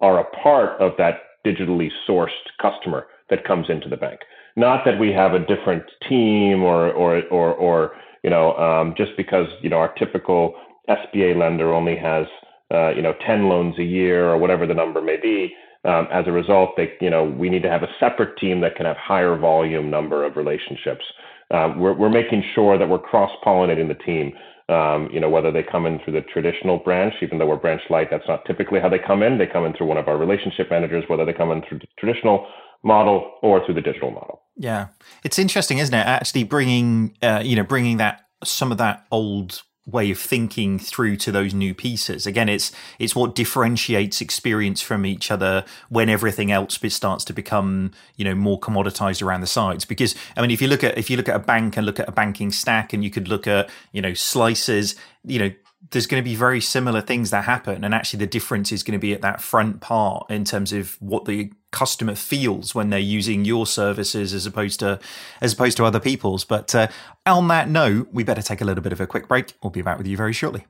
are 0.00 0.20
a 0.20 0.24
part 0.42 0.80
of 0.80 0.92
that 0.98 1.20
digitally 1.46 1.88
sourced 2.08 2.28
customer 2.60 3.06
that 3.30 3.44
comes 3.44 3.66
into 3.68 3.88
the 3.88 3.96
bank. 3.96 4.20
Not 4.56 4.84
that 4.84 4.98
we 4.98 5.12
have 5.12 5.34
a 5.34 5.38
different 5.38 5.84
team 6.08 6.62
or 6.62 6.90
or 6.90 7.22
or 7.28 7.54
or 7.54 7.92
you 8.22 8.30
know 8.30 8.56
um, 8.56 8.94
just 8.96 9.12
because 9.16 9.46
you 9.62 9.70
know 9.70 9.76
our 9.76 9.92
typical 9.94 10.54
SBA 10.88 11.36
lender 11.36 11.72
only 11.72 11.96
has 11.96 12.26
uh, 12.72 12.90
you 12.90 13.02
know 13.02 13.14
10 13.26 13.48
loans 13.48 13.78
a 13.78 13.84
year 13.84 14.28
or 14.28 14.38
whatever 14.38 14.66
the 14.66 14.74
number 14.74 15.00
may 15.00 15.16
be. 15.16 15.54
Um, 15.84 16.08
as 16.12 16.26
a 16.26 16.32
result, 16.32 16.70
they 16.76 16.92
you 17.00 17.10
know 17.10 17.24
we 17.24 17.48
need 17.48 17.62
to 17.62 17.70
have 17.70 17.82
a 17.82 17.94
separate 18.00 18.36
team 18.38 18.60
that 18.62 18.74
can 18.74 18.86
have 18.86 18.96
higher 18.96 19.36
volume 19.36 19.90
number 19.90 20.24
of 20.24 20.36
relationships. 20.36 21.04
Uh, 21.50 21.72
we're, 21.76 21.94
we're 21.94 22.10
making 22.10 22.42
sure 22.54 22.76
that 22.76 22.88
we're 22.88 22.98
cross 22.98 23.30
pollinating 23.44 23.88
the 23.88 23.94
team. 23.94 24.32
Um, 24.68 25.08
you 25.10 25.18
know, 25.18 25.30
whether 25.30 25.50
they 25.50 25.62
come 25.62 25.86
in 25.86 25.98
through 26.00 26.12
the 26.12 26.20
traditional 26.20 26.76
branch, 26.76 27.14
even 27.22 27.38
though 27.38 27.46
we're 27.46 27.56
branch 27.56 27.80
light, 27.88 28.08
that's 28.10 28.28
not 28.28 28.44
typically 28.44 28.80
how 28.80 28.90
they 28.90 28.98
come 28.98 29.22
in. 29.22 29.38
They 29.38 29.46
come 29.46 29.64
in 29.64 29.72
through 29.72 29.86
one 29.86 29.96
of 29.96 30.08
our 30.08 30.18
relationship 30.18 30.70
managers, 30.70 31.04
whether 31.08 31.24
they 31.24 31.32
come 31.32 31.50
in 31.50 31.62
through 31.66 31.78
the 31.78 31.86
traditional 31.98 32.46
model 32.82 33.32
or 33.42 33.64
through 33.64 33.74
the 33.74 33.80
digital 33.80 34.10
model. 34.10 34.42
Yeah, 34.56 34.88
it's 35.24 35.38
interesting, 35.38 35.78
isn't 35.78 35.94
it? 35.94 36.06
Actually, 36.06 36.44
bringing 36.44 37.16
uh, 37.22 37.40
you 37.42 37.56
know, 37.56 37.62
bringing 37.62 37.96
that 37.96 38.26
some 38.44 38.70
of 38.70 38.78
that 38.78 39.06
old 39.10 39.62
way 39.90 40.10
of 40.10 40.18
thinking 40.18 40.78
through 40.78 41.16
to 41.16 41.32
those 41.32 41.54
new 41.54 41.74
pieces. 41.74 42.26
Again, 42.26 42.48
it's 42.48 42.70
it's 42.98 43.16
what 43.16 43.34
differentiates 43.34 44.20
experience 44.20 44.80
from 44.80 45.06
each 45.06 45.30
other 45.30 45.64
when 45.88 46.08
everything 46.08 46.52
else 46.52 46.78
starts 46.88 47.24
to 47.24 47.32
become 47.32 47.92
you 48.16 48.24
know 48.24 48.34
more 48.34 48.60
commoditized 48.60 49.22
around 49.22 49.40
the 49.40 49.46
sides. 49.46 49.84
Because 49.84 50.14
I 50.36 50.42
mean, 50.42 50.50
if 50.50 50.60
you 50.60 50.68
look 50.68 50.84
at 50.84 50.98
if 50.98 51.10
you 51.10 51.16
look 51.16 51.28
at 51.28 51.36
a 51.36 51.40
bank 51.40 51.76
and 51.76 51.86
look 51.86 51.98
at 51.98 52.08
a 52.08 52.12
banking 52.12 52.52
stack, 52.52 52.92
and 52.92 53.02
you 53.02 53.10
could 53.10 53.28
look 53.28 53.46
at 53.46 53.70
you 53.92 54.02
know 54.02 54.14
slices, 54.14 54.94
you 55.24 55.38
know 55.38 55.50
there's 55.90 56.06
going 56.06 56.22
to 56.22 56.28
be 56.28 56.34
very 56.34 56.60
similar 56.60 57.00
things 57.00 57.30
that 57.30 57.44
happen 57.44 57.84
and 57.84 57.94
actually 57.94 58.18
the 58.18 58.26
difference 58.26 58.72
is 58.72 58.82
going 58.82 58.98
to 58.98 59.00
be 59.00 59.14
at 59.14 59.22
that 59.22 59.40
front 59.40 59.80
part 59.80 60.28
in 60.28 60.44
terms 60.44 60.72
of 60.72 60.96
what 61.00 61.24
the 61.24 61.52
customer 61.70 62.14
feels 62.14 62.74
when 62.74 62.90
they're 62.90 62.98
using 62.98 63.44
your 63.44 63.66
services 63.66 64.32
as 64.32 64.46
opposed 64.46 64.80
to 64.80 64.98
as 65.40 65.52
opposed 65.52 65.76
to 65.76 65.84
other 65.84 66.00
people's. 66.00 66.44
But 66.44 66.74
uh, 66.74 66.88
on 67.26 67.48
that 67.48 67.68
note 67.68 68.08
we 68.12 68.24
better 68.24 68.42
take 68.42 68.60
a 68.60 68.64
little 68.64 68.82
bit 68.82 68.92
of 68.92 69.00
a 69.00 69.06
quick 69.06 69.28
break. 69.28 69.52
We'll 69.62 69.70
be 69.70 69.82
back 69.82 69.98
with 69.98 70.06
you 70.06 70.16
very 70.16 70.32
shortly. 70.32 70.66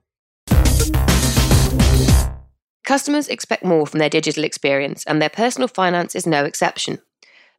Customers 2.85 3.29
expect 3.29 3.65
more 3.65 3.87
from 3.87 3.99
their 3.99 4.09
digital 4.09 4.45
experience 4.45 5.05
and 5.07 5.21
their 5.21 5.29
personal 5.29 5.69
finance 5.69 6.15
is 6.15 6.27
no 6.27 6.45
exception. 6.45 7.01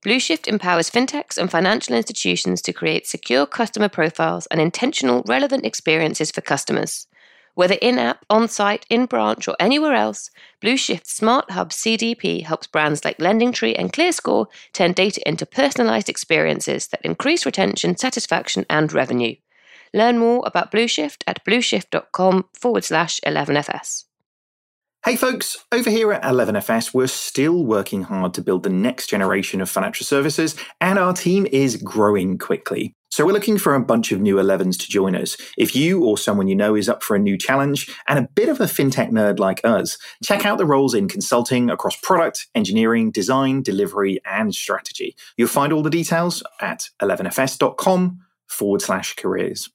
Blueshift 0.03 0.47
empowers 0.47 0.89
fintechs 0.89 1.37
and 1.37 1.51
financial 1.51 1.93
institutions 1.93 2.61
to 2.61 2.71
create 2.71 3.05
secure 3.05 3.45
customer 3.45 3.89
profiles 3.89 4.47
and 4.47 4.61
intentional, 4.61 5.23
relevant 5.27 5.65
experiences 5.65 6.31
for 6.31 6.39
customers. 6.39 7.05
Whether 7.59 7.75
in 7.81 7.99
app, 7.99 8.23
on 8.29 8.47
site, 8.47 8.85
in 8.89 9.05
branch, 9.05 9.45
or 9.45 9.57
anywhere 9.59 9.93
else, 9.93 10.29
Blueshift's 10.61 11.11
Smart 11.11 11.51
Hub 11.51 11.71
CDP 11.71 12.43
helps 12.43 12.67
brands 12.67 13.03
like 13.03 13.17
LendingTree 13.17 13.75
and 13.77 13.91
ClearScore 13.91 14.45
turn 14.71 14.93
data 14.93 15.21
into 15.27 15.45
personalized 15.45 16.07
experiences 16.07 16.87
that 16.87 17.01
increase 17.03 17.45
retention, 17.45 17.97
satisfaction, 17.97 18.65
and 18.69 18.93
revenue. 18.93 19.35
Learn 19.93 20.19
more 20.19 20.41
about 20.45 20.71
Blueshift 20.71 21.23
at 21.27 21.43
blueshift.com 21.43 22.45
forward 22.53 22.85
slash 22.85 23.19
11FS. 23.27 24.05
Hey 25.05 25.15
folks, 25.15 25.55
over 25.71 25.89
here 25.89 26.11
at 26.11 26.23
11FS, 26.23 26.93
we're 26.93 27.07
still 27.07 27.63
working 27.63 28.03
hard 28.03 28.33
to 28.33 28.41
build 28.41 28.63
the 28.63 28.69
next 28.69 29.07
generation 29.07 29.61
of 29.61 29.69
financial 29.69 30.05
services, 30.05 30.57
and 30.81 30.99
our 30.99 31.13
team 31.13 31.47
is 31.53 31.77
growing 31.77 32.37
quickly. 32.37 32.93
So 33.09 33.25
we're 33.25 33.31
looking 33.31 33.57
for 33.57 33.73
a 33.73 33.79
bunch 33.79 34.11
of 34.11 34.19
new 34.19 34.35
11s 34.35 34.77
to 34.77 34.89
join 34.89 35.15
us. 35.15 35.37
If 35.57 35.73
you 35.73 36.03
or 36.03 36.17
someone 36.17 36.49
you 36.49 36.55
know 36.55 36.75
is 36.75 36.89
up 36.89 37.01
for 37.01 37.15
a 37.15 37.19
new 37.19 37.37
challenge 37.37 37.89
and 38.09 38.19
a 38.19 38.27
bit 38.35 38.49
of 38.49 38.59
a 38.59 38.65
fintech 38.65 39.09
nerd 39.09 39.39
like 39.39 39.61
us, 39.63 39.97
check 40.21 40.45
out 40.45 40.57
the 40.57 40.65
roles 40.65 40.93
in 40.93 41.07
consulting 41.07 41.69
across 41.69 41.95
product, 41.95 42.47
engineering, 42.53 43.09
design, 43.09 43.63
delivery, 43.63 44.19
and 44.25 44.53
strategy. 44.53 45.15
You'll 45.37 45.47
find 45.47 45.71
all 45.71 45.81
the 45.81 45.89
details 45.89 46.43
at 46.59 46.89
11fs.com 47.01 48.19
forward 48.47 48.81
slash 48.81 49.15
careers. 49.15 49.69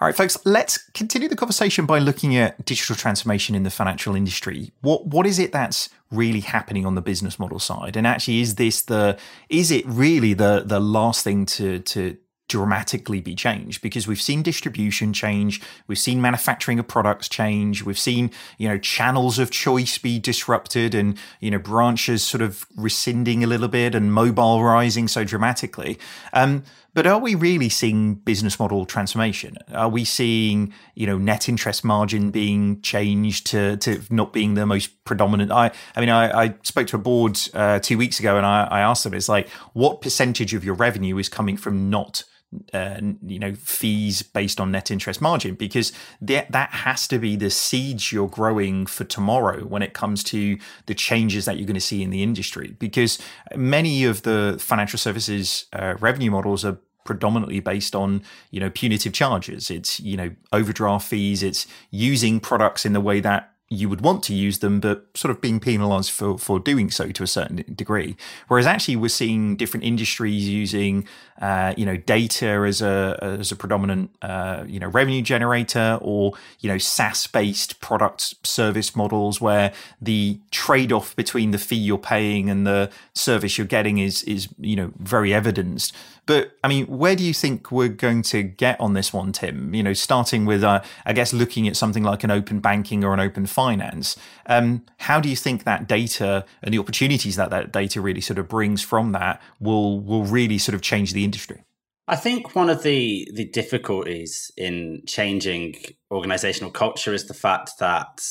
All 0.00 0.08
right, 0.08 0.16
folks, 0.16 0.36
let's 0.44 0.78
continue 0.90 1.28
the 1.28 1.36
conversation 1.36 1.86
by 1.86 2.00
looking 2.00 2.36
at 2.36 2.64
digital 2.64 2.96
transformation 2.96 3.54
in 3.54 3.62
the 3.62 3.70
financial 3.70 4.16
industry. 4.16 4.72
What 4.80 5.06
what 5.06 5.24
is 5.24 5.38
it 5.38 5.52
that's 5.52 5.88
really 6.10 6.40
happening 6.40 6.84
on 6.84 6.96
the 6.96 7.00
business 7.00 7.38
model 7.38 7.60
side? 7.60 7.96
And 7.96 8.04
actually 8.04 8.40
is 8.40 8.56
this 8.56 8.82
the 8.82 9.16
is 9.48 9.70
it 9.70 9.86
really 9.86 10.34
the 10.34 10.64
the 10.66 10.80
last 10.80 11.22
thing 11.22 11.46
to 11.46 11.78
to 11.78 12.16
dramatically 12.48 13.20
be 13.20 13.34
changed 13.34 13.80
because 13.80 14.06
we've 14.06 14.20
seen 14.20 14.42
distribution 14.42 15.14
change 15.14 15.62
we've 15.86 15.98
seen 15.98 16.20
manufacturing 16.20 16.78
of 16.78 16.86
products 16.86 17.26
change 17.26 17.82
we've 17.82 17.98
seen 17.98 18.30
you 18.58 18.68
know 18.68 18.76
channels 18.76 19.38
of 19.38 19.50
choice 19.50 19.96
be 19.96 20.18
disrupted 20.18 20.94
and 20.94 21.16
you 21.40 21.50
know 21.50 21.58
branches 21.58 22.22
sort 22.22 22.42
of 22.42 22.66
rescinding 22.76 23.42
a 23.42 23.46
little 23.46 23.66
bit 23.66 23.94
and 23.94 24.12
mobile 24.12 24.62
rising 24.62 25.08
so 25.08 25.24
dramatically 25.24 25.98
um, 26.34 26.62
but 26.94 27.06
are 27.06 27.18
we 27.18 27.34
really 27.34 27.68
seeing 27.68 28.14
business 28.14 28.58
model 28.58 28.86
transformation? 28.86 29.56
Are 29.72 29.88
we 29.88 30.04
seeing, 30.04 30.72
you 30.94 31.06
know, 31.06 31.18
net 31.18 31.48
interest 31.48 31.84
margin 31.84 32.30
being 32.30 32.80
changed 32.82 33.46
to, 33.48 33.76
to 33.78 34.00
not 34.10 34.32
being 34.32 34.54
the 34.54 34.64
most 34.64 35.04
predominant? 35.04 35.50
I, 35.50 35.72
I 35.96 36.00
mean, 36.00 36.08
I, 36.08 36.44
I 36.44 36.54
spoke 36.62 36.86
to 36.88 36.96
a 36.96 37.00
board 37.00 37.38
uh, 37.52 37.80
two 37.80 37.98
weeks 37.98 38.20
ago 38.20 38.36
and 38.36 38.46
I, 38.46 38.64
I 38.70 38.80
asked 38.80 39.04
them, 39.04 39.12
it's 39.12 39.28
like, 39.28 39.48
what 39.72 40.00
percentage 40.00 40.54
of 40.54 40.64
your 40.64 40.74
revenue 40.74 41.18
is 41.18 41.28
coming 41.28 41.56
from 41.56 41.90
not 41.90 42.24
uh, 42.72 43.00
you 43.26 43.38
know 43.38 43.54
fees 43.54 44.22
based 44.22 44.60
on 44.60 44.70
net 44.70 44.90
interest 44.90 45.20
margin 45.20 45.54
because 45.54 45.92
that 46.20 46.50
that 46.52 46.70
has 46.70 47.08
to 47.08 47.18
be 47.18 47.36
the 47.36 47.50
seeds 47.50 48.12
you're 48.12 48.28
growing 48.28 48.86
for 48.86 49.04
tomorrow 49.04 49.64
when 49.64 49.82
it 49.82 49.94
comes 49.94 50.22
to 50.24 50.58
the 50.86 50.94
changes 50.94 51.44
that 51.44 51.56
you're 51.56 51.66
going 51.66 51.74
to 51.74 51.80
see 51.80 52.02
in 52.02 52.10
the 52.10 52.22
industry 52.22 52.76
because 52.78 53.18
many 53.54 54.04
of 54.04 54.22
the 54.22 54.56
financial 54.60 54.98
services 54.98 55.66
uh, 55.72 55.94
revenue 56.00 56.30
models 56.30 56.64
are 56.64 56.78
predominantly 57.04 57.60
based 57.60 57.94
on 57.94 58.22
you 58.50 58.58
know 58.58 58.70
punitive 58.70 59.12
charges. 59.12 59.70
It's 59.70 60.00
you 60.00 60.16
know 60.16 60.30
overdraft 60.52 61.06
fees. 61.06 61.42
It's 61.42 61.66
using 61.90 62.40
products 62.40 62.84
in 62.84 62.92
the 62.92 63.00
way 63.00 63.20
that 63.20 63.53
you 63.74 63.88
would 63.88 64.00
want 64.00 64.22
to 64.24 64.34
use 64.34 64.58
them, 64.60 64.80
but 64.80 65.06
sort 65.14 65.30
of 65.30 65.40
being 65.40 65.60
penalized 65.60 66.10
for, 66.10 66.38
for 66.38 66.58
doing 66.58 66.90
so 66.90 67.10
to 67.10 67.22
a 67.22 67.26
certain 67.26 67.64
degree. 67.74 68.16
Whereas 68.48 68.66
actually, 68.66 68.96
we're 68.96 69.08
seeing 69.08 69.56
different 69.56 69.84
industries 69.84 70.48
using, 70.48 71.06
uh, 71.40 71.74
you 71.76 71.84
know, 71.84 71.96
data 71.96 72.64
as 72.66 72.80
a 72.80 73.18
as 73.20 73.52
a 73.52 73.56
predominant, 73.56 74.10
uh, 74.22 74.64
you 74.66 74.80
know, 74.80 74.88
revenue 74.88 75.22
generator, 75.22 75.98
or 76.00 76.34
you 76.60 76.68
know, 76.68 76.78
SaaS 76.78 77.26
based 77.26 77.80
product 77.80 78.46
service 78.46 78.96
models 78.96 79.40
where 79.40 79.72
the 80.00 80.38
trade 80.50 80.92
off 80.92 81.14
between 81.16 81.50
the 81.50 81.58
fee 81.58 81.76
you're 81.76 81.98
paying 81.98 82.48
and 82.48 82.66
the 82.66 82.90
service 83.14 83.58
you're 83.58 83.66
getting 83.66 83.98
is 83.98 84.22
is 84.24 84.48
you 84.58 84.76
know 84.76 84.92
very 84.98 85.34
evidenced. 85.34 85.94
But 86.26 86.56
I 86.64 86.68
mean, 86.68 86.86
where 86.86 87.14
do 87.16 87.24
you 87.24 87.34
think 87.34 87.70
we're 87.70 87.88
going 87.88 88.22
to 88.22 88.42
get 88.42 88.80
on 88.80 88.94
this 88.94 89.12
one, 89.12 89.32
Tim? 89.32 89.74
You 89.74 89.82
know, 89.82 89.92
starting 89.92 90.46
with, 90.46 90.64
uh, 90.64 90.82
I 91.04 91.12
guess, 91.12 91.32
looking 91.32 91.68
at 91.68 91.76
something 91.76 92.02
like 92.02 92.24
an 92.24 92.30
open 92.30 92.60
banking 92.60 93.04
or 93.04 93.12
an 93.12 93.20
open 93.20 93.46
finance. 93.46 94.16
Um, 94.46 94.84
how 94.98 95.20
do 95.20 95.28
you 95.28 95.36
think 95.36 95.64
that 95.64 95.86
data 95.86 96.44
and 96.62 96.72
the 96.72 96.78
opportunities 96.78 97.36
that 97.36 97.50
that 97.50 97.72
data 97.72 98.00
really 98.00 98.20
sort 98.20 98.38
of 98.38 98.48
brings 98.48 98.82
from 98.82 99.12
that 99.12 99.42
will 99.60 100.00
will 100.00 100.24
really 100.24 100.58
sort 100.58 100.74
of 100.74 100.80
change 100.80 101.12
the 101.12 101.24
industry? 101.24 101.62
I 102.06 102.16
think 102.16 102.54
one 102.54 102.70
of 102.70 102.82
the 102.82 103.28
the 103.34 103.46
difficulties 103.46 104.50
in 104.56 105.02
changing 105.06 105.76
organizational 106.10 106.70
culture 106.70 107.12
is 107.12 107.26
the 107.26 107.34
fact 107.34 107.72
that 107.80 108.22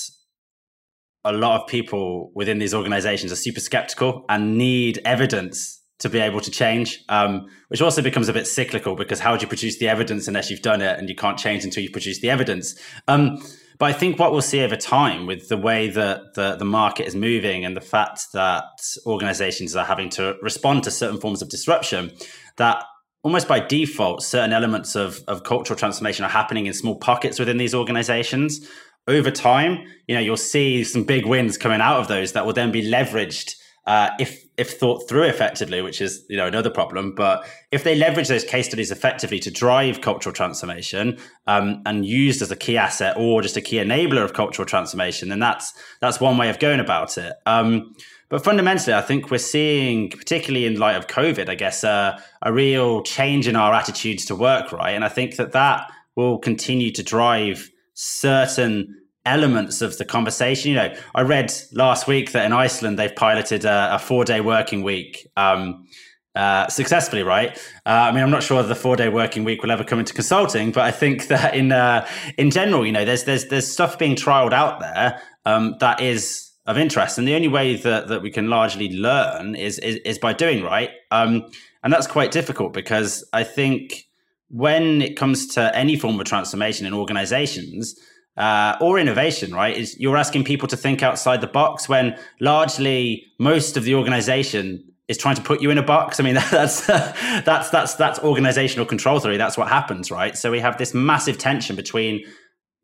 a 1.26 1.32
lot 1.32 1.62
of 1.62 1.68
people 1.68 2.32
within 2.36 2.60
these 2.60 2.74
organizations 2.74 3.32
are 3.32 3.38
super 3.38 3.60
skeptical 3.60 4.26
and 4.30 4.58
need 4.58 5.00
evidence 5.06 5.83
to 6.00 6.10
be 6.10 6.20
able 6.20 6.42
to 6.42 6.52
change, 6.52 7.00
um, 7.10 7.48
which 7.70 7.82
also 7.82 8.02
becomes 8.02 8.28
a 8.28 8.34
bit 8.34 8.48
cyclical 8.48 8.96
because 8.96 9.20
how 9.20 9.38
do 9.38 9.42
you 9.42 9.48
produce 9.48 9.78
the 9.80 9.88
evidence 9.88 10.28
unless 10.28 10.50
you've 10.50 10.62
done 10.62 10.82
it 10.82 11.00
and 11.00 11.08
you 11.08 11.16
can't 11.16 11.38
change 11.38 11.64
until 11.64 11.84
you 11.84 11.90
produce 11.90 12.20
the 12.20 12.30
evidence? 12.30 12.76
Um, 13.08 13.42
but 13.80 13.86
I 13.86 13.94
think 13.94 14.20
what 14.20 14.32
we'll 14.32 14.42
see 14.42 14.64
over 14.64 14.76
time 14.76 15.26
with 15.26 15.50
the 15.50 15.58
way 15.58 15.90
that 15.90 16.36
the, 16.36 16.56
the 16.56 16.66
market 16.66 17.08
is 17.08 17.16
moving 17.16 17.66
and 17.66 17.76
the 17.76 17.82
fact 17.82 18.28
that 18.34 18.66
organizations 19.06 19.76
are 19.76 19.86
having 19.86 20.10
to 20.12 20.36
respond 20.42 20.84
to 20.84 20.92
certain 20.92 21.20
forms 21.20 21.42
of 21.42 21.50
disruption, 21.50 22.12
that 22.58 22.84
almost 23.24 23.48
by 23.48 23.60
default, 23.60 24.22
certain 24.22 24.54
elements 24.54 24.96
of, 24.96 25.24
of 25.28 25.44
cultural 25.44 25.78
transformation 25.78 26.26
are 26.26 26.30
happening 26.30 26.66
in 26.66 26.74
small 26.74 26.98
pockets 26.98 27.40
within 27.40 27.58
these 27.58 27.74
organizations. 27.74 28.68
Over 29.08 29.32
time, 29.32 29.86
you 30.08 30.16
know, 30.16 30.22
you'll 30.22 30.38
see 30.38 30.84
some 30.84 31.04
big 31.04 31.26
wins 31.26 31.58
coming 31.58 31.82
out 31.82 32.00
of 32.00 32.08
those 32.08 32.34
that 32.34 32.46
will 32.46 32.54
then 32.54 32.72
be 32.72 32.90
leveraged 32.90 33.56
uh, 33.86 34.12
if 34.20 34.46
if 34.56 34.80
thought 34.80 35.10
through 35.10 35.24
effectively, 35.24 35.82
which 35.82 36.00
is 36.00 36.26
you 36.30 36.38
know 36.38 36.48
another 36.48 36.70
problem. 36.70 37.14
But 37.16 37.46
if 37.72 37.84
they 37.84 37.96
leverage 37.96 38.28
those 38.28 38.44
case 38.44 38.68
studies 38.68 38.92
effectively 38.92 39.40
to 39.40 39.52
drive 39.52 40.02
cultural 40.02 40.34
transformation 40.34 41.18
um, 41.48 41.82
and 41.86 42.06
used 42.06 42.42
as 42.42 42.52
a 42.52 42.56
key 42.56 42.78
asset 42.78 43.18
or 43.18 43.42
just 43.42 43.58
a 43.58 43.62
key 43.62 43.78
enabler 43.78 44.24
of 44.24 44.34
cultural 44.34 44.66
transformation, 44.66 45.30
then 45.30 45.40
that's 45.40 45.74
that's 46.00 46.20
one 46.20 46.38
way 46.38 46.50
of 46.50 46.60
going 46.60 46.80
about 46.80 47.18
it. 47.18 47.34
Um, 47.46 47.94
but 48.30 48.44
fundamentally, 48.44 48.96
I 48.96 49.02
think 49.02 49.30
we're 49.30 49.38
seeing, 49.38 50.10
particularly 50.10 50.66
in 50.66 50.80
light 50.80 50.96
of 50.96 51.06
COVID, 51.06 51.50
I 51.50 51.56
guess, 51.56 51.84
uh, 51.84 52.20
a 52.42 52.52
real 52.52 53.04
change 53.04 53.48
in 53.48 53.56
our 53.56 53.74
attitudes 53.74 54.26
to 54.26 54.36
work, 54.36 54.72
right? 54.72 54.92
And 54.92 55.04
I 55.04 55.10
think 55.10 55.36
that 55.36 55.52
that 55.52 55.92
will 56.16 56.40
continue 56.40 56.92
to 56.94 57.04
drive 57.04 57.70
certain 57.94 59.03
elements 59.26 59.82
of 59.82 59.98
the 59.98 60.06
conversation. 60.06 60.72
You 60.72 60.78
know, 60.78 60.96
I 61.16 61.22
read 61.22 61.54
last 61.72 62.08
week 62.08 62.32
that 62.34 62.46
in 62.46 62.52
Iceland 62.52 63.00
they've 63.00 63.16
piloted 63.16 63.66
a, 63.66 63.96
a 63.96 64.00
four 64.00 64.26
day 64.26 64.42
working 64.42 64.84
week. 64.84 65.28
Um, 65.38 65.88
uh, 66.36 66.68
successfully, 66.68 67.22
right? 67.22 67.56
Uh, 67.86 67.90
I 67.90 68.12
mean, 68.12 68.24
I'm 68.24 68.32
not 68.32 68.42
sure 68.42 68.64
the 68.64 68.74
four 68.74 68.96
day 68.96 69.08
working 69.08 69.44
week 69.44 69.62
will 69.62 69.70
ever 69.70 69.84
come 69.84 70.00
into 70.00 70.16
consulting, 70.16 70.72
but 70.72 70.82
I 70.82 70.90
think 70.90 71.28
that 71.28 71.54
in 71.54 71.72
uh, 71.72 72.08
in 72.38 72.50
general, 72.50 72.86
you 72.86 72.92
know, 72.92 73.06
there's 73.06 73.26
there's 73.26 73.48
there's 73.50 73.72
stuff 73.72 74.00
being 74.00 74.16
trialed 74.16 74.54
out 74.54 74.80
there 74.80 75.22
um, 75.46 75.76
that 75.80 76.02
is 76.02 76.52
of 76.66 76.78
interest, 76.78 77.20
and 77.20 77.28
the 77.28 77.36
only 77.36 77.48
way 77.48 77.76
that 77.76 78.08
that 78.08 78.24
we 78.24 78.32
can 78.32 78.50
largely 78.50 78.90
learn 78.94 79.54
is 79.54 79.78
is, 79.80 79.98
is 79.98 80.18
by 80.18 80.34
doing 80.34 80.64
right, 80.64 80.90
um, 81.12 81.46
and 81.84 81.94
that's 81.94 82.08
quite 82.08 82.32
difficult 82.32 82.74
because 82.74 83.24
I 83.32 83.44
think 83.44 84.08
when 84.50 85.02
it 85.02 85.16
comes 85.16 85.48
to 85.48 85.76
any 85.76 85.98
form 85.98 86.20
of 86.20 86.26
transformation 86.26 86.88
in 86.88 86.94
organizations, 86.94 88.00
uh, 88.38 88.76
or 88.82 88.98
innovation, 88.98 89.54
right? 89.54 89.76
Is 89.76 90.00
you're 90.00 90.18
asking 90.18 90.44
people 90.44 90.68
to 90.70 90.78
think 90.78 91.04
outside 91.04 91.42
the 91.42 91.48
box 91.48 91.88
when 91.88 92.18
largely 92.40 93.26
most 93.40 93.78
of 93.78 93.84
the 93.84 93.96
organization 93.96 94.84
is 95.08 95.18
trying 95.18 95.36
to 95.36 95.42
put 95.42 95.62
you 95.62 95.70
in 95.70 95.78
a 95.78 95.84
box. 95.84 96.20
I 96.20 96.24
mean, 96.24 96.36
that's 96.52 96.86
that's 96.88 97.70
that's 97.70 97.96
that's 97.96 98.20
organizational 98.20 98.86
control 98.86 99.20
theory. 99.20 99.38
That's 99.38 99.58
what 99.58 99.68
happens, 99.68 100.12
right? 100.12 100.38
So 100.38 100.52
we 100.52 100.60
have 100.60 100.78
this 100.78 100.94
massive 100.94 101.38
tension 101.38 101.76
between 101.76 102.26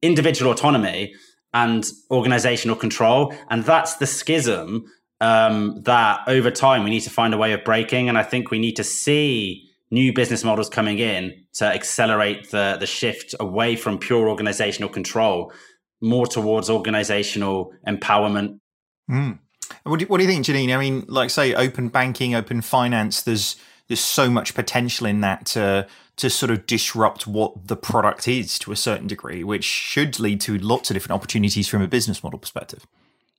individual 0.01 0.51
autonomy 0.51 1.13
and 1.53 1.85
organizational 2.11 2.75
control, 2.75 3.33
and 3.49 3.63
that's 3.63 3.95
the 3.95 4.05
schism 4.05 4.85
um, 5.21 5.81
that 5.83 6.21
over 6.27 6.51
time 6.51 6.83
we 6.83 6.89
need 6.89 7.01
to 7.01 7.09
find 7.09 7.33
a 7.33 7.37
way 7.37 7.53
of 7.53 7.63
breaking. 7.63 8.07
And 8.07 8.17
I 8.17 8.23
think 8.23 8.51
we 8.51 8.59
need 8.59 8.75
to 8.75 8.83
see 8.83 9.68
new 9.91 10.13
business 10.13 10.43
models 10.43 10.69
coming 10.69 10.99
in 10.99 11.45
to 11.53 11.65
accelerate 11.65 12.51
the, 12.51 12.77
the 12.79 12.85
shift 12.85 13.33
away 13.39 13.75
from 13.75 13.97
pure 13.97 14.29
organizational 14.29 14.89
control 14.89 15.51
more 16.01 16.27
towards 16.27 16.69
organizational 16.69 17.73
empowerment. 17.87 18.59
Mm. 19.09 19.39
What, 19.83 19.99
do, 19.99 20.05
what 20.05 20.17
do 20.17 20.23
you 20.23 20.29
think, 20.29 20.45
Janine? 20.45 20.73
I 20.73 20.79
mean, 20.79 21.05
like 21.07 21.29
say 21.29 21.53
open 21.53 21.89
banking, 21.89 22.35
open 22.35 22.61
finance, 22.61 23.21
there's 23.21 23.55
there's 23.87 23.99
so 23.99 24.29
much 24.29 24.53
potential 24.53 25.07
in 25.07 25.21
that 25.21 25.47
to 25.47 25.87
to 26.17 26.29
sort 26.29 26.51
of 26.51 26.65
disrupt 26.65 27.25
what 27.25 27.67
the 27.67 27.75
product 27.75 28.27
is 28.27 28.59
to 28.59 28.71
a 28.71 28.75
certain 28.75 29.07
degree, 29.07 29.43
which 29.43 29.63
should 29.63 30.19
lead 30.19 30.41
to 30.41 30.57
lots 30.57 30.89
of 30.89 30.95
different 30.95 31.13
opportunities 31.13 31.67
from 31.67 31.81
a 31.81 31.87
business 31.87 32.23
model 32.23 32.37
perspective. 32.37 32.85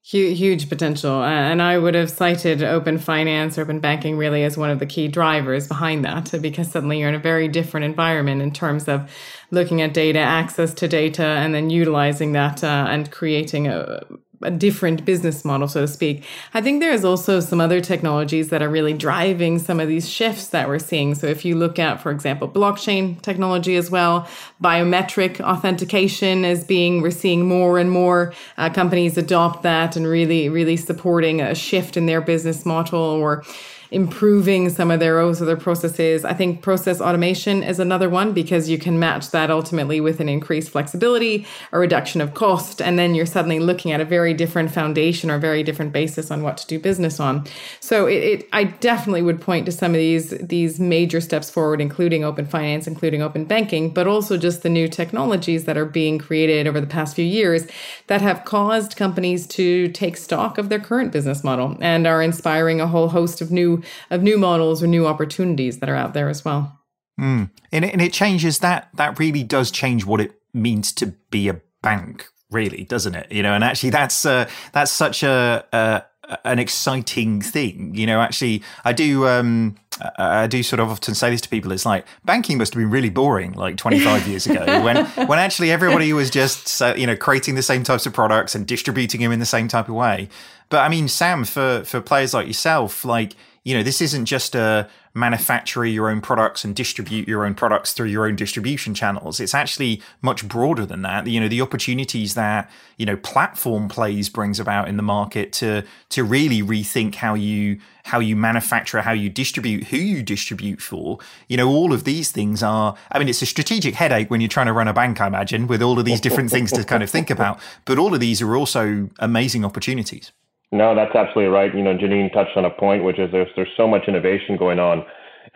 Huge, 0.02 0.68
potential. 0.68 1.22
And 1.22 1.60
I 1.60 1.78
would 1.78 1.94
have 1.94 2.10
cited 2.10 2.62
open 2.62 2.98
finance, 2.98 3.58
open 3.58 3.80
banking 3.80 4.16
really 4.16 4.42
as 4.42 4.56
one 4.56 4.70
of 4.70 4.78
the 4.78 4.86
key 4.86 5.08
drivers 5.08 5.68
behind 5.68 6.04
that, 6.04 6.32
because 6.40 6.70
suddenly 6.70 6.98
you're 6.98 7.10
in 7.10 7.14
a 7.14 7.20
very 7.20 7.48
different 7.48 7.84
environment 7.84 8.40
in 8.42 8.50
terms 8.50 8.88
of 8.88 9.08
looking 9.50 9.82
at 9.82 9.94
data, 9.94 10.18
access 10.18 10.72
to 10.74 10.88
data, 10.88 11.24
and 11.24 11.54
then 11.54 11.70
utilizing 11.70 12.32
that 12.32 12.64
uh, 12.64 12.86
and 12.88 13.12
creating 13.12 13.68
a, 13.68 14.00
a 14.42 14.50
different 14.50 15.04
business 15.04 15.44
model, 15.44 15.68
so 15.68 15.82
to 15.82 15.88
speak. 15.88 16.24
I 16.54 16.60
think 16.60 16.80
there's 16.80 17.04
also 17.04 17.40
some 17.40 17.60
other 17.60 17.80
technologies 17.80 18.48
that 18.48 18.62
are 18.62 18.68
really 18.68 18.94
driving 18.94 19.58
some 19.58 19.80
of 19.80 19.88
these 19.88 20.08
shifts 20.08 20.48
that 20.48 20.68
we're 20.68 20.78
seeing. 20.78 21.14
So 21.14 21.26
if 21.26 21.44
you 21.44 21.56
look 21.56 21.78
at, 21.78 22.00
for 22.00 22.10
example, 22.10 22.48
blockchain 22.48 23.20
technology 23.20 23.76
as 23.76 23.90
well, 23.90 24.26
biometric 24.62 25.40
authentication 25.40 26.44
is 26.44 26.64
being, 26.64 27.02
we're 27.02 27.10
seeing 27.10 27.46
more 27.46 27.78
and 27.78 27.90
more 27.90 28.32
uh, 28.56 28.70
companies 28.70 29.18
adopt 29.18 29.62
that 29.62 29.96
and 29.96 30.06
really, 30.06 30.48
really 30.48 30.76
supporting 30.76 31.40
a 31.40 31.54
shift 31.54 31.96
in 31.96 32.06
their 32.06 32.20
business 32.20 32.64
model 32.64 32.98
or 32.98 33.44
improving 33.90 34.70
some 34.70 34.90
of 34.90 35.00
their 35.00 35.20
other 35.20 35.56
processes. 35.56 36.24
I 36.24 36.32
think 36.32 36.62
process 36.62 37.00
automation 37.00 37.62
is 37.62 37.78
another 37.78 38.08
one 38.08 38.32
because 38.32 38.68
you 38.68 38.78
can 38.78 38.98
match 38.98 39.30
that 39.30 39.50
ultimately 39.50 40.00
with 40.00 40.20
an 40.20 40.28
increased 40.28 40.70
flexibility, 40.70 41.46
a 41.72 41.78
reduction 41.78 42.20
of 42.20 42.34
cost, 42.34 42.80
and 42.80 42.98
then 42.98 43.14
you're 43.14 43.26
suddenly 43.26 43.58
looking 43.58 43.92
at 43.92 44.00
a 44.00 44.04
very 44.04 44.32
different 44.32 44.70
foundation 44.70 45.30
or 45.30 45.38
very 45.38 45.62
different 45.62 45.92
basis 45.92 46.30
on 46.30 46.42
what 46.42 46.56
to 46.58 46.66
do 46.66 46.78
business 46.78 47.18
on. 47.18 47.46
So 47.80 48.06
it, 48.06 48.22
it 48.22 48.48
I 48.52 48.64
definitely 48.64 49.22
would 49.22 49.40
point 49.40 49.66
to 49.66 49.72
some 49.72 49.92
of 49.92 49.98
these 49.98 50.30
these 50.38 50.78
major 50.78 51.20
steps 51.20 51.50
forward, 51.50 51.80
including 51.80 52.24
open 52.24 52.46
finance, 52.46 52.86
including 52.86 53.22
open 53.22 53.44
banking, 53.44 53.90
but 53.90 54.06
also 54.06 54.36
just 54.36 54.62
the 54.62 54.68
new 54.68 54.88
technologies 54.88 55.64
that 55.64 55.76
are 55.76 55.84
being 55.84 56.18
created 56.18 56.66
over 56.66 56.80
the 56.80 56.86
past 56.86 57.16
few 57.16 57.24
years 57.24 57.66
that 58.06 58.22
have 58.22 58.44
caused 58.44 58.96
companies 58.96 59.46
to 59.46 59.88
take 59.88 60.16
stock 60.16 60.58
of 60.58 60.68
their 60.68 60.78
current 60.78 61.12
business 61.12 61.42
model 61.42 61.76
and 61.80 62.06
are 62.06 62.22
inspiring 62.22 62.80
a 62.80 62.86
whole 62.86 63.08
host 63.08 63.40
of 63.40 63.50
new 63.50 63.79
of 64.10 64.22
new 64.22 64.38
models 64.38 64.82
or 64.82 64.86
new 64.86 65.06
opportunities 65.06 65.78
that 65.78 65.88
are 65.88 65.96
out 65.96 66.14
there 66.14 66.28
as 66.28 66.44
well. 66.44 66.78
Mm. 67.20 67.50
And, 67.72 67.84
it, 67.84 67.92
and 67.92 68.00
it 68.00 68.12
changes 68.12 68.60
that. 68.60 68.88
That 68.94 69.18
really 69.18 69.42
does 69.42 69.70
change 69.70 70.04
what 70.04 70.20
it 70.20 70.32
means 70.54 70.92
to 70.94 71.08
be 71.30 71.48
a 71.48 71.60
bank, 71.82 72.26
really, 72.50 72.84
doesn't 72.84 73.14
it? 73.14 73.30
You 73.30 73.42
know, 73.42 73.52
and 73.52 73.62
actually, 73.62 73.90
that's 73.90 74.24
uh, 74.24 74.48
that's 74.72 74.90
such 74.90 75.22
a, 75.22 75.64
a 75.72 76.02
an 76.44 76.58
exciting 76.58 77.40
thing. 77.40 77.94
You 77.94 78.06
know, 78.06 78.20
actually, 78.20 78.62
I 78.84 78.92
do. 78.92 79.26
Um, 79.26 79.76
I 80.16 80.46
do 80.46 80.62
sort 80.62 80.80
of 80.80 80.88
often 80.88 81.14
say 81.14 81.30
this 81.30 81.40
to 81.42 81.48
people. 81.48 81.72
It's 81.72 81.84
like 81.84 82.06
banking 82.24 82.56
must 82.58 82.72
have 82.72 82.80
been 82.80 82.90
really 82.90 83.10
boring 83.10 83.52
like 83.52 83.76
25 83.76 84.26
years 84.26 84.46
ago 84.46 84.64
when 84.84 85.04
when 85.26 85.38
actually 85.38 85.70
everybody 85.70 86.12
was 86.12 86.30
just 86.30 86.80
you 86.96 87.06
know 87.06 87.16
creating 87.16 87.54
the 87.54 87.62
same 87.62 87.84
types 87.84 88.06
of 88.06 88.12
products 88.12 88.54
and 88.54 88.66
distributing 88.66 89.20
them 89.20 89.32
in 89.32 89.40
the 89.40 89.46
same 89.46 89.68
type 89.68 89.88
of 89.88 89.94
way. 89.94 90.28
But 90.68 90.80
I 90.80 90.88
mean, 90.88 91.08
Sam, 91.08 91.44
for 91.44 91.82
for 91.84 92.00
players 92.00 92.32
like 92.32 92.46
yourself, 92.46 93.04
like 93.04 93.34
you 93.62 93.74
know, 93.74 93.82
this 93.82 94.00
isn't 94.00 94.24
just 94.24 94.54
a 94.54 94.88
manufacture 95.12 95.84
your 95.84 96.08
own 96.08 96.20
products 96.20 96.64
and 96.64 96.74
distribute 96.74 97.28
your 97.28 97.44
own 97.44 97.54
products 97.54 97.92
through 97.92 98.06
your 98.06 98.26
own 98.26 98.36
distribution 98.36 98.94
channels. 98.94 99.38
It's 99.38 99.54
actually 99.54 100.00
much 100.22 100.48
broader 100.48 100.86
than 100.86 101.02
that. 101.02 101.26
You 101.26 101.40
know, 101.40 101.48
the 101.48 101.60
opportunities 101.60 102.34
that, 102.34 102.70
you 102.96 103.04
know, 103.04 103.16
platform 103.16 103.88
plays 103.88 104.30
brings 104.30 104.58
about 104.60 104.88
in 104.88 104.96
the 104.96 105.02
market 105.02 105.52
to 105.54 105.84
to 106.10 106.24
really 106.24 106.62
rethink 106.62 107.16
how 107.16 107.34
you 107.34 107.80
how 108.04 108.18
you 108.18 108.34
manufacture, 108.34 109.02
how 109.02 109.12
you 109.12 109.28
distribute, 109.28 109.84
who 109.88 109.98
you 109.98 110.22
distribute 110.22 110.80
for. 110.80 111.18
You 111.48 111.58
know, 111.58 111.68
all 111.68 111.92
of 111.92 112.04
these 112.04 112.30
things 112.30 112.62
are 112.62 112.96
I 113.12 113.18
mean, 113.18 113.28
it's 113.28 113.42
a 113.42 113.46
strategic 113.46 113.94
headache 113.94 114.30
when 114.30 114.40
you're 114.40 114.48
trying 114.48 114.66
to 114.66 114.72
run 114.72 114.88
a 114.88 114.94
bank, 114.94 115.20
I 115.20 115.26
imagine, 115.26 115.66
with 115.66 115.82
all 115.82 115.98
of 115.98 116.06
these 116.06 116.20
different 116.20 116.50
things 116.50 116.72
to 116.72 116.84
kind 116.84 117.02
of 117.02 117.10
think 117.10 117.28
about. 117.36 117.60
But 117.84 117.98
all 117.98 118.14
of 118.14 118.20
these 118.20 118.40
are 118.40 118.56
also 118.56 119.10
amazing 119.18 119.66
opportunities. 119.66 120.32
No, 120.72 120.94
that's 120.94 121.14
absolutely 121.14 121.52
right. 121.52 121.74
You 121.74 121.82
know, 121.82 121.96
Janine 121.96 122.32
touched 122.32 122.56
on 122.56 122.64
a 122.64 122.70
point, 122.70 123.02
which 123.02 123.18
is 123.18 123.30
there's 123.32 123.48
there's 123.56 123.72
so 123.76 123.88
much 123.88 124.06
innovation 124.06 124.56
going 124.56 124.78
on 124.78 125.04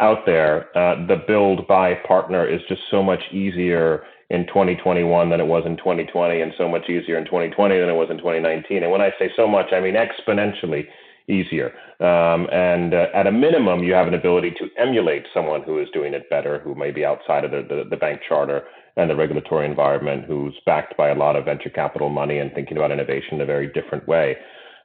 out 0.00 0.26
there. 0.26 0.76
Uh, 0.76 1.06
the 1.06 1.22
build 1.26 1.66
by 1.68 1.94
partner 1.94 2.46
is 2.46 2.60
just 2.68 2.82
so 2.90 3.02
much 3.02 3.22
easier 3.32 4.04
in 4.30 4.46
2021 4.46 5.30
than 5.30 5.40
it 5.40 5.46
was 5.46 5.64
in 5.66 5.76
2020, 5.76 6.40
and 6.40 6.52
so 6.58 6.68
much 6.68 6.88
easier 6.88 7.16
in 7.16 7.24
2020 7.24 7.78
than 7.78 7.88
it 7.88 7.94
was 7.94 8.10
in 8.10 8.18
2019. 8.18 8.82
And 8.82 8.90
when 8.90 9.00
I 9.00 9.10
say 9.18 9.30
so 9.36 9.46
much, 9.46 9.72
I 9.72 9.80
mean 9.80 9.94
exponentially 9.94 10.86
easier. 11.28 11.72
Um, 12.00 12.48
and 12.52 12.92
uh, 12.92 13.06
at 13.14 13.26
a 13.26 13.32
minimum, 13.32 13.84
you 13.84 13.94
have 13.94 14.08
an 14.08 14.14
ability 14.14 14.50
to 14.58 14.68
emulate 14.76 15.26
someone 15.32 15.62
who 15.62 15.78
is 15.78 15.88
doing 15.92 16.12
it 16.12 16.28
better, 16.28 16.58
who 16.58 16.74
may 16.74 16.90
be 16.90 17.04
outside 17.04 17.44
of 17.44 17.50
the, 17.52 17.62
the, 17.62 17.84
the 17.88 17.96
bank 17.96 18.20
charter 18.28 18.64
and 18.96 19.08
the 19.08 19.16
regulatory 19.16 19.64
environment, 19.66 20.24
who's 20.26 20.54
backed 20.66 20.96
by 20.96 21.08
a 21.08 21.14
lot 21.14 21.36
of 21.36 21.44
venture 21.44 21.70
capital 21.70 22.10
money 22.10 22.38
and 22.38 22.52
thinking 22.52 22.76
about 22.76 22.90
innovation 22.90 23.34
in 23.34 23.40
a 23.40 23.46
very 23.46 23.68
different 23.72 24.06
way. 24.08 24.36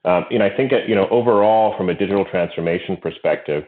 Um, 0.06 0.26
you 0.32 0.40
know, 0.40 0.46
I 0.46 0.56
think, 0.56 0.72
that 0.72 0.88
you 0.88 0.96
know, 0.96 1.08
overall, 1.10 1.76
from 1.78 1.90
a 1.90 1.94
digital 1.94 2.26
transformation 2.26 2.98
perspective, 2.98 3.64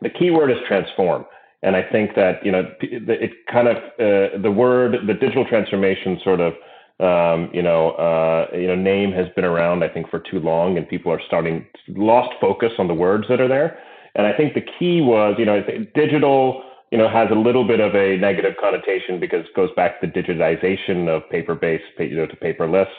the 0.00 0.10
key 0.10 0.30
word 0.30 0.50
is 0.50 0.58
transform. 0.66 1.24
And 1.62 1.76
I 1.76 1.82
think 1.82 2.14
that, 2.14 2.44
you 2.44 2.52
know, 2.52 2.70
it 2.80 3.30
kind 3.50 3.68
of, 3.68 3.76
uh, 3.76 4.38
the 4.42 4.50
word, 4.50 4.96
the 5.06 5.14
digital 5.14 5.46
transformation 5.46 6.20
sort 6.22 6.40
of, 6.40 6.52
um, 7.00 7.50
you 7.52 7.62
know, 7.62 7.92
uh, 7.92 8.54
you 8.54 8.66
know, 8.66 8.74
name 8.74 9.12
has 9.12 9.26
been 9.34 9.44
around, 9.44 9.82
I 9.82 9.88
think, 9.88 10.10
for 10.10 10.20
too 10.20 10.40
long, 10.40 10.76
and 10.76 10.88
people 10.88 11.10
are 11.10 11.20
starting 11.26 11.66
lost 11.88 12.34
focus 12.40 12.72
on 12.78 12.86
the 12.86 12.94
words 12.94 13.26
that 13.28 13.40
are 13.40 13.48
there. 13.48 13.78
And 14.14 14.26
I 14.26 14.32
think 14.36 14.54
the 14.54 14.64
key 14.78 15.00
was, 15.00 15.34
you 15.38 15.44
know, 15.44 15.64
digital, 15.94 16.62
you 16.92 16.98
know, 16.98 17.08
has 17.08 17.28
a 17.30 17.34
little 17.34 17.66
bit 17.66 17.80
of 17.80 17.94
a 17.94 18.16
negative 18.18 18.54
connotation 18.60 19.18
because 19.18 19.44
it 19.44 19.54
goes 19.56 19.70
back 19.74 20.00
to 20.00 20.06
the 20.06 20.12
digitization 20.12 21.08
of 21.08 21.28
paper-based, 21.30 21.84
you 21.98 22.16
know, 22.16 22.26
to 22.26 22.36
paperless 22.36 22.90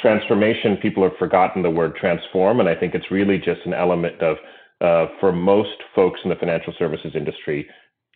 transformation, 0.00 0.76
people 0.76 1.02
have 1.02 1.16
forgotten 1.18 1.62
the 1.62 1.70
word 1.70 1.96
transform. 1.96 2.60
And 2.60 2.68
I 2.68 2.74
think 2.74 2.94
it's 2.94 3.10
really 3.10 3.38
just 3.38 3.60
an 3.64 3.74
element 3.74 4.20
of, 4.20 4.36
uh, 4.80 5.06
for 5.20 5.32
most 5.32 5.76
folks 5.94 6.20
in 6.24 6.30
the 6.30 6.36
financial 6.36 6.72
services 6.78 7.12
industry, 7.14 7.68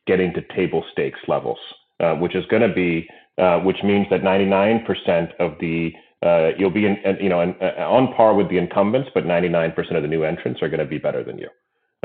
getting 0.07 0.33
to 0.35 0.43
table 0.55 0.85
stakes 0.93 1.21
levels, 1.29 1.59
uh, 2.01 2.15
which 2.15 2.35
is 2.35 2.45
going 2.47 2.63
to 2.63 2.75
be, 2.75 3.09
uh, 3.39 3.61
which 3.61 3.83
means 3.83 4.07
that 4.11 4.23
99% 4.23 5.35
of 5.39 5.59
the 5.61 5.93
uh, 6.25 6.53
you'll 6.57 6.71
be 6.71 6.87
in, 6.87 6.97
you 7.21 7.29
know 7.29 7.41
uh, 7.43 7.83
on 7.83 8.13
par 8.15 8.35
with 8.35 8.49
the 8.49 8.57
incumbents, 8.57 9.11
but 9.13 9.25
99% 9.25 9.77
of 9.95 10.03
the 10.03 10.09
new 10.09 10.25
entrants 10.25 10.63
are 10.63 10.71
going 10.71 10.81
to 10.81 10.87
be 10.87 10.97
better 10.97 11.23
than 11.23 11.39
you. 11.39 11.49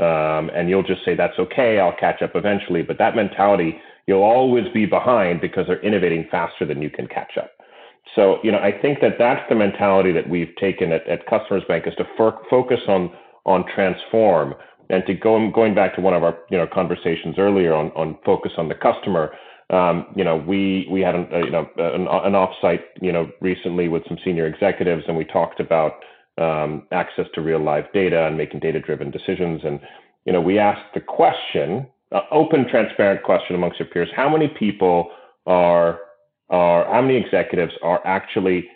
Um, 0.04 0.50
and 0.54 0.68
you'll 0.68 0.82
just 0.82 1.04
say 1.04 1.14
that's 1.14 1.38
okay, 1.38 1.78
I'll 1.78 1.96
catch 1.96 2.20
up 2.22 2.32
eventually. 2.34 2.82
But 2.82 2.98
that 2.98 3.16
mentality, 3.16 3.78
you'll 4.06 4.22
always 4.22 4.64
be 4.72 4.86
behind 4.86 5.40
because 5.40 5.66
they're 5.66 5.80
innovating 5.80 6.26
faster 6.30 6.66
than 6.66 6.82
you 6.82 6.90
can 6.90 7.06
catch 7.06 7.38
up. 7.38 7.50
So, 8.14 8.38
you 8.42 8.50
know, 8.50 8.58
I 8.58 8.72
think 8.72 9.00
that 9.00 9.16
that's 9.18 9.46
the 9.48 9.54
mentality 9.54 10.12
that 10.12 10.28
we've 10.28 10.54
taken 10.60 10.92
at, 10.92 11.06
at 11.08 11.26
Customers 11.26 11.62
Bank 11.68 11.86
is 11.86 11.94
to 11.96 12.04
focus 12.16 12.80
on 12.88 13.10
on 13.46 13.64
transform 13.74 14.54
and 14.90 15.04
to 15.06 15.14
go 15.14 15.50
going 15.50 15.74
back 15.74 15.94
to 15.94 16.00
one 16.00 16.14
of 16.14 16.22
our 16.22 16.38
you 16.50 16.58
know 16.58 16.66
conversations 16.66 17.36
earlier 17.38 17.72
on 17.72 17.90
on 17.92 18.18
focus 18.24 18.52
on 18.58 18.68
the 18.68 18.74
customer. 18.74 19.32
Um, 19.70 20.06
you 20.16 20.24
know, 20.24 20.36
we 20.36 20.88
we 20.90 21.00
had 21.00 21.14
an, 21.14 21.28
uh, 21.32 21.38
you 21.38 21.50
know 21.50 21.68
an, 21.76 22.08
an 22.08 22.32
offsite 22.32 22.82
you 23.00 23.12
know 23.12 23.30
recently 23.40 23.88
with 23.88 24.02
some 24.08 24.18
senior 24.24 24.46
executives, 24.46 25.04
and 25.06 25.16
we 25.16 25.24
talked 25.24 25.60
about 25.60 25.92
um, 26.38 26.86
access 26.90 27.26
to 27.34 27.40
real 27.40 27.62
live 27.62 27.84
data 27.92 28.26
and 28.26 28.36
making 28.36 28.60
data 28.60 28.80
driven 28.80 29.10
decisions. 29.10 29.60
And 29.64 29.80
you 30.26 30.32
know, 30.32 30.40
we 30.40 30.58
asked 30.58 30.92
the 30.94 31.00
question, 31.00 31.86
uh, 32.12 32.22
open, 32.30 32.68
transparent 32.68 33.22
question 33.22 33.54
amongst 33.54 33.78
your 33.78 33.88
peers: 33.88 34.08
How 34.14 34.28
many 34.28 34.48
people 34.48 35.10
are 35.46 36.00
are 36.50 36.84
how 36.92 37.00
many 37.00 37.16
executives 37.16 37.72
are 37.82 38.04
actually 38.06 38.68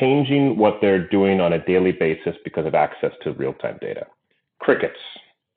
changing 0.00 0.56
what 0.56 0.78
they're 0.80 1.06
doing 1.08 1.40
on 1.40 1.52
a 1.52 1.64
daily 1.64 1.92
basis 1.92 2.34
because 2.44 2.66
of 2.66 2.74
access 2.74 3.12
to 3.22 3.32
real 3.32 3.52
time 3.54 3.78
data. 3.80 4.06
Crickets 4.60 4.98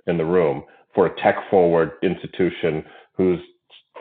in 0.07 0.17
the 0.17 0.25
room 0.25 0.63
for 0.93 1.05
a 1.05 1.21
tech 1.21 1.37
forward 1.49 1.91
institution 2.03 2.83
who's 3.15 3.39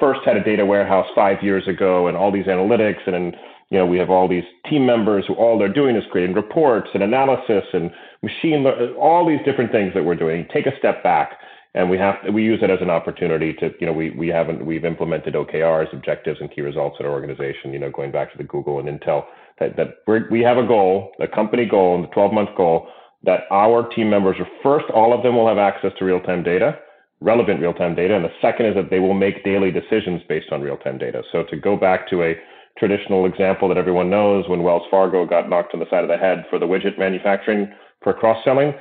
first 0.01 0.21
had 0.25 0.37
a 0.37 0.45
data 0.45 0.65
warehouse 0.65 1.07
five 1.15 1.43
years 1.43 1.67
ago 1.67 2.07
and 2.07 2.17
all 2.17 2.31
these 2.31 2.47
analytics 2.47 3.01
and 3.07 3.15
then 3.15 3.33
you 3.71 3.79
know 3.79 3.87
we 3.87 3.99
have 3.99 4.11
all 4.11 4.29
these 4.29 4.45
team 4.69 4.87
members 4.87 5.25
who 5.27 5.35
all 5.35 5.59
they're 5.59 5.73
doing 5.73 5.97
is 5.97 6.05
creating 6.11 6.35
reports 6.35 6.89
and 6.95 7.03
analysis 7.03 7.65
and 7.73 7.91
machine 8.23 8.65
all 8.99 9.27
these 9.27 9.45
different 9.45 9.73
things 9.73 9.93
that 9.95 10.05
we're 10.05 10.15
doing 10.15 10.47
take 10.53 10.67
a 10.67 10.77
step 10.79 11.03
back 11.03 11.39
and 11.75 11.91
we 11.91 11.99
have 11.99 12.17
we 12.33 12.43
use 12.43 12.61
it 12.63 12.71
as 12.71 12.81
an 12.81 12.91
opportunity 12.91 13.53
to 13.55 13.71
you 13.81 13.87
know 13.87 13.93
we 13.93 14.11
we 14.11 14.29
haven't 14.29 14.65
we've 14.65 14.85
implemented 14.85 15.35
OKRs 15.35 15.93
objectives 15.93 16.41
and 16.41 16.51
key 16.55 16.61
results 16.61 16.97
at 17.01 17.07
our 17.07 17.13
organization 17.13 17.73
you 17.73 17.79
know 17.79 17.91
going 17.91 18.11
back 18.11 18.33
to 18.33 18.39
the 18.39 18.45
Google 18.45 18.79
and 18.81 18.89
Intel 18.89 19.25
that, 19.61 19.77
that 19.77 19.99
we 20.07 20.21
we 20.31 20.41
have 20.41 20.57
a 20.57 20.67
goal 20.67 21.13
a 21.21 21.29
company 21.29 21.67
goal 21.67 21.95
and 21.95 22.05
the 22.05 22.09
12 22.09 22.33
month 22.33 22.51
goal 22.57 22.89
that 23.25 23.43
our 23.51 23.89
team 23.91 24.09
members 24.11 24.37
are 24.39 24.49
first 24.63 24.87
all 24.95 25.13
of 25.13 25.23
them 25.23 25.37
will 25.37 25.49
have 25.49 25.59
access 25.59 25.93
to 25.99 26.05
real 26.05 26.21
time 26.21 26.43
data 26.43 26.79
relevant 27.21 27.61
real 27.61 27.75
time 27.75 27.95
data 27.95 28.15
and 28.15 28.25
the 28.25 28.33
second 28.41 28.67
is 28.67 28.75
that 28.75 28.91
they 28.91 29.01
will 29.01 29.15
make 29.15 29.45
daily 29.45 29.71
decisions 29.71 30.23
based 30.29 30.53
on 30.53 30.61
real 30.61 30.77
time 30.77 30.99
data. 30.99 31.23
So 31.33 31.45
to 31.45 31.57
go 31.57 31.77
back 31.77 32.09
to 32.11 32.23
a 32.23 32.37
traditional 32.79 33.27
example 33.27 33.69
that 33.69 33.77
everyone 33.77 34.09
knows 34.09 34.49
when 34.49 34.63
Wells 34.63 34.87
Fargo 34.91 35.27
got 35.27 35.51
knocked 35.51 35.75
on 35.75 35.81
the 35.81 35.91
side 35.91 36.05
of 36.05 36.09
the 36.09 36.17
head 36.17 36.47
for 36.49 36.59
the 36.59 36.67
widget 36.67 36.99
manufacturing 36.99 37.73
for 38.03 38.13
cross 38.13 38.43
selling 38.45 38.73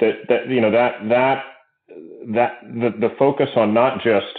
that 0.00 0.14
that 0.28 0.48
you 0.48 0.60
know 0.60 0.70
that 0.70 1.08
that 1.08 1.44
that 2.34 2.60
the, 2.62 2.90
the 3.00 3.14
focus 3.18 3.48
on 3.56 3.74
not 3.74 4.02
just 4.02 4.38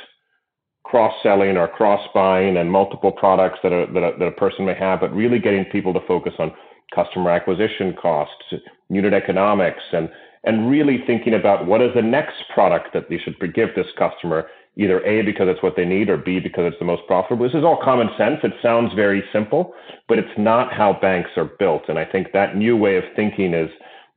cross 0.83 1.13
selling 1.21 1.57
or 1.57 1.67
cross 1.67 2.01
buying 2.13 2.57
and 2.57 2.71
multiple 2.71 3.11
products 3.11 3.59
that 3.63 3.71
a, 3.71 3.91
that, 3.93 4.03
a, 4.03 4.17
that 4.17 4.25
a 4.25 4.31
person 4.31 4.65
may 4.65 4.73
have, 4.73 4.99
but 5.01 5.13
really 5.13 5.39
getting 5.39 5.65
people 5.65 5.93
to 5.93 5.99
focus 6.07 6.33
on 6.39 6.51
customer 6.93 7.29
acquisition 7.29 7.95
costs, 8.01 8.53
unit 8.89 9.13
economics, 9.13 9.83
and 9.93 10.09
and 10.45 10.69
really 10.69 11.03
thinking 11.05 11.33
about 11.33 11.65
what 11.67 11.81
is 11.81 11.93
the 11.93 12.01
next 12.01 12.37
product 12.53 12.93
that 12.93 13.09
they 13.09 13.17
should 13.17 13.37
give 13.53 13.75
this 13.75 13.87
customer, 13.97 14.47
either 14.77 15.03
A, 15.05 15.21
because 15.21 15.49
it's 15.49 15.61
what 15.61 15.75
they 15.75 15.83
need, 15.83 16.09
or 16.09 16.15
B, 16.17 16.39
because 16.39 16.63
it's 16.65 16.79
the 16.79 16.85
most 16.85 17.01
profitable. 17.07 17.45
This 17.45 17.55
is 17.55 17.65
all 17.65 17.77
common 17.83 18.09
sense. 18.17 18.39
It 18.43 18.53
sounds 18.61 18.93
very 18.93 19.21
simple, 19.33 19.73
but 20.07 20.17
it's 20.17 20.37
not 20.37 20.71
how 20.71 20.97
banks 21.01 21.31
are 21.35 21.51
built. 21.59 21.83
And 21.89 21.99
I 21.99 22.05
think 22.05 22.31
that 22.31 22.55
new 22.55 22.77
way 22.77 22.95
of 22.95 23.03
thinking 23.15 23.53
is 23.53 23.69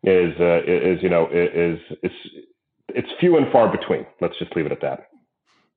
is 0.05 0.33
uh, 0.41 0.63
is 0.67 1.03
you 1.03 1.09
know 1.09 1.29
is 1.33 1.79
is 2.03 2.13
it's 2.95 3.09
few 3.21 3.37
and 3.37 3.51
far 3.53 3.71
between. 3.71 4.07
Let's 4.21 4.39
just 4.39 4.55
leave 4.57 4.67
it 4.67 4.73
at 4.73 4.81
that. 4.81 5.09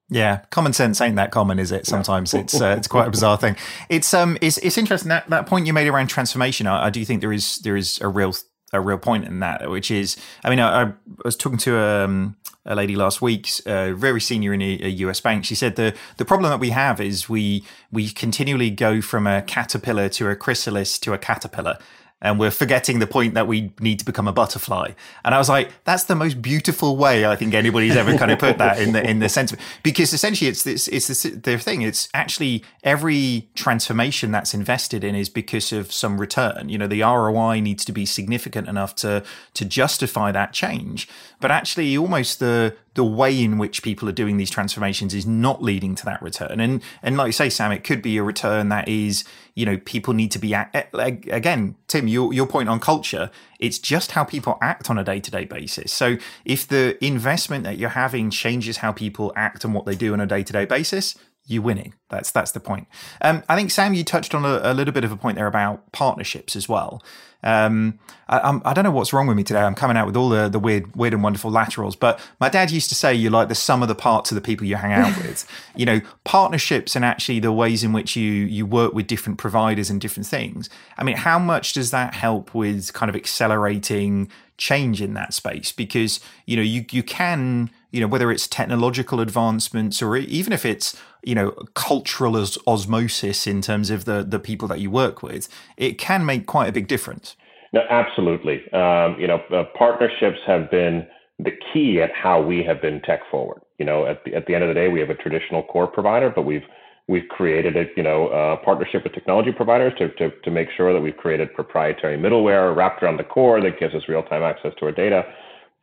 Yeah, 0.09 0.41
common 0.51 0.73
sense 0.73 1.01
ain't 1.01 1.15
that 1.15 1.31
common, 1.31 1.57
is 1.57 1.71
it? 1.71 1.87
Sometimes 1.87 2.33
yeah. 2.33 2.41
it's 2.41 2.61
uh, 2.61 2.75
it's 2.77 2.87
quite 2.87 3.07
a 3.07 3.11
bizarre 3.11 3.37
thing. 3.37 3.55
It's 3.89 4.13
um 4.13 4.37
it's 4.39 4.57
it's 4.59 4.77
interesting 4.77 5.09
that 5.09 5.27
that 5.29 5.47
point 5.47 5.65
you 5.65 5.73
made 5.73 5.87
around 5.87 6.07
transformation. 6.07 6.67
I, 6.67 6.85
I 6.85 6.89
do 6.91 7.03
think 7.03 7.21
there 7.21 7.33
is 7.33 7.57
there 7.57 7.75
is 7.75 7.99
a 8.01 8.07
real 8.07 8.33
a 8.73 8.81
real 8.81 8.97
point 8.97 9.25
in 9.25 9.39
that, 9.39 9.69
which 9.69 9.89
is, 9.89 10.17
I 10.43 10.49
mean, 10.49 10.59
I, 10.59 10.83
I 10.83 10.93
was 11.23 11.35
talking 11.35 11.57
to 11.59 11.79
um, 11.79 12.35
a 12.65 12.75
lady 12.75 12.95
last 12.95 13.21
week, 13.21 13.49
uh, 13.65 13.93
very 13.93 14.21
senior 14.21 14.53
in 14.53 14.61
a, 14.61 14.79
a, 14.83 14.89
US 14.89 15.21
bank. 15.21 15.45
She 15.45 15.55
said 15.55 15.75
the 15.75 15.95
the 16.17 16.25
problem 16.25 16.49
that 16.49 16.59
we 16.59 16.71
have 16.71 16.99
is 16.99 17.29
we 17.29 17.63
we 17.91 18.09
continually 18.09 18.69
go 18.69 19.01
from 19.01 19.27
a 19.27 19.41
caterpillar 19.41 20.09
to 20.09 20.29
a 20.29 20.35
chrysalis 20.35 20.99
to 20.99 21.13
a 21.13 21.17
caterpillar, 21.17 21.77
and 22.21 22.39
we're 22.39 22.51
forgetting 22.51 22.99
the 22.99 23.07
point 23.07 23.33
that 23.33 23.47
we 23.47 23.73
need 23.79 23.99
to 23.99 24.05
become 24.05 24.27
a 24.27 24.33
butterfly. 24.33 24.91
And 25.23 25.35
I 25.35 25.37
was 25.37 25.49
like, 25.49 25.71
that's 25.83 26.05
the 26.05 26.15
most 26.15 26.41
beautiful 26.41 26.95
way 26.95 27.25
I 27.25 27.35
think 27.35 27.53
anybody's 27.53 27.95
ever 27.95 28.17
kind 28.17 28.31
of 28.31 28.39
put 28.39 28.57
that 28.57 28.79
in 28.79 28.93
the 28.93 29.07
in 29.07 29.19
the 29.19 29.29
sense 29.29 29.51
of, 29.51 29.59
because 29.83 30.13
essentially 30.13 30.49
it's 30.49 30.63
this 30.63 30.87
it's 30.87 31.07
this, 31.07 31.23
the 31.23 31.57
thing. 31.57 31.81
It's 31.81 32.09
actually 32.13 32.63
every 32.83 33.49
transformation 33.53 34.31
that's 34.31 34.53
invested 34.53 35.03
in 35.03 35.13
is 35.13 35.29
because 35.29 35.71
of 35.73 35.91
some 35.91 36.19
return. 36.19 36.69
You 36.69 36.77
know, 36.77 36.87
the 36.87 37.01
ROI 37.01 37.59
needs 37.59 37.83
to 37.85 37.91
be 37.91 38.05
significant 38.05 38.67
enough 38.67 38.95
to 38.95 39.23
to 39.53 39.65
justify 39.65 40.31
that 40.31 40.53
change. 40.53 41.07
But 41.39 41.51
actually, 41.51 41.97
almost 41.97 42.39
the 42.39 42.75
the 42.95 43.03
way 43.03 43.43
in 43.43 43.57
which 43.57 43.83
people 43.83 44.07
are 44.07 44.13
doing 44.13 44.37
these 44.37 44.49
transformations 44.49 45.13
is 45.13 45.25
not 45.25 45.61
leading 45.61 45.95
to 45.95 46.05
that 46.05 46.21
return. 46.21 46.59
And 46.59 46.81
and 47.03 47.17
like 47.17 47.27
you 47.27 47.31
say, 47.33 47.49
Sam, 47.49 47.71
it 47.71 47.83
could 47.83 48.01
be 48.01 48.17
a 48.17 48.23
return 48.23 48.69
that 48.69 48.87
is, 48.87 49.23
you 49.53 49.65
know, 49.65 49.77
people 49.77 50.13
need 50.13 50.31
to 50.31 50.39
be 50.39 50.53
again, 50.93 51.75
Tim, 51.87 52.07
your 52.07 52.33
your 52.33 52.47
point 52.47 52.69
on 52.69 52.79
culture. 52.79 53.29
It's 53.59 53.79
just 53.79 54.11
how 54.11 54.23
people 54.23 54.57
act 54.61 54.89
on 54.89 54.97
a 54.97 55.03
day 55.03 55.19
to 55.19 55.31
day 55.31 55.45
basis. 55.45 55.91
So 55.91 56.17
if 56.45 56.67
the 56.67 57.03
investment 57.03 57.63
that 57.65 57.77
you're 57.77 57.89
having 57.89 58.29
changes 58.29 58.77
how 58.77 58.91
people 58.91 59.33
act 59.35 59.63
and 59.63 59.73
what 59.73 59.85
they 59.85 59.95
do 59.95 60.13
on 60.13 60.19
a 60.19 60.25
day 60.25 60.43
to 60.43 60.53
day 60.53 60.65
basis, 60.65 61.15
you're 61.47 61.61
winning. 61.61 61.93
That's 62.09 62.31
that's 62.31 62.51
the 62.51 62.59
point. 62.59 62.87
Um, 63.21 63.43
I 63.47 63.55
think 63.55 63.71
Sam, 63.71 63.93
you 63.93 64.03
touched 64.03 64.33
on 64.33 64.45
a, 64.45 64.59
a, 64.63 64.73
little 64.73 64.93
bit 64.93 65.03
of 65.03 65.11
a 65.11 65.17
point 65.17 65.37
there 65.37 65.47
about 65.47 65.91
partnerships 65.91 66.55
as 66.55 66.67
well. 66.67 67.03
Um, 67.45 67.99
I, 68.27 68.39
I'm, 68.39 68.61
I 68.65 68.73
do 68.73 68.81
not 68.81 68.89
know 68.89 68.95
what's 68.95 69.13
wrong 69.13 69.27
with 69.27 69.37
me 69.37 69.43
today. 69.43 69.61
I'm 69.61 69.75
coming 69.75 69.95
out 69.95 70.07
with 70.07 70.17
all 70.17 70.29
the, 70.29 70.49
the 70.49 70.59
weird, 70.59 70.95
weird 70.95 71.13
and 71.13 71.23
wonderful 71.23 71.51
laterals. 71.51 71.95
But 71.95 72.19
my 72.39 72.49
dad 72.49 72.71
used 72.71 72.89
to 72.89 72.95
say 72.95 73.13
you 73.13 73.29
like 73.29 73.49
the 73.49 73.55
sum 73.55 73.83
of 73.83 73.87
the 73.87 73.95
parts 73.95 74.31
of 74.31 74.35
the 74.35 74.41
people 74.41 74.65
you 74.65 74.75
hang 74.75 74.91
out 74.91 75.15
with. 75.21 75.47
you 75.75 75.85
know, 75.85 76.01
partnerships 76.23 76.95
and 76.95 77.05
actually 77.05 77.39
the 77.39 77.51
ways 77.51 77.83
in 77.83 77.93
which 77.93 78.15
you 78.15 78.31
you 78.31 78.65
work 78.65 78.93
with 78.93 79.07
different 79.07 79.37
providers 79.37 79.89
and 79.89 80.01
different 80.01 80.27
things. 80.27 80.69
I 80.97 81.03
mean, 81.03 81.17
how 81.17 81.39
much 81.39 81.73
does 81.73 81.91
that 81.91 82.15
help 82.15 82.53
with 82.55 82.91
kind 82.93 83.09
of 83.09 83.15
accelerating 83.15 84.29
change 84.57 85.01
in 85.01 85.13
that 85.13 85.33
space? 85.33 85.71
Because 85.71 86.19
you 86.45 86.57
know, 86.57 86.63
you 86.63 86.85
you 86.91 87.03
can 87.03 87.69
you 87.95 88.01
know 88.01 88.07
whether 88.07 88.29
it's 88.29 88.45
technological 88.45 89.21
advancements 89.21 90.01
or 90.01 90.17
even 90.17 90.51
if 90.51 90.65
it's 90.65 90.97
you 91.23 91.33
know 91.33 91.51
cultural 91.75 92.35
os- 92.35 92.57
osmosis 92.67 93.47
in 93.47 93.61
terms 93.61 93.89
of 93.89 94.03
the 94.03 94.21
the 94.21 94.37
people 94.37 94.67
that 94.67 94.81
you 94.81 94.91
work 94.91 95.23
with 95.23 95.47
it 95.77 95.97
can 95.97 96.25
make 96.25 96.45
quite 96.45 96.67
a 96.67 96.73
big 96.73 96.87
difference. 96.87 97.37
No 97.71 97.81
absolutely. 97.89 98.57
Um, 98.73 99.17
you 99.17 99.27
know 99.27 99.39
uh, 99.51 99.63
partnerships 99.77 100.39
have 100.45 100.69
been 100.69 101.07
the 101.39 101.51
key 101.71 102.01
at 102.01 102.11
how 102.11 102.41
we 102.41 102.63
have 102.63 102.81
been 102.81 103.01
tech 103.01 103.21
forward. 103.31 103.61
You 103.79 103.85
know 103.85 104.05
at 104.05 104.25
the, 104.25 104.35
at 104.35 104.45
the 104.45 104.55
end 104.55 104.65
of 104.65 104.67
the 104.67 104.73
day 104.73 104.89
we 104.89 104.99
have 104.99 105.09
a 105.09 105.15
traditional 105.15 105.63
core 105.63 105.87
provider 105.87 106.29
but 106.29 106.41
we've 106.41 106.67
we've 107.07 107.29
created 107.29 107.77
a 107.77 107.85
you 107.95 108.03
know 108.03 108.27
a 108.27 108.57
partnership 108.57 109.05
with 109.05 109.13
technology 109.13 109.53
providers 109.53 109.93
to, 109.99 110.09
to, 110.15 110.31
to 110.43 110.51
make 110.51 110.67
sure 110.75 110.91
that 110.91 110.99
we've 110.99 111.15
created 111.15 111.53
proprietary 111.53 112.17
middleware 112.17 112.75
wrapped 112.75 113.01
around 113.01 113.15
the 113.15 113.23
core 113.23 113.61
that 113.61 113.79
gives 113.79 113.95
us 113.95 114.03
real-time 114.09 114.43
access 114.43 114.73
to 114.79 114.85
our 114.85 114.91
data 114.91 115.23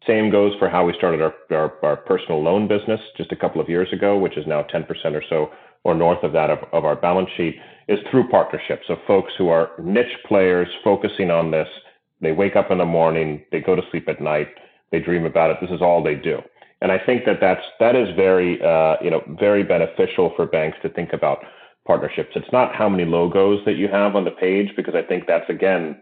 same 0.06 0.30
goes 0.30 0.52
for 0.58 0.68
how 0.68 0.84
we 0.84 0.94
started 0.94 1.20
our, 1.22 1.34
our, 1.50 1.72
our, 1.82 1.96
personal 1.96 2.42
loan 2.42 2.66
business 2.66 3.00
just 3.16 3.32
a 3.32 3.36
couple 3.36 3.60
of 3.60 3.68
years 3.68 3.88
ago, 3.92 4.18
which 4.18 4.36
is 4.36 4.46
now 4.46 4.62
10% 4.62 4.86
or 5.14 5.22
so 5.28 5.50
or 5.84 5.94
north 5.94 6.22
of 6.22 6.32
that 6.32 6.50
of, 6.50 6.58
of 6.72 6.84
our 6.84 6.96
balance 6.96 7.28
sheet, 7.36 7.56
is 7.88 7.98
through 8.10 8.28
partnerships 8.28 8.86
of 8.88 8.98
folks 9.06 9.32
who 9.36 9.48
are 9.48 9.70
niche 9.82 10.16
players 10.26 10.68
focusing 10.84 11.30
on 11.30 11.50
this. 11.50 11.68
They 12.20 12.32
wake 12.32 12.56
up 12.56 12.70
in 12.70 12.78
the 12.78 12.84
morning, 12.84 13.44
they 13.50 13.60
go 13.60 13.74
to 13.74 13.82
sleep 13.90 14.08
at 14.08 14.20
night, 14.20 14.48
they 14.92 15.00
dream 15.00 15.24
about 15.24 15.50
it. 15.50 15.56
This 15.60 15.70
is 15.70 15.82
all 15.82 16.02
they 16.02 16.14
do. 16.14 16.40
And 16.80 16.90
I 16.92 16.98
think 16.98 17.24
that 17.26 17.38
that's, 17.40 17.62
that 17.80 17.96
is 17.96 18.08
very, 18.16 18.62
uh, 18.62 18.96
you 19.02 19.10
know, 19.10 19.22
very 19.38 19.62
beneficial 19.62 20.32
for 20.36 20.46
banks 20.46 20.78
to 20.82 20.88
think 20.88 21.12
about 21.12 21.38
partnerships. 21.86 22.30
It's 22.36 22.52
not 22.52 22.74
how 22.74 22.88
many 22.88 23.04
logos 23.04 23.64
that 23.66 23.74
you 23.74 23.88
have 23.88 24.14
on 24.14 24.24
the 24.24 24.30
page, 24.30 24.70
because 24.76 24.94
I 24.94 25.02
think 25.02 25.24
that's, 25.26 25.48
again, 25.48 25.96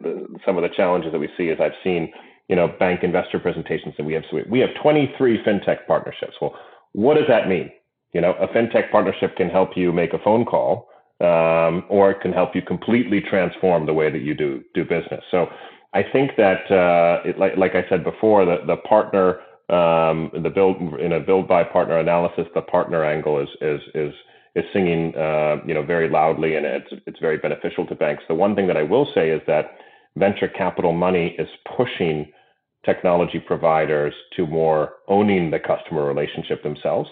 some 0.44 0.56
of 0.56 0.62
the 0.62 0.68
challenges 0.74 1.12
that 1.12 1.18
we 1.18 1.28
see 1.36 1.50
as 1.50 1.58
I've 1.60 1.72
seen 1.82 2.12
you 2.50 2.56
know, 2.56 2.66
bank 2.80 3.04
investor 3.04 3.38
presentations 3.38 3.94
that 3.96 4.04
we 4.04 4.12
have. 4.12 4.24
So 4.28 4.40
we 4.50 4.58
have 4.58 4.70
23 4.82 5.44
fintech 5.44 5.86
partnerships. 5.86 6.34
Well, 6.40 6.52
what 6.92 7.14
does 7.14 7.28
that 7.28 7.48
mean? 7.48 7.70
You 8.12 8.20
know, 8.20 8.32
a 8.40 8.48
fintech 8.48 8.90
partnership 8.90 9.36
can 9.36 9.48
help 9.48 9.76
you 9.76 9.92
make 9.92 10.12
a 10.12 10.18
phone 10.18 10.44
call, 10.44 10.88
um, 11.20 11.84
or 11.88 12.10
it 12.10 12.20
can 12.20 12.32
help 12.32 12.56
you 12.56 12.62
completely 12.62 13.20
transform 13.20 13.86
the 13.86 13.94
way 13.94 14.10
that 14.10 14.22
you 14.22 14.34
do 14.34 14.64
do 14.74 14.82
business. 14.82 15.22
So 15.30 15.46
I 15.94 16.02
think 16.02 16.32
that, 16.38 16.68
uh, 16.72 17.22
it, 17.24 17.38
like, 17.38 17.56
like 17.56 17.76
I 17.76 17.88
said 17.88 18.02
before, 18.02 18.44
the 18.44 18.56
the 18.66 18.78
partner, 18.78 19.38
um, 19.68 20.32
the 20.42 20.50
build 20.50 20.76
in 20.98 21.12
a 21.12 21.20
build 21.20 21.46
by 21.46 21.62
partner 21.62 21.98
analysis, 21.98 22.46
the 22.56 22.62
partner 22.62 23.04
angle 23.04 23.38
is 23.38 23.48
is 23.60 23.80
is 23.94 24.12
is 24.56 24.64
singing, 24.72 25.14
uh, 25.14 25.58
you 25.64 25.72
know, 25.72 25.84
very 25.84 26.08
loudly, 26.10 26.56
and 26.56 26.66
it's 26.66 26.92
it's 27.06 27.20
very 27.20 27.38
beneficial 27.38 27.86
to 27.86 27.94
banks. 27.94 28.24
The 28.26 28.34
one 28.34 28.56
thing 28.56 28.66
that 28.66 28.76
I 28.76 28.82
will 28.82 29.06
say 29.14 29.30
is 29.30 29.40
that 29.46 29.76
venture 30.16 30.48
capital 30.48 30.92
money 30.92 31.36
is 31.38 31.48
pushing 31.76 32.32
technology 32.84 33.38
providers 33.38 34.14
to 34.36 34.46
more 34.46 34.94
owning 35.08 35.50
the 35.50 35.58
customer 35.58 36.04
relationship 36.04 36.62
themselves, 36.62 37.10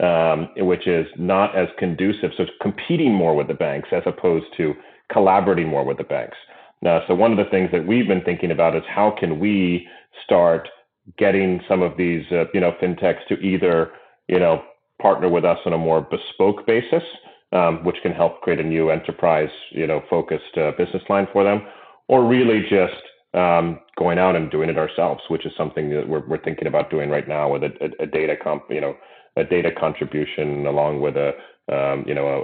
um, 0.00 0.48
which 0.58 0.86
is 0.86 1.06
not 1.16 1.56
as 1.56 1.68
conducive. 1.78 2.30
So 2.36 2.44
it's 2.44 2.52
competing 2.60 3.12
more 3.14 3.34
with 3.34 3.48
the 3.48 3.54
banks 3.54 3.88
as 3.92 4.02
opposed 4.06 4.46
to 4.58 4.74
collaborating 5.10 5.68
more 5.68 5.84
with 5.84 5.98
the 5.98 6.04
banks. 6.04 6.36
Now, 6.82 7.02
so 7.06 7.14
one 7.14 7.32
of 7.32 7.38
the 7.38 7.50
things 7.50 7.70
that 7.72 7.86
we've 7.86 8.06
been 8.06 8.22
thinking 8.22 8.50
about 8.50 8.76
is 8.76 8.82
how 8.88 9.10
can 9.18 9.40
we 9.40 9.88
start 10.24 10.68
getting 11.16 11.60
some 11.68 11.82
of 11.82 11.96
these, 11.96 12.24
uh, 12.30 12.44
you 12.52 12.60
know, 12.60 12.72
fintechs 12.80 13.26
to 13.28 13.34
either, 13.40 13.92
you 14.28 14.38
know, 14.38 14.62
partner 15.00 15.28
with 15.28 15.44
us 15.44 15.58
on 15.64 15.72
a 15.72 15.78
more 15.78 16.02
bespoke 16.02 16.66
basis, 16.66 17.02
um, 17.52 17.82
which 17.84 17.96
can 18.02 18.12
help 18.12 18.42
create 18.42 18.60
a 18.60 18.64
new 18.64 18.90
enterprise, 18.90 19.48
you 19.70 19.86
know, 19.86 20.02
focused 20.10 20.56
uh, 20.56 20.72
business 20.76 21.02
line 21.08 21.26
for 21.32 21.44
them, 21.44 21.62
or 22.08 22.26
really 22.26 22.60
just 22.68 23.02
um, 23.38 23.78
going 23.96 24.18
out 24.18 24.34
and 24.36 24.50
doing 24.50 24.68
it 24.68 24.76
ourselves, 24.76 25.22
which 25.28 25.46
is 25.46 25.52
something 25.56 25.90
that 25.90 26.08
we're, 26.08 26.26
we're 26.26 26.42
thinking 26.42 26.66
about 26.66 26.90
doing 26.90 27.08
right 27.08 27.28
now 27.28 27.50
with 27.52 27.62
a, 27.62 27.70
a, 27.80 28.04
a 28.04 28.06
data 28.06 28.36
comp, 28.36 28.64
you 28.68 28.80
know, 28.80 28.96
a 29.36 29.44
data 29.44 29.70
contribution 29.70 30.66
along 30.66 31.00
with 31.00 31.16
a, 31.16 31.30
um, 31.72 32.04
you 32.06 32.14
know, 32.14 32.42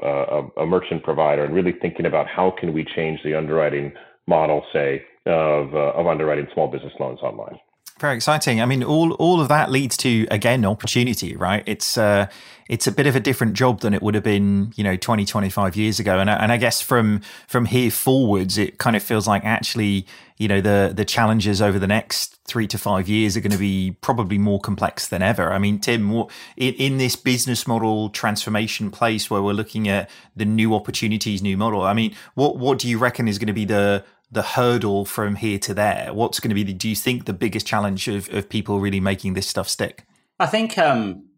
a, 0.57 0.63
a, 0.63 0.67
merchant 0.67 1.03
provider, 1.03 1.45
and 1.45 1.55
really 1.55 1.73
thinking 1.81 2.07
about 2.07 2.27
how 2.29 2.55
can 2.61 2.73
we 2.73 2.85
change 2.85 3.19
the 3.25 3.35
underwriting 3.35 3.93
model, 4.27 4.65
say, 4.73 5.03
of 5.27 5.75
uh, 5.75 5.93
of 5.99 6.07
underwriting 6.07 6.47
small 6.53 6.69
business 6.69 6.93
loans 7.01 7.19
online. 7.23 7.59
Very 8.01 8.17
exciting. 8.17 8.61
I 8.61 8.67
mean, 8.67 8.83
all 8.83 9.13
all 9.15 9.41
of 9.41 9.47
that 9.49 9.71
leads 9.71 9.97
to 9.99 10.27
again 10.29 10.65
opportunity, 10.65 11.37
right? 11.37 11.63
It's 11.65 11.97
uh, 11.97 12.27
it's 12.69 12.89
a 12.89 12.93
bit 12.93 13.07
of 13.07 13.15
a 13.15 13.21
different 13.21 13.55
job 13.55 13.81
than 13.83 13.95
it 13.95 14.03
would 14.03 14.17
have 14.17 14.25
been, 14.25 14.73
you 14.75 14.83
know, 14.83 14.97
20, 14.97 15.25
25 15.25 15.77
years 15.77 16.01
ago. 16.01 16.19
And 16.19 16.29
and 16.29 16.51
I 16.51 16.57
guess 16.57 16.81
from 16.81 17.21
from 17.47 17.67
here 17.67 17.93
forwards, 17.93 18.59
it 18.59 18.79
kind 18.79 18.97
of 18.97 19.03
feels 19.03 19.29
like 19.29 19.45
actually, 19.45 20.09
you 20.39 20.49
know, 20.49 20.61
the 20.61 20.93
the 20.93 21.05
challenges 21.05 21.63
over 21.63 21.79
the 21.79 21.87
next 21.87 22.37
three 22.49 22.67
to 22.67 22.79
five 22.79 23.09
years 23.09 23.37
are 23.37 23.41
going 23.41 23.53
to 23.53 23.59
be 23.59 23.97
probably 24.01 24.39
more 24.39 24.59
complex 24.59 25.07
than 25.07 25.23
ever. 25.23 25.53
I 25.53 25.59
mean, 25.59 25.79
Tim, 25.79 26.11
in, 26.57 26.75
in 26.75 26.99
this 26.99 27.15
business 27.15 27.65
model 27.65 28.11
transformation 28.11 28.91
place 28.91 29.31
where 29.31 29.41
we're 29.41 29.53
looking 29.53 29.87
at 29.89 30.11
the 30.35 30.45
new 30.45 30.75
opportunities, 30.75 31.43
new 31.43 31.57
model. 31.57 31.83
I 31.83 31.93
mean, 31.93 32.13
what 32.35 32.57
what 32.57 32.81
do 32.81 32.89
you 32.89 32.99
reckon 32.99 33.29
is 33.29 33.39
going 33.39 33.47
to 33.47 33.53
be 33.53 33.65
the 33.67 34.05
the 34.31 34.43
hurdle 34.43 35.05
from 35.05 35.37
here 35.37 35.59
to 35.61 35.75
there? 35.75 36.13
What's 36.13 36.41
going 36.41 36.51
to 36.51 36.55
be, 36.55 36.63
the, 36.63 36.73
do 36.73 36.89
you 36.89 36.97
think, 36.97 37.25
the 37.25 37.33
biggest 37.33 37.67
challenge 37.67 38.09
of, 38.09 38.33
of 38.33 38.49
people 38.49 38.81
really 38.81 39.01
making 39.01 39.35
this 39.35 39.47
stuff 39.47 39.69
stick? 39.69 40.05
I 40.39 40.47
think, 40.47 40.77
um, 40.79 41.29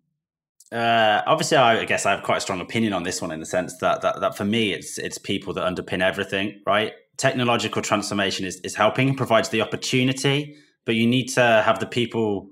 uh, 0.73 1.23
obviously, 1.27 1.59
I, 1.59 1.81
I, 1.81 1.85
guess 1.85 2.07
I 2.07 2.13
have 2.13 2.23
quite 2.23 2.39
a 2.39 2.41
strong 2.41 2.61
opinion 2.61 2.93
on 2.93 3.03
this 3.03 3.21
one 3.23 3.31
in 3.31 3.41
the 3.41 3.47
sense 3.47 3.77
that, 3.79 4.01
that, 4.03 4.21
that 4.21 4.37
for 4.37 4.45
me, 4.45 4.73
it's 4.73 4.99
it's 4.99 5.19
people 5.19 5.53
that 5.55 5.65
underpin 5.65 6.03
everything, 6.03 6.61
right? 6.67 6.93
Technological 7.19 7.83
transformation 7.83 8.47
is, 8.47 8.61
is 8.61 8.75
helping, 8.75 9.15
provides 9.15 9.51
the 9.51 9.61
opportunity, 9.61 10.57
but 10.85 10.95
you 10.95 11.07
need 11.07 11.27
to 11.29 11.41
have 11.41 11.79
the 11.79 11.87
people 11.87 12.49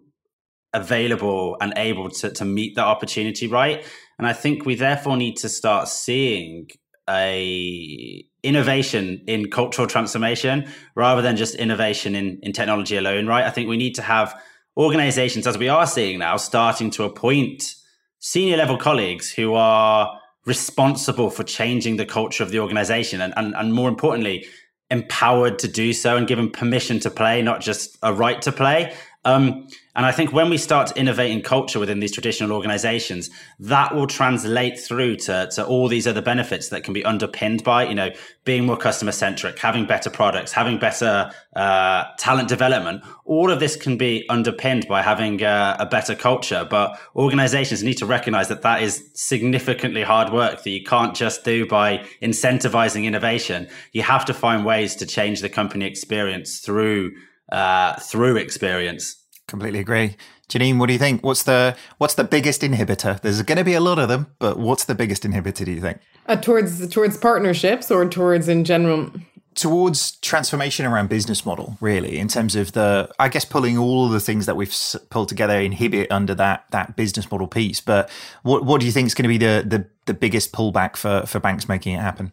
available 0.72 1.57
and 1.61 1.72
able 1.76 2.11
to, 2.11 2.30
to 2.30 2.45
meet 2.45 2.74
that 2.76 2.85
opportunity, 2.85 3.47
right? 3.47 3.85
And 4.18 4.26
I 4.26 4.32
think 4.32 4.66
we 4.66 4.74
therefore 4.74 5.16
need 5.16 5.37
to 5.39 5.49
start 5.49 5.89
seeing 5.89 6.68
a 7.09 8.24
innovation 8.45 9.22
in 9.26 9.51
cultural 9.51 9.88
transformation 9.88 10.68
rather 10.95 11.22
than 11.22 11.36
just 11.36 11.55
innovation 11.55 12.14
in, 12.14 12.38
in 12.42 12.53
technology 12.53 12.97
alone, 12.97 13.26
right? 13.26 13.45
I 13.45 13.51
think 13.51 13.68
we 13.68 13.76
need 13.76 13.95
to 13.97 14.03
have 14.03 14.38
organizations, 14.76 15.47
as 15.47 15.57
we 15.57 15.68
are 15.68 15.86
seeing 15.86 16.18
now, 16.18 16.36
starting 16.36 16.90
to 16.90 17.05
appoint 17.05 17.74
senior 18.20 18.57
level 18.57 18.76
colleagues 18.76 19.32
who 19.32 19.55
are 19.55 20.20
responsible 20.47 21.30
for 21.30 21.42
changing 21.42 21.97
the 21.97 22.05
culture 22.05 22.42
of 22.42 22.51
the 22.51 22.59
organization 22.59 23.20
and, 23.20 23.32
and, 23.36 23.55
and 23.57 23.72
more 23.72 23.88
importantly, 23.88 24.47
empowered 24.90 25.59
to 25.59 25.68
do 25.68 25.92
so 25.92 26.16
and 26.16 26.26
given 26.26 26.51
permission 26.51 27.01
to 27.01 27.11
play, 27.11 27.40
not 27.40 27.61
just 27.61 27.97
a 28.03 28.12
right 28.12 28.42
to 28.42 28.53
play. 28.53 28.95
Um, 29.24 29.66
and 29.95 30.05
I 30.05 30.12
think 30.12 30.32
when 30.32 30.51
we 30.51 30.59
start 30.59 30.97
innovating 30.97 31.40
culture 31.42 31.78
within 31.78 32.01
these 32.01 32.11
traditional 32.11 32.53
organizations, 32.53 33.30
that 33.61 33.95
will 33.95 34.09
translate 34.09 34.78
through 34.78 35.16
to, 35.16 35.49
to 35.53 35.64
all 35.64 35.86
these 35.86 36.07
other 36.07 36.22
benefits 36.22 36.70
that 36.70 36.82
can 36.82 36.92
be 36.92 37.05
underpinned 37.05 37.62
by, 37.62 37.86
you 37.86 37.95
know, 37.95 38.11
being 38.45 38.66
more 38.66 38.76
customer 38.76 39.12
centric, 39.12 39.59
having 39.59 39.86
better 39.86 40.11
products, 40.11 40.53
having 40.53 40.78
better 40.78 41.30
uh, 41.55 42.05
talent 42.18 42.49
development. 42.49 43.05
All 43.24 43.51
of 43.53 43.61
this 43.61 43.76
can 43.76 43.97
be 43.97 44.26
underpinned 44.28 44.88
by 44.88 45.01
having 45.01 45.42
uh, 45.42 45.76
a 45.78 45.86
better 45.86 46.16
culture. 46.16 46.66
But 46.68 46.99
organizations 47.14 47.84
need 47.84 47.99
to 47.99 48.07
recognize 48.07 48.49
that 48.49 48.62
that 48.62 48.82
is 48.82 49.09
significantly 49.14 50.03
hard 50.03 50.32
work 50.32 50.64
that 50.64 50.70
you 50.70 50.82
can't 50.82 51.14
just 51.14 51.45
do 51.45 51.66
by 51.66 52.05
incentivizing 52.20 53.05
innovation. 53.05 53.68
You 53.92 54.03
have 54.03 54.24
to 54.24 54.34
find 54.34 54.64
ways 54.64 54.97
to 54.97 55.07
change 55.07 55.40
the 55.40 55.49
company 55.49 55.86
experience 55.86 56.59
through 56.59 57.12
uh, 57.53 57.95
through 58.01 58.36
experience. 58.36 59.24
Completely 59.47 59.80
agree. 59.80 60.16
Janine, 60.49 60.78
what 60.78 60.86
do 60.86 60.95
you 60.95 60.99
think? 60.99 61.22
What's 61.22 61.42
the 61.42 61.76
what's 61.99 62.14
the 62.14 62.24
biggest 62.24 62.62
inhibitor? 62.62 63.20
There's 63.20 63.42
going 63.42 63.59
to 63.59 63.64
be 63.64 63.74
a 63.74 63.80
lot 63.80 63.99
of 63.99 64.09
them, 64.09 64.28
but 64.38 64.59
what's 64.59 64.84
the 64.84 64.95
biggest 64.95 65.22
inhibitor? 65.22 65.64
Do 65.64 65.72
you 65.72 65.80
think? 65.80 65.99
Uh, 66.26 66.36
towards 66.36 66.88
towards 66.88 67.18
partnerships 67.18 67.90
or 67.90 68.09
towards 68.09 68.49
in 68.49 68.64
general? 68.64 69.11
Towards 69.55 70.16
transformation 70.16 70.84
around 70.84 71.09
business 71.09 71.47
model, 71.47 71.76
really, 71.80 72.18
in 72.18 72.26
terms 72.26 72.57
of 72.57 72.72
the, 72.72 73.09
I 73.20 73.28
guess, 73.28 73.45
pulling 73.45 73.78
all 73.78 74.09
the 74.09 74.18
things 74.18 74.47
that 74.47 74.57
we've 74.57 74.74
pulled 75.11 75.28
together 75.28 75.61
inhibit 75.61 76.11
under 76.11 76.34
that 76.34 76.64
that 76.70 76.97
business 76.97 77.30
model 77.30 77.47
piece. 77.47 77.80
But 77.80 78.11
what 78.42 78.64
what 78.64 78.80
do 78.80 78.86
you 78.86 78.92
think 78.92 79.07
is 79.07 79.14
going 79.14 79.24
to 79.24 79.28
be 79.28 79.38
the 79.38 79.64
the, 79.66 79.86
the 80.07 80.14
biggest 80.14 80.53
pullback 80.53 80.97
for 80.97 81.26
for 81.26 81.38
banks 81.38 81.68
making 81.68 81.95
it 81.95 82.01
happen? 82.01 82.32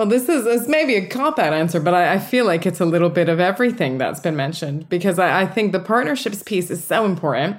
Well, 0.00 0.08
this 0.08 0.30
is 0.30 0.44
this 0.44 0.66
may 0.66 0.86
be 0.86 0.94
a 0.94 1.06
cop 1.06 1.38
out 1.38 1.52
answer, 1.52 1.78
but 1.78 1.92
I, 1.92 2.14
I, 2.14 2.18
feel 2.18 2.46
like 2.46 2.64
it's 2.64 2.80
a 2.80 2.86
little 2.86 3.10
bit 3.10 3.28
of 3.28 3.38
everything 3.38 3.98
that's 3.98 4.18
been 4.18 4.34
mentioned 4.34 4.88
because 4.88 5.18
I, 5.18 5.42
I 5.42 5.46
think 5.46 5.72
the 5.72 5.78
partnerships 5.78 6.42
piece 6.42 6.70
is 6.70 6.82
so 6.82 7.04
important 7.04 7.58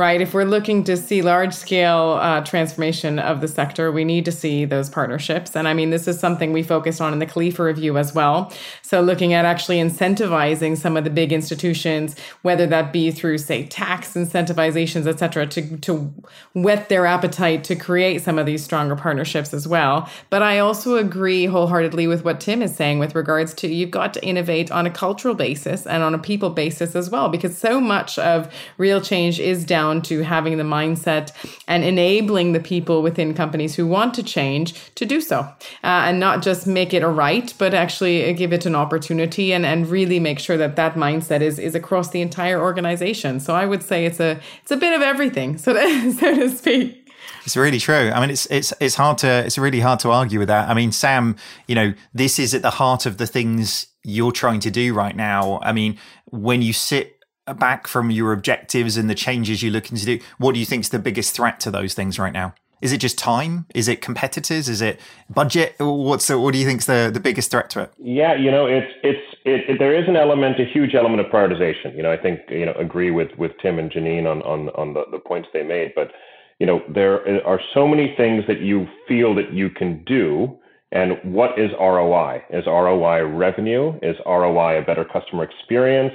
right? 0.00 0.22
If 0.22 0.32
we're 0.32 0.44
looking 0.44 0.82
to 0.84 0.96
see 0.96 1.20
large 1.20 1.52
scale 1.52 2.18
uh, 2.22 2.40
transformation 2.40 3.18
of 3.18 3.42
the 3.42 3.48
sector, 3.48 3.92
we 3.92 4.02
need 4.02 4.24
to 4.24 4.32
see 4.32 4.64
those 4.64 4.88
partnerships. 4.88 5.54
And 5.54 5.68
I 5.68 5.74
mean, 5.74 5.90
this 5.90 6.08
is 6.08 6.18
something 6.18 6.54
we 6.54 6.62
focused 6.62 7.02
on 7.02 7.12
in 7.12 7.18
the 7.18 7.26
Kalifa 7.26 7.58
review 7.58 7.98
as 7.98 8.14
well. 8.14 8.50
So 8.80 9.02
looking 9.02 9.34
at 9.34 9.44
actually 9.44 9.76
incentivizing 9.76 10.78
some 10.78 10.96
of 10.96 11.04
the 11.04 11.10
big 11.10 11.34
institutions, 11.34 12.16
whether 12.40 12.66
that 12.68 12.94
be 12.94 13.10
through, 13.10 13.36
say, 13.38 13.66
tax 13.66 14.14
incentivizations, 14.14 15.06
et 15.06 15.18
cetera, 15.18 15.46
to, 15.48 15.76
to 15.76 16.14
whet 16.54 16.88
their 16.88 17.04
appetite 17.04 17.62
to 17.64 17.76
create 17.76 18.22
some 18.22 18.38
of 18.38 18.46
these 18.46 18.64
stronger 18.64 18.96
partnerships 18.96 19.52
as 19.52 19.68
well. 19.68 20.08
But 20.30 20.42
I 20.42 20.60
also 20.60 20.96
agree 20.96 21.44
wholeheartedly 21.44 22.06
with 22.06 22.24
what 22.24 22.40
Tim 22.40 22.62
is 22.62 22.74
saying 22.74 23.00
with 23.00 23.14
regards 23.14 23.52
to 23.52 23.68
you've 23.68 23.90
got 23.90 24.14
to 24.14 24.24
innovate 24.24 24.70
on 24.70 24.86
a 24.86 24.90
cultural 24.90 25.34
basis 25.34 25.86
and 25.86 26.02
on 26.02 26.14
a 26.14 26.18
people 26.18 26.48
basis 26.48 26.96
as 26.96 27.10
well, 27.10 27.28
because 27.28 27.58
so 27.58 27.82
much 27.82 28.18
of 28.18 28.50
real 28.78 29.02
change 29.02 29.38
is 29.38 29.62
down 29.62 29.89
down 29.90 30.02
to 30.02 30.22
having 30.22 30.56
the 30.56 30.64
mindset 30.64 31.32
and 31.66 31.84
enabling 31.84 32.52
the 32.52 32.60
people 32.60 33.02
within 33.02 33.34
companies 33.34 33.74
who 33.74 33.86
want 33.86 34.14
to 34.14 34.22
change 34.22 34.94
to 34.94 35.04
do 35.04 35.20
so 35.20 35.40
uh, 35.40 36.08
and 36.08 36.20
not 36.20 36.42
just 36.42 36.66
make 36.66 36.94
it 36.94 37.02
a 37.02 37.08
right, 37.08 37.54
but 37.58 37.74
actually 37.74 38.32
give 38.34 38.52
it 38.52 38.66
an 38.66 38.74
opportunity 38.74 39.52
and, 39.52 39.66
and 39.66 39.88
really 39.88 40.20
make 40.20 40.38
sure 40.38 40.56
that 40.56 40.76
that 40.76 40.94
mindset 40.94 41.40
is, 41.40 41.58
is 41.58 41.74
across 41.74 42.10
the 42.10 42.20
entire 42.20 42.60
organization. 42.60 43.40
So 43.40 43.54
I 43.54 43.66
would 43.66 43.82
say 43.82 44.06
it's 44.06 44.20
a, 44.20 44.40
it's 44.62 44.70
a 44.70 44.76
bit 44.76 44.94
of 44.94 45.02
everything, 45.02 45.58
so 45.64 45.72
to, 45.72 46.12
so 46.12 46.34
to 46.34 46.50
speak. 46.50 46.96
It's 47.44 47.56
really 47.56 47.78
true. 47.78 48.10
I 48.14 48.20
mean, 48.20 48.30
it's 48.30 48.46
it's 48.46 48.72
it's 48.80 48.94
hard 48.94 49.16
to 49.18 49.44
it's 49.46 49.56
really 49.56 49.80
hard 49.80 49.98
to 50.00 50.10
argue 50.10 50.38
with 50.38 50.48
that. 50.48 50.68
I 50.68 50.74
mean, 50.74 50.92
Sam, 50.92 51.36
you 51.66 51.74
know, 51.74 51.94
this 52.12 52.38
is 52.38 52.54
at 52.54 52.60
the 52.60 52.70
heart 52.70 53.06
of 53.06 53.16
the 53.16 53.26
things 53.26 53.86
you're 54.04 54.32
trying 54.32 54.60
to 54.60 54.70
do 54.70 54.92
right 54.92 55.16
now. 55.16 55.58
I 55.62 55.72
mean, 55.72 55.98
when 56.26 56.60
you 56.60 56.74
sit 56.74 57.19
back 57.54 57.86
from 57.86 58.10
your 58.10 58.32
objectives 58.32 58.96
and 58.96 59.08
the 59.08 59.14
changes 59.14 59.62
you're 59.62 59.72
looking 59.72 59.96
to 59.96 60.04
do, 60.04 60.18
what 60.38 60.54
do 60.54 60.60
you 60.60 60.66
think 60.66 60.84
is 60.84 60.88
the 60.90 60.98
biggest 60.98 61.34
threat 61.34 61.60
to 61.60 61.70
those 61.70 61.94
things 61.94 62.18
right 62.18 62.32
now? 62.32 62.54
Is 62.80 62.92
it 62.92 62.98
just 62.98 63.18
time? 63.18 63.66
Is 63.74 63.88
it 63.88 64.00
competitors? 64.00 64.68
Is 64.68 64.80
it 64.80 64.98
budget? 65.28 65.74
What's 65.78 66.28
the, 66.28 66.38
what 66.38 66.52
do 66.52 66.58
you 66.58 66.64
think 66.64 66.80
is 66.80 66.86
the, 66.86 67.10
the 67.12 67.20
biggest 67.20 67.50
threat 67.50 67.68
to 67.70 67.82
it? 67.82 67.92
Yeah, 67.98 68.34
you 68.34 68.50
know, 68.50 68.66
it's 68.66 68.90
it's 69.02 69.36
it, 69.44 69.68
it, 69.68 69.78
there 69.78 69.94
is 69.94 70.08
an 70.08 70.16
element, 70.16 70.58
a 70.58 70.64
huge 70.64 70.94
element 70.94 71.20
of 71.20 71.26
prioritization. 71.26 71.94
You 71.94 72.02
know, 72.02 72.12
I 72.12 72.16
think 72.16 72.40
you 72.48 72.64
know 72.64 72.72
agree 72.72 73.10
with 73.10 73.28
with 73.36 73.52
Tim 73.60 73.78
and 73.78 73.90
Janine 73.90 74.26
on 74.26 74.42
on 74.42 74.70
on 74.70 74.94
the, 74.94 75.04
the 75.12 75.18
points 75.18 75.48
they 75.52 75.62
made, 75.62 75.92
but 75.94 76.12
you 76.58 76.66
know 76.66 76.80
there 76.92 77.46
are 77.46 77.60
so 77.74 77.86
many 77.86 78.14
things 78.16 78.44
that 78.48 78.60
you 78.60 78.86
feel 79.06 79.34
that 79.34 79.52
you 79.52 79.68
can 79.70 80.02
do. 80.04 80.56
And 80.92 81.18
what 81.22 81.56
is 81.56 81.70
ROI? 81.78 82.42
Is 82.50 82.66
ROI 82.66 83.22
revenue? 83.22 83.96
Is 84.02 84.16
ROI 84.26 84.78
a 84.78 84.82
better 84.82 85.04
customer 85.04 85.44
experience? 85.44 86.14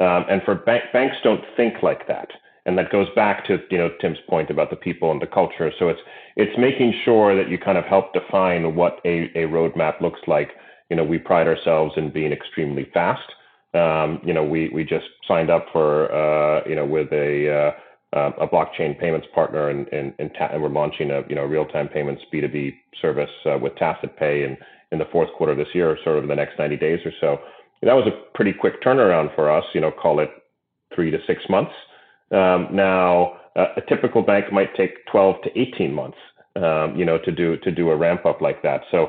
Um, 0.00 0.24
and 0.30 0.42
for 0.44 0.54
bank, 0.54 0.84
banks 0.92 1.16
don't 1.22 1.44
think 1.56 1.82
like 1.82 2.08
that. 2.08 2.28
And 2.66 2.76
that 2.78 2.90
goes 2.90 3.08
back 3.14 3.46
to 3.46 3.58
you 3.70 3.78
know 3.78 3.90
Tim's 4.00 4.18
point 4.28 4.50
about 4.50 4.70
the 4.70 4.76
people 4.76 5.10
and 5.10 5.20
the 5.20 5.26
culture. 5.26 5.70
So 5.78 5.88
it's 5.88 6.00
it's 6.36 6.58
making 6.58 6.94
sure 7.04 7.36
that 7.36 7.50
you 7.50 7.58
kind 7.58 7.78
of 7.78 7.84
help 7.84 8.12
define 8.12 8.74
what 8.74 9.00
a, 9.04 9.30
a 9.34 9.46
roadmap 9.48 10.00
looks 10.00 10.20
like. 10.26 10.50
You 10.88 10.96
know, 10.96 11.04
we 11.04 11.18
pride 11.18 11.46
ourselves 11.46 11.94
in 11.96 12.10
being 12.10 12.32
extremely 12.32 12.88
fast. 12.92 13.22
Um, 13.74 14.20
you 14.24 14.34
know, 14.34 14.44
we 14.44 14.68
we 14.70 14.84
just 14.84 15.06
signed 15.26 15.50
up 15.50 15.66
for 15.72 16.12
uh, 16.12 16.62
you 16.68 16.74
know 16.74 16.84
with 16.84 17.10
a 17.12 17.72
uh, 18.12 18.30
a 18.40 18.46
blockchain 18.46 18.98
payments 18.98 19.26
partner, 19.34 19.70
and 19.70 19.88
and, 19.88 20.12
and, 20.18 20.30
ta- 20.38 20.50
and, 20.52 20.62
we're 20.62 20.68
launching 20.68 21.10
a 21.10 21.22
you 21.28 21.34
know 21.34 21.44
real 21.44 21.64
time 21.66 21.88
payments 21.88 22.22
B 22.30 22.40
two 22.40 22.48
B 22.48 22.78
service 23.00 23.30
uh, 23.46 23.58
with 23.58 23.74
TassatPay 23.74 24.46
in 24.46 24.56
in 24.92 24.98
the 24.98 25.08
fourth 25.12 25.30
quarter 25.36 25.52
of 25.52 25.58
this 25.58 25.74
year, 25.74 25.96
sort 26.04 26.18
of 26.18 26.28
the 26.28 26.34
next 26.34 26.58
ninety 26.58 26.76
days 26.76 27.00
or 27.06 27.12
so 27.20 27.38
that 27.82 27.94
was 27.94 28.06
a 28.06 28.36
pretty 28.36 28.52
quick 28.52 28.82
turnaround 28.82 29.34
for 29.34 29.50
us, 29.50 29.64
you 29.74 29.80
know, 29.80 29.90
call 29.90 30.20
it 30.20 30.30
three 30.94 31.10
to 31.10 31.18
six 31.26 31.42
months. 31.48 31.72
Um, 32.30 32.68
now, 32.72 33.38
uh, 33.56 33.66
a 33.76 33.80
typical 33.88 34.22
bank 34.22 34.52
might 34.52 34.74
take 34.76 35.04
12 35.06 35.36
to 35.44 35.58
18 35.58 35.92
months, 35.92 36.18
um, 36.56 36.94
you 36.96 37.04
know, 37.04 37.18
to 37.18 37.32
do 37.32 37.56
to 37.58 37.70
do 37.70 37.90
a 37.90 37.96
ramp 37.96 38.26
up 38.26 38.40
like 38.40 38.62
that. 38.62 38.82
So 38.90 39.08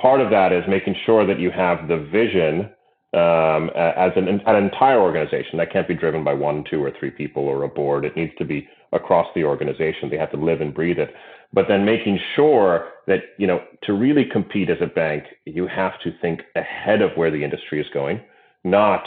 part 0.00 0.20
of 0.20 0.30
that 0.30 0.52
is 0.52 0.64
making 0.68 0.96
sure 1.04 1.26
that 1.26 1.38
you 1.38 1.50
have 1.50 1.88
the 1.88 1.98
vision 1.98 2.70
um, 3.14 3.70
as 3.76 4.12
an, 4.16 4.40
an 4.46 4.56
entire 4.56 5.00
organization 5.00 5.58
that 5.58 5.70
can't 5.70 5.86
be 5.86 5.94
driven 5.94 6.24
by 6.24 6.32
one, 6.32 6.64
two, 6.70 6.82
or 6.82 6.92
three 6.98 7.10
people 7.10 7.42
or 7.42 7.64
a 7.64 7.68
board. 7.68 8.04
It 8.04 8.16
needs 8.16 8.32
to 8.38 8.44
be 8.44 8.66
across 8.92 9.26
the 9.34 9.44
organization. 9.44 10.10
They 10.10 10.18
have 10.18 10.30
to 10.32 10.36
live 10.36 10.60
and 10.60 10.74
breathe 10.74 10.98
it. 10.98 11.14
But 11.52 11.66
then 11.68 11.84
making 11.84 12.18
sure 12.34 12.88
that, 13.06 13.20
you 13.38 13.46
know, 13.46 13.62
to 13.82 13.92
really 13.92 14.24
compete 14.24 14.70
as 14.70 14.78
a 14.80 14.86
bank, 14.86 15.24
you 15.44 15.66
have 15.66 16.00
to 16.00 16.12
think 16.20 16.42
ahead 16.56 17.02
of 17.02 17.10
where 17.14 17.30
the 17.30 17.44
industry 17.44 17.80
is 17.80 17.86
going, 17.92 18.20
not 18.64 19.04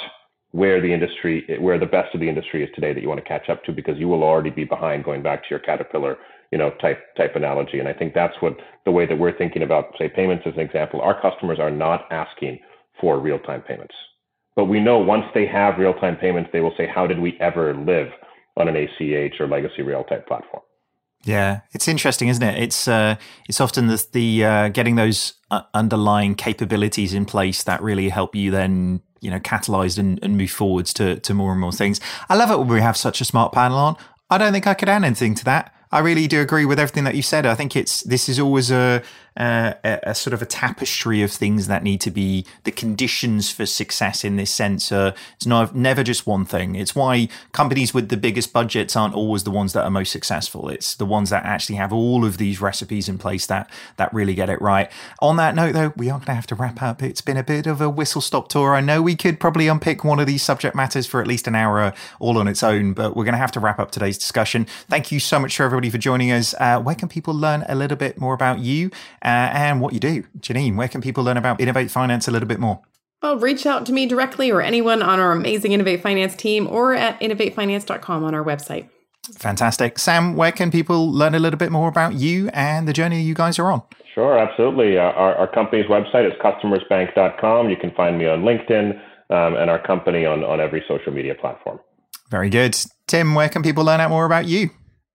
where 0.52 0.80
the 0.80 0.94
industry, 0.94 1.44
where 1.60 1.80
the 1.80 1.86
best 1.86 2.14
of 2.14 2.22
the 2.22 2.30
industry 2.30 2.64
is 2.64 2.70
today 2.76 2.94
that 2.94 3.02
you 3.02 3.10
want 3.10 3.20
to 3.20 3.28
catch 3.28 3.50
up 3.50 3.64
to, 3.64 3.72
because 3.72 3.98
you 3.98 4.08
will 4.08 4.24
already 4.24 4.52
be 4.52 4.64
behind 4.64 5.04
going 5.04 5.22
back 5.22 5.42
to 5.44 5.50
your 5.50 5.60
Caterpillar, 5.60 6.18
you 6.52 6.58
know, 6.58 6.70
type, 6.82 7.00
type 7.18 7.36
analogy. 7.36 7.80
And 7.80 7.88
I 7.88 7.94
think 7.94 8.14
that's 8.14 8.36
what 8.42 8.56
the 8.86 8.92
way 8.92 9.06
that 9.06 9.18
we're 9.18 9.38
thinking 9.38 9.64
about, 9.64 9.94
say, 9.98 10.08
payments 10.08 10.44
as 10.46 10.54
an 10.54 10.62
example, 10.62 11.02
our 11.02 11.20
customers 11.20 11.60
are 11.60 11.72
not 11.72 12.06
asking 12.12 12.60
for 13.02 13.20
real-time 13.20 13.62
payments. 13.62 13.96
But 14.56 14.66
we 14.66 14.80
know 14.80 15.00
once 15.00 15.26
they 15.34 15.46
have 15.48 15.78
real-time 15.78 16.16
payments, 16.16 16.50
they 16.54 16.62
will 16.62 16.74
say, 16.78 16.88
how 16.88 17.06
did 17.06 17.20
we 17.20 17.38
ever 17.42 17.74
live 17.74 18.08
on 18.58 18.68
an 18.68 18.76
ACH 18.76 19.40
or 19.40 19.48
legacy 19.48 19.82
rail 19.82 20.04
type 20.04 20.28
platform. 20.28 20.64
Yeah, 21.24 21.62
it's 21.74 21.88
interesting, 21.88 22.28
isn't 22.28 22.44
it? 22.44 22.62
It's 22.62 22.88
uh, 22.88 23.16
it's 23.50 23.60
often 23.60 23.88
the, 23.88 24.06
the 24.12 24.46
uh, 24.46 24.70
getting 24.70 24.96
those 24.96 25.34
uh, 25.50 25.62
underlying 25.74 26.36
capabilities 26.36 27.14
in 27.16 27.26
place 27.26 27.64
that 27.64 27.82
really 27.82 28.10
help 28.10 28.36
you 28.36 28.52
then 28.52 29.02
you 29.22 29.32
know 29.32 29.40
catalyze 29.40 29.98
and, 29.98 30.20
and 30.22 30.38
move 30.38 30.52
forwards 30.52 30.94
to 30.94 31.20
to 31.20 31.34
more 31.34 31.52
and 31.52 31.60
more 31.60 31.72
things. 31.72 32.00
I 32.30 32.36
love 32.36 32.52
it 32.52 32.60
when 32.60 32.68
we 32.68 32.82
have 32.82 32.96
such 32.96 33.22
a 33.22 33.26
smart 33.26 33.54
panel 33.54 33.78
on. 33.78 33.96
I 34.30 34.38
don't 34.38 34.54
think 34.54 34.68
I 34.68 34.76
could 34.76 34.88
add 34.88 35.04
anything 35.04 35.34
to 35.36 35.46
that. 35.46 35.74
I 35.92 36.00
really 36.00 36.28
do 36.28 36.42
agree 36.42 36.66
with 36.66 36.80
everything 36.80 37.06
that 37.06 37.16
you 37.16 37.22
said. 37.24 37.46
I 37.46 37.56
think 37.56 37.76
it's 37.76 38.02
this 38.04 38.30
is 38.30 38.40
always 38.40 38.70
a 38.70 39.02
uh, 39.38 39.74
a, 39.84 40.00
a, 40.04 40.16
sort 40.16 40.34
of 40.34 40.42
a 40.42 40.46
tapestry 40.46 41.22
of 41.22 41.32
things 41.32 41.68
that 41.68 41.84
need 41.84 42.00
to 42.02 42.12
be 42.12 42.46
the 42.64 42.72
conditions 42.72 43.52
for 43.52 43.66
success 43.66 44.24
in 44.24 44.38
this 44.38 44.52
sense. 44.52 44.92
Uh, 44.92 45.14
it's 45.36 45.46
not 45.46 45.76
never 45.76 46.04
just 46.04 46.26
one 46.26 46.46
thing. 46.46 46.76
It's 46.76 46.96
why 46.96 47.28
companies 47.52 47.94
with 47.94 48.10
the 48.10 48.18
biggest 48.18 48.54
budgets 48.54 48.96
aren't 48.96 49.14
always 49.14 49.44
the 49.44 49.52
ones 49.52 49.74
that 49.74 49.84
are 49.84 49.92
most 49.92 50.12
successful. 50.12 50.70
It's 50.70 50.96
the 50.96 51.06
ones 51.06 51.30
that 51.32 51.44
actually 51.44 51.76
have 51.76 51.92
all 51.92 52.24
of 52.24 52.38
these 52.38 52.62
recipes 52.62 53.10
in 53.10 53.18
place 53.18 53.46
that 53.48 53.70
that 53.98 54.14
really 54.14 54.36
get 54.36 54.50
it 54.50 54.62
right. 54.62 54.90
On 55.20 55.36
that 55.38 55.56
note, 55.56 55.74
though, 55.74 55.94
we 55.98 56.10
are 56.10 56.20
going 56.20 56.28
to 56.28 56.34
have 56.34 56.48
to 56.48 56.56
wrap 56.56 56.82
up. 56.82 57.04
It's 57.04 57.22
been 57.22 57.38
a 57.38 57.44
bit 57.44 57.68
of 57.68 57.82
a 57.82 57.90
whistle 57.90 58.22
stop 58.22 58.48
tour. 58.48 58.74
I 58.74 58.82
know 58.82 59.02
we 59.02 59.16
could 59.16 59.40
probably 59.40 59.68
unpick 59.68 60.04
one 60.04 60.20
of 60.20 60.28
these 60.28 60.44
subject 60.44 60.76
matters 60.76 61.06
for 61.06 61.22
at 61.22 61.28
least 61.28 61.48
an 61.48 61.56
hour 61.56 61.94
all 62.20 62.38
on 62.38 62.48
its 62.48 62.64
own, 62.64 62.94
but 62.94 63.16
we're 63.16 63.26
going 63.26 63.34
to 63.34 63.40
have 63.40 63.52
to 63.54 63.60
wrap 63.60 63.80
up 63.80 63.92
today's 63.92 64.18
discussion. 64.18 64.66
Thank 64.90 65.12
you 65.12 65.20
so 65.20 65.40
much 65.40 65.58
for 65.58 65.64
everybody 65.64 65.90
for 65.90 65.98
joining 65.98 66.32
us. 66.32 66.56
Uh, 66.60 66.80
where 66.80 66.96
can 66.96 67.10
people 67.10 67.34
learn 67.34 67.66
a 67.68 67.76
little 67.76 67.98
bit 67.98 68.20
more 68.20 68.34
about 68.34 68.60
you? 68.60 68.92
Uh, 69.26 69.50
and 69.54 69.82
what 69.82 69.94
you 69.94 70.00
do. 70.00 70.24
Janine, 70.40 70.78
where 70.78 70.88
can 70.88 71.02
people 71.02 71.24
learn 71.24 71.38
about 71.38 71.60
Innovate 71.60 71.90
Finance 71.90 72.28
a 72.28 72.32
little 72.32 72.48
bit 72.48 72.60
more? 72.60 72.82
Well, 73.24 73.40
reach 73.40 73.66
out 73.66 73.86
to 73.88 73.92
me 73.92 74.06
directly 74.06 74.52
or 74.52 74.62
anyone 74.62 75.02
on 75.02 75.20
our 75.20 75.32
amazing 75.32 75.72
Innovate 75.72 76.02
Finance 76.02 76.36
team 76.36 76.68
or 76.68 76.94
at 76.94 77.20
innovatefinance.com 77.20 78.24
on 78.24 78.36
our 78.36 78.44
website. 78.44 78.88
Fantastic. 79.34 79.98
Sam, 79.98 80.36
where 80.36 80.52
can 80.52 80.70
people 80.70 81.12
learn 81.12 81.34
a 81.34 81.40
little 81.40 81.58
bit 81.58 81.72
more 81.72 81.90
about 81.90 82.14
you 82.14 82.50
and 82.54 82.88
the 82.88 82.94
journey 82.94 83.22
you 83.24 83.34
guys 83.34 83.58
are 83.58 83.72
on? 83.72 83.82
Sure, 84.14 84.38
absolutely. 84.38 85.00
Uh, 85.00 85.02
our, 85.02 85.34
our 85.36 85.48
company's 85.48 85.88
website 85.88 86.28
is 86.28 86.34
customersbank.com. 86.40 87.70
You 87.70 87.78
can 87.78 87.92
find 87.96 88.20
me 88.20 88.28
on 88.28 88.44
LinkedIn 88.44 88.92
um, 89.32 89.56
and 89.56 89.72
our 89.72 89.82
company 89.86 90.28
on, 90.28 90.44
on 90.44 90.62
every 90.62 90.84
social 90.88 91.12
media 91.12 91.34
platform. 91.34 91.80
Very 92.30 92.50
good. 92.50 92.78
Tim, 93.08 93.34
where 93.34 93.50
can 93.50 93.64
people 93.64 93.84
learn 93.84 94.00
out 94.00 94.12
more 94.12 94.26
about 94.26 94.46
you? 94.46 94.70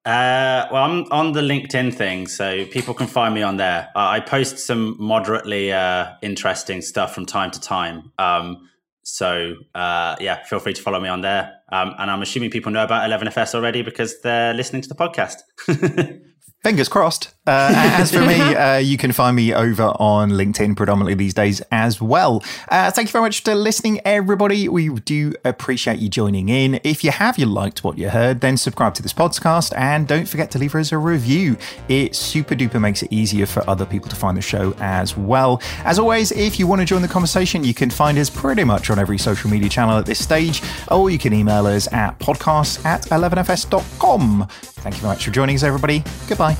Uh, 0.04 0.66
well, 0.72 0.84
I'm 0.84 1.04
on 1.12 1.32
the 1.32 1.42
LinkedIn 1.42 1.94
thing, 1.94 2.26
so 2.26 2.64
people 2.66 2.94
can 2.94 3.06
find 3.06 3.34
me 3.34 3.42
on 3.42 3.58
there. 3.58 3.88
Uh, 3.94 4.08
I 4.08 4.20
post 4.20 4.58
some 4.58 4.96
moderately 4.98 5.72
uh, 5.72 6.12
interesting 6.22 6.80
stuff 6.80 7.14
from 7.14 7.26
time 7.26 7.50
to 7.50 7.60
time. 7.60 8.10
Um, 8.18 8.68
so 9.02 9.56
uh, 9.74 10.16
yeah, 10.20 10.42
feel 10.44 10.58
free 10.58 10.72
to 10.72 10.82
follow 10.82 11.00
me 11.00 11.08
on 11.08 11.20
there. 11.20 11.52
Um, 11.70 11.94
and 11.98 12.10
I'm 12.10 12.22
assuming 12.22 12.50
people 12.50 12.72
know 12.72 12.84
about 12.84 13.08
11FS 13.10 13.54
already 13.54 13.82
because 13.82 14.20
they're 14.22 14.54
listening 14.54 14.82
to 14.82 14.88
the 14.88 14.94
podcast. 14.94 15.42
Fingers 16.62 16.90
crossed. 16.90 17.32
Uh, 17.46 17.72
as 17.74 18.12
for 18.12 18.20
me, 18.20 18.38
uh, 18.54 18.76
you 18.76 18.98
can 18.98 19.12
find 19.12 19.34
me 19.34 19.54
over 19.54 19.84
on 19.98 20.30
LinkedIn 20.30 20.76
predominantly 20.76 21.14
these 21.14 21.32
days 21.32 21.62
as 21.72 22.02
well. 22.02 22.44
Uh, 22.68 22.90
thank 22.90 23.08
you 23.08 23.12
very 23.12 23.22
much 23.22 23.42
for 23.42 23.54
listening, 23.54 23.98
everybody. 24.04 24.68
We 24.68 24.90
do 24.90 25.32
appreciate 25.42 26.00
you 26.00 26.10
joining 26.10 26.50
in. 26.50 26.78
If 26.84 27.02
you 27.02 27.12
have 27.12 27.38
you 27.38 27.46
liked 27.46 27.82
what 27.82 27.96
you 27.96 28.10
heard, 28.10 28.42
then 28.42 28.58
subscribe 28.58 28.92
to 28.94 29.02
this 29.02 29.14
podcast 29.14 29.72
and 29.74 30.06
don't 30.06 30.28
forget 30.28 30.50
to 30.50 30.58
leave 30.58 30.74
us 30.74 30.92
a 30.92 30.98
review. 30.98 31.56
It 31.88 32.14
super 32.14 32.54
duper 32.54 32.78
makes 32.78 33.02
it 33.02 33.10
easier 33.10 33.46
for 33.46 33.68
other 33.68 33.86
people 33.86 34.10
to 34.10 34.16
find 34.16 34.36
the 34.36 34.42
show 34.42 34.74
as 34.80 35.16
well. 35.16 35.62
As 35.84 35.98
always, 35.98 36.30
if 36.30 36.58
you 36.58 36.66
want 36.66 36.82
to 36.82 36.84
join 36.84 37.00
the 37.00 37.08
conversation, 37.08 37.64
you 37.64 37.72
can 37.72 37.88
find 37.88 38.18
us 38.18 38.28
pretty 38.28 38.64
much 38.64 38.90
on 38.90 38.98
every 38.98 39.16
social 39.16 39.50
media 39.50 39.70
channel 39.70 39.96
at 39.96 40.04
this 40.04 40.22
stage, 40.22 40.62
or 40.90 41.08
you 41.08 41.18
can 41.18 41.32
email 41.32 41.66
us 41.66 41.90
at 41.90 42.18
podcasts 42.18 42.84
at 42.84 43.02
11fs.com. 43.06 44.46
Thank 44.80 44.94
you 44.94 45.02
very 45.02 45.12
much 45.12 45.24
for 45.24 45.30
joining 45.30 45.56
us, 45.56 45.62
everybody. 45.62 46.02
Goodbye. 46.26 46.56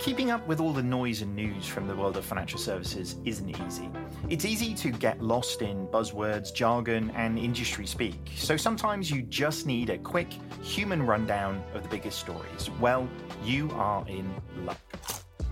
Keeping 0.00 0.30
up 0.30 0.46
with 0.46 0.60
all 0.60 0.74
the 0.74 0.82
noise 0.82 1.22
and 1.22 1.34
news 1.34 1.64
from 1.66 1.88
the 1.88 1.96
world 1.96 2.18
of 2.18 2.26
financial 2.26 2.58
services 2.58 3.16
isn't 3.24 3.58
easy. 3.66 3.88
It's 4.28 4.44
easy 4.44 4.74
to 4.74 4.90
get 4.90 5.22
lost 5.22 5.62
in 5.62 5.86
buzzwords, 5.86 6.54
jargon, 6.54 7.10
and 7.16 7.38
industry 7.38 7.86
speak, 7.86 8.32
so 8.36 8.54
sometimes 8.54 9.10
you 9.10 9.22
just 9.22 9.66
need 9.66 9.88
a 9.88 9.96
quick 9.96 10.30
human 10.62 11.06
rundown 11.06 11.64
of 11.72 11.82
the 11.82 11.88
biggest 11.88 12.18
stories. 12.18 12.68
Well, 12.78 13.08
you 13.42 13.70
are 13.72 14.06
in 14.06 14.30
luck. 14.66 14.78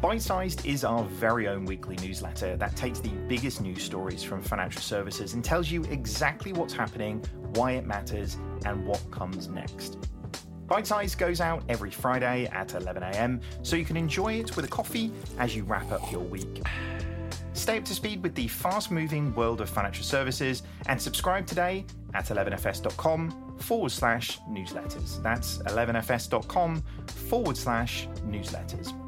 Bite 0.03 0.21
Sized 0.21 0.67
is 0.67 0.83
our 0.83 1.05
very 1.05 1.47
own 1.47 1.65
weekly 1.65 1.95
newsletter 2.03 2.57
that 2.57 2.75
takes 2.75 2.99
the 2.99 3.11
biggest 3.29 3.61
news 3.61 3.85
stories 3.85 4.25
from 4.25 4.43
financial 4.43 4.83
services 4.83 5.35
and 5.35 5.45
tells 5.45 5.71
you 5.71 5.85
exactly 5.85 6.53
what's 6.53 6.75
happening, 6.75 7.25
why 7.55 7.73
it 7.73 7.87
matters, 7.87 8.37
and 8.65 8.85
what 8.85 9.01
comes 9.13 9.47
next. 9.47 9.99
Bite 10.67 10.89
Size 10.89 11.15
goes 11.15 11.41
out 11.41 11.63
every 11.69 11.93
Friday 11.93 12.47
at 12.47 12.71
11am, 12.71 13.41
so 13.63 13.77
you 13.77 13.85
can 13.85 13.97
enjoy 13.97 14.33
it 14.33 14.57
with 14.57 14.65
a 14.65 14.69
coffee 14.69 15.13
as 15.39 15.55
you 15.55 15.63
wrap 15.63 15.93
up 15.93 16.11
your 16.11 16.25
week. 16.25 16.63
Stay 17.53 17.79
up 17.79 17.85
to 17.85 17.95
speed 17.95 18.25
with 18.25 18.35
the 18.35 18.49
fast 18.49 18.91
moving 18.91 19.33
world 19.37 19.61
of 19.61 19.71
financial 19.71 20.05
services 20.05 20.65
and 20.87 21.01
subscribe 21.01 21.47
today 21.47 21.87
at 22.15 22.27
11fs.com 22.27 23.57
forward 23.61 23.93
slash 23.93 24.41
newsletters. 24.51 25.23
That's 25.23 25.59
11fs.com 25.59 26.83
forward 27.07 27.57
slash 27.57 28.09
newsletters. 28.27 28.99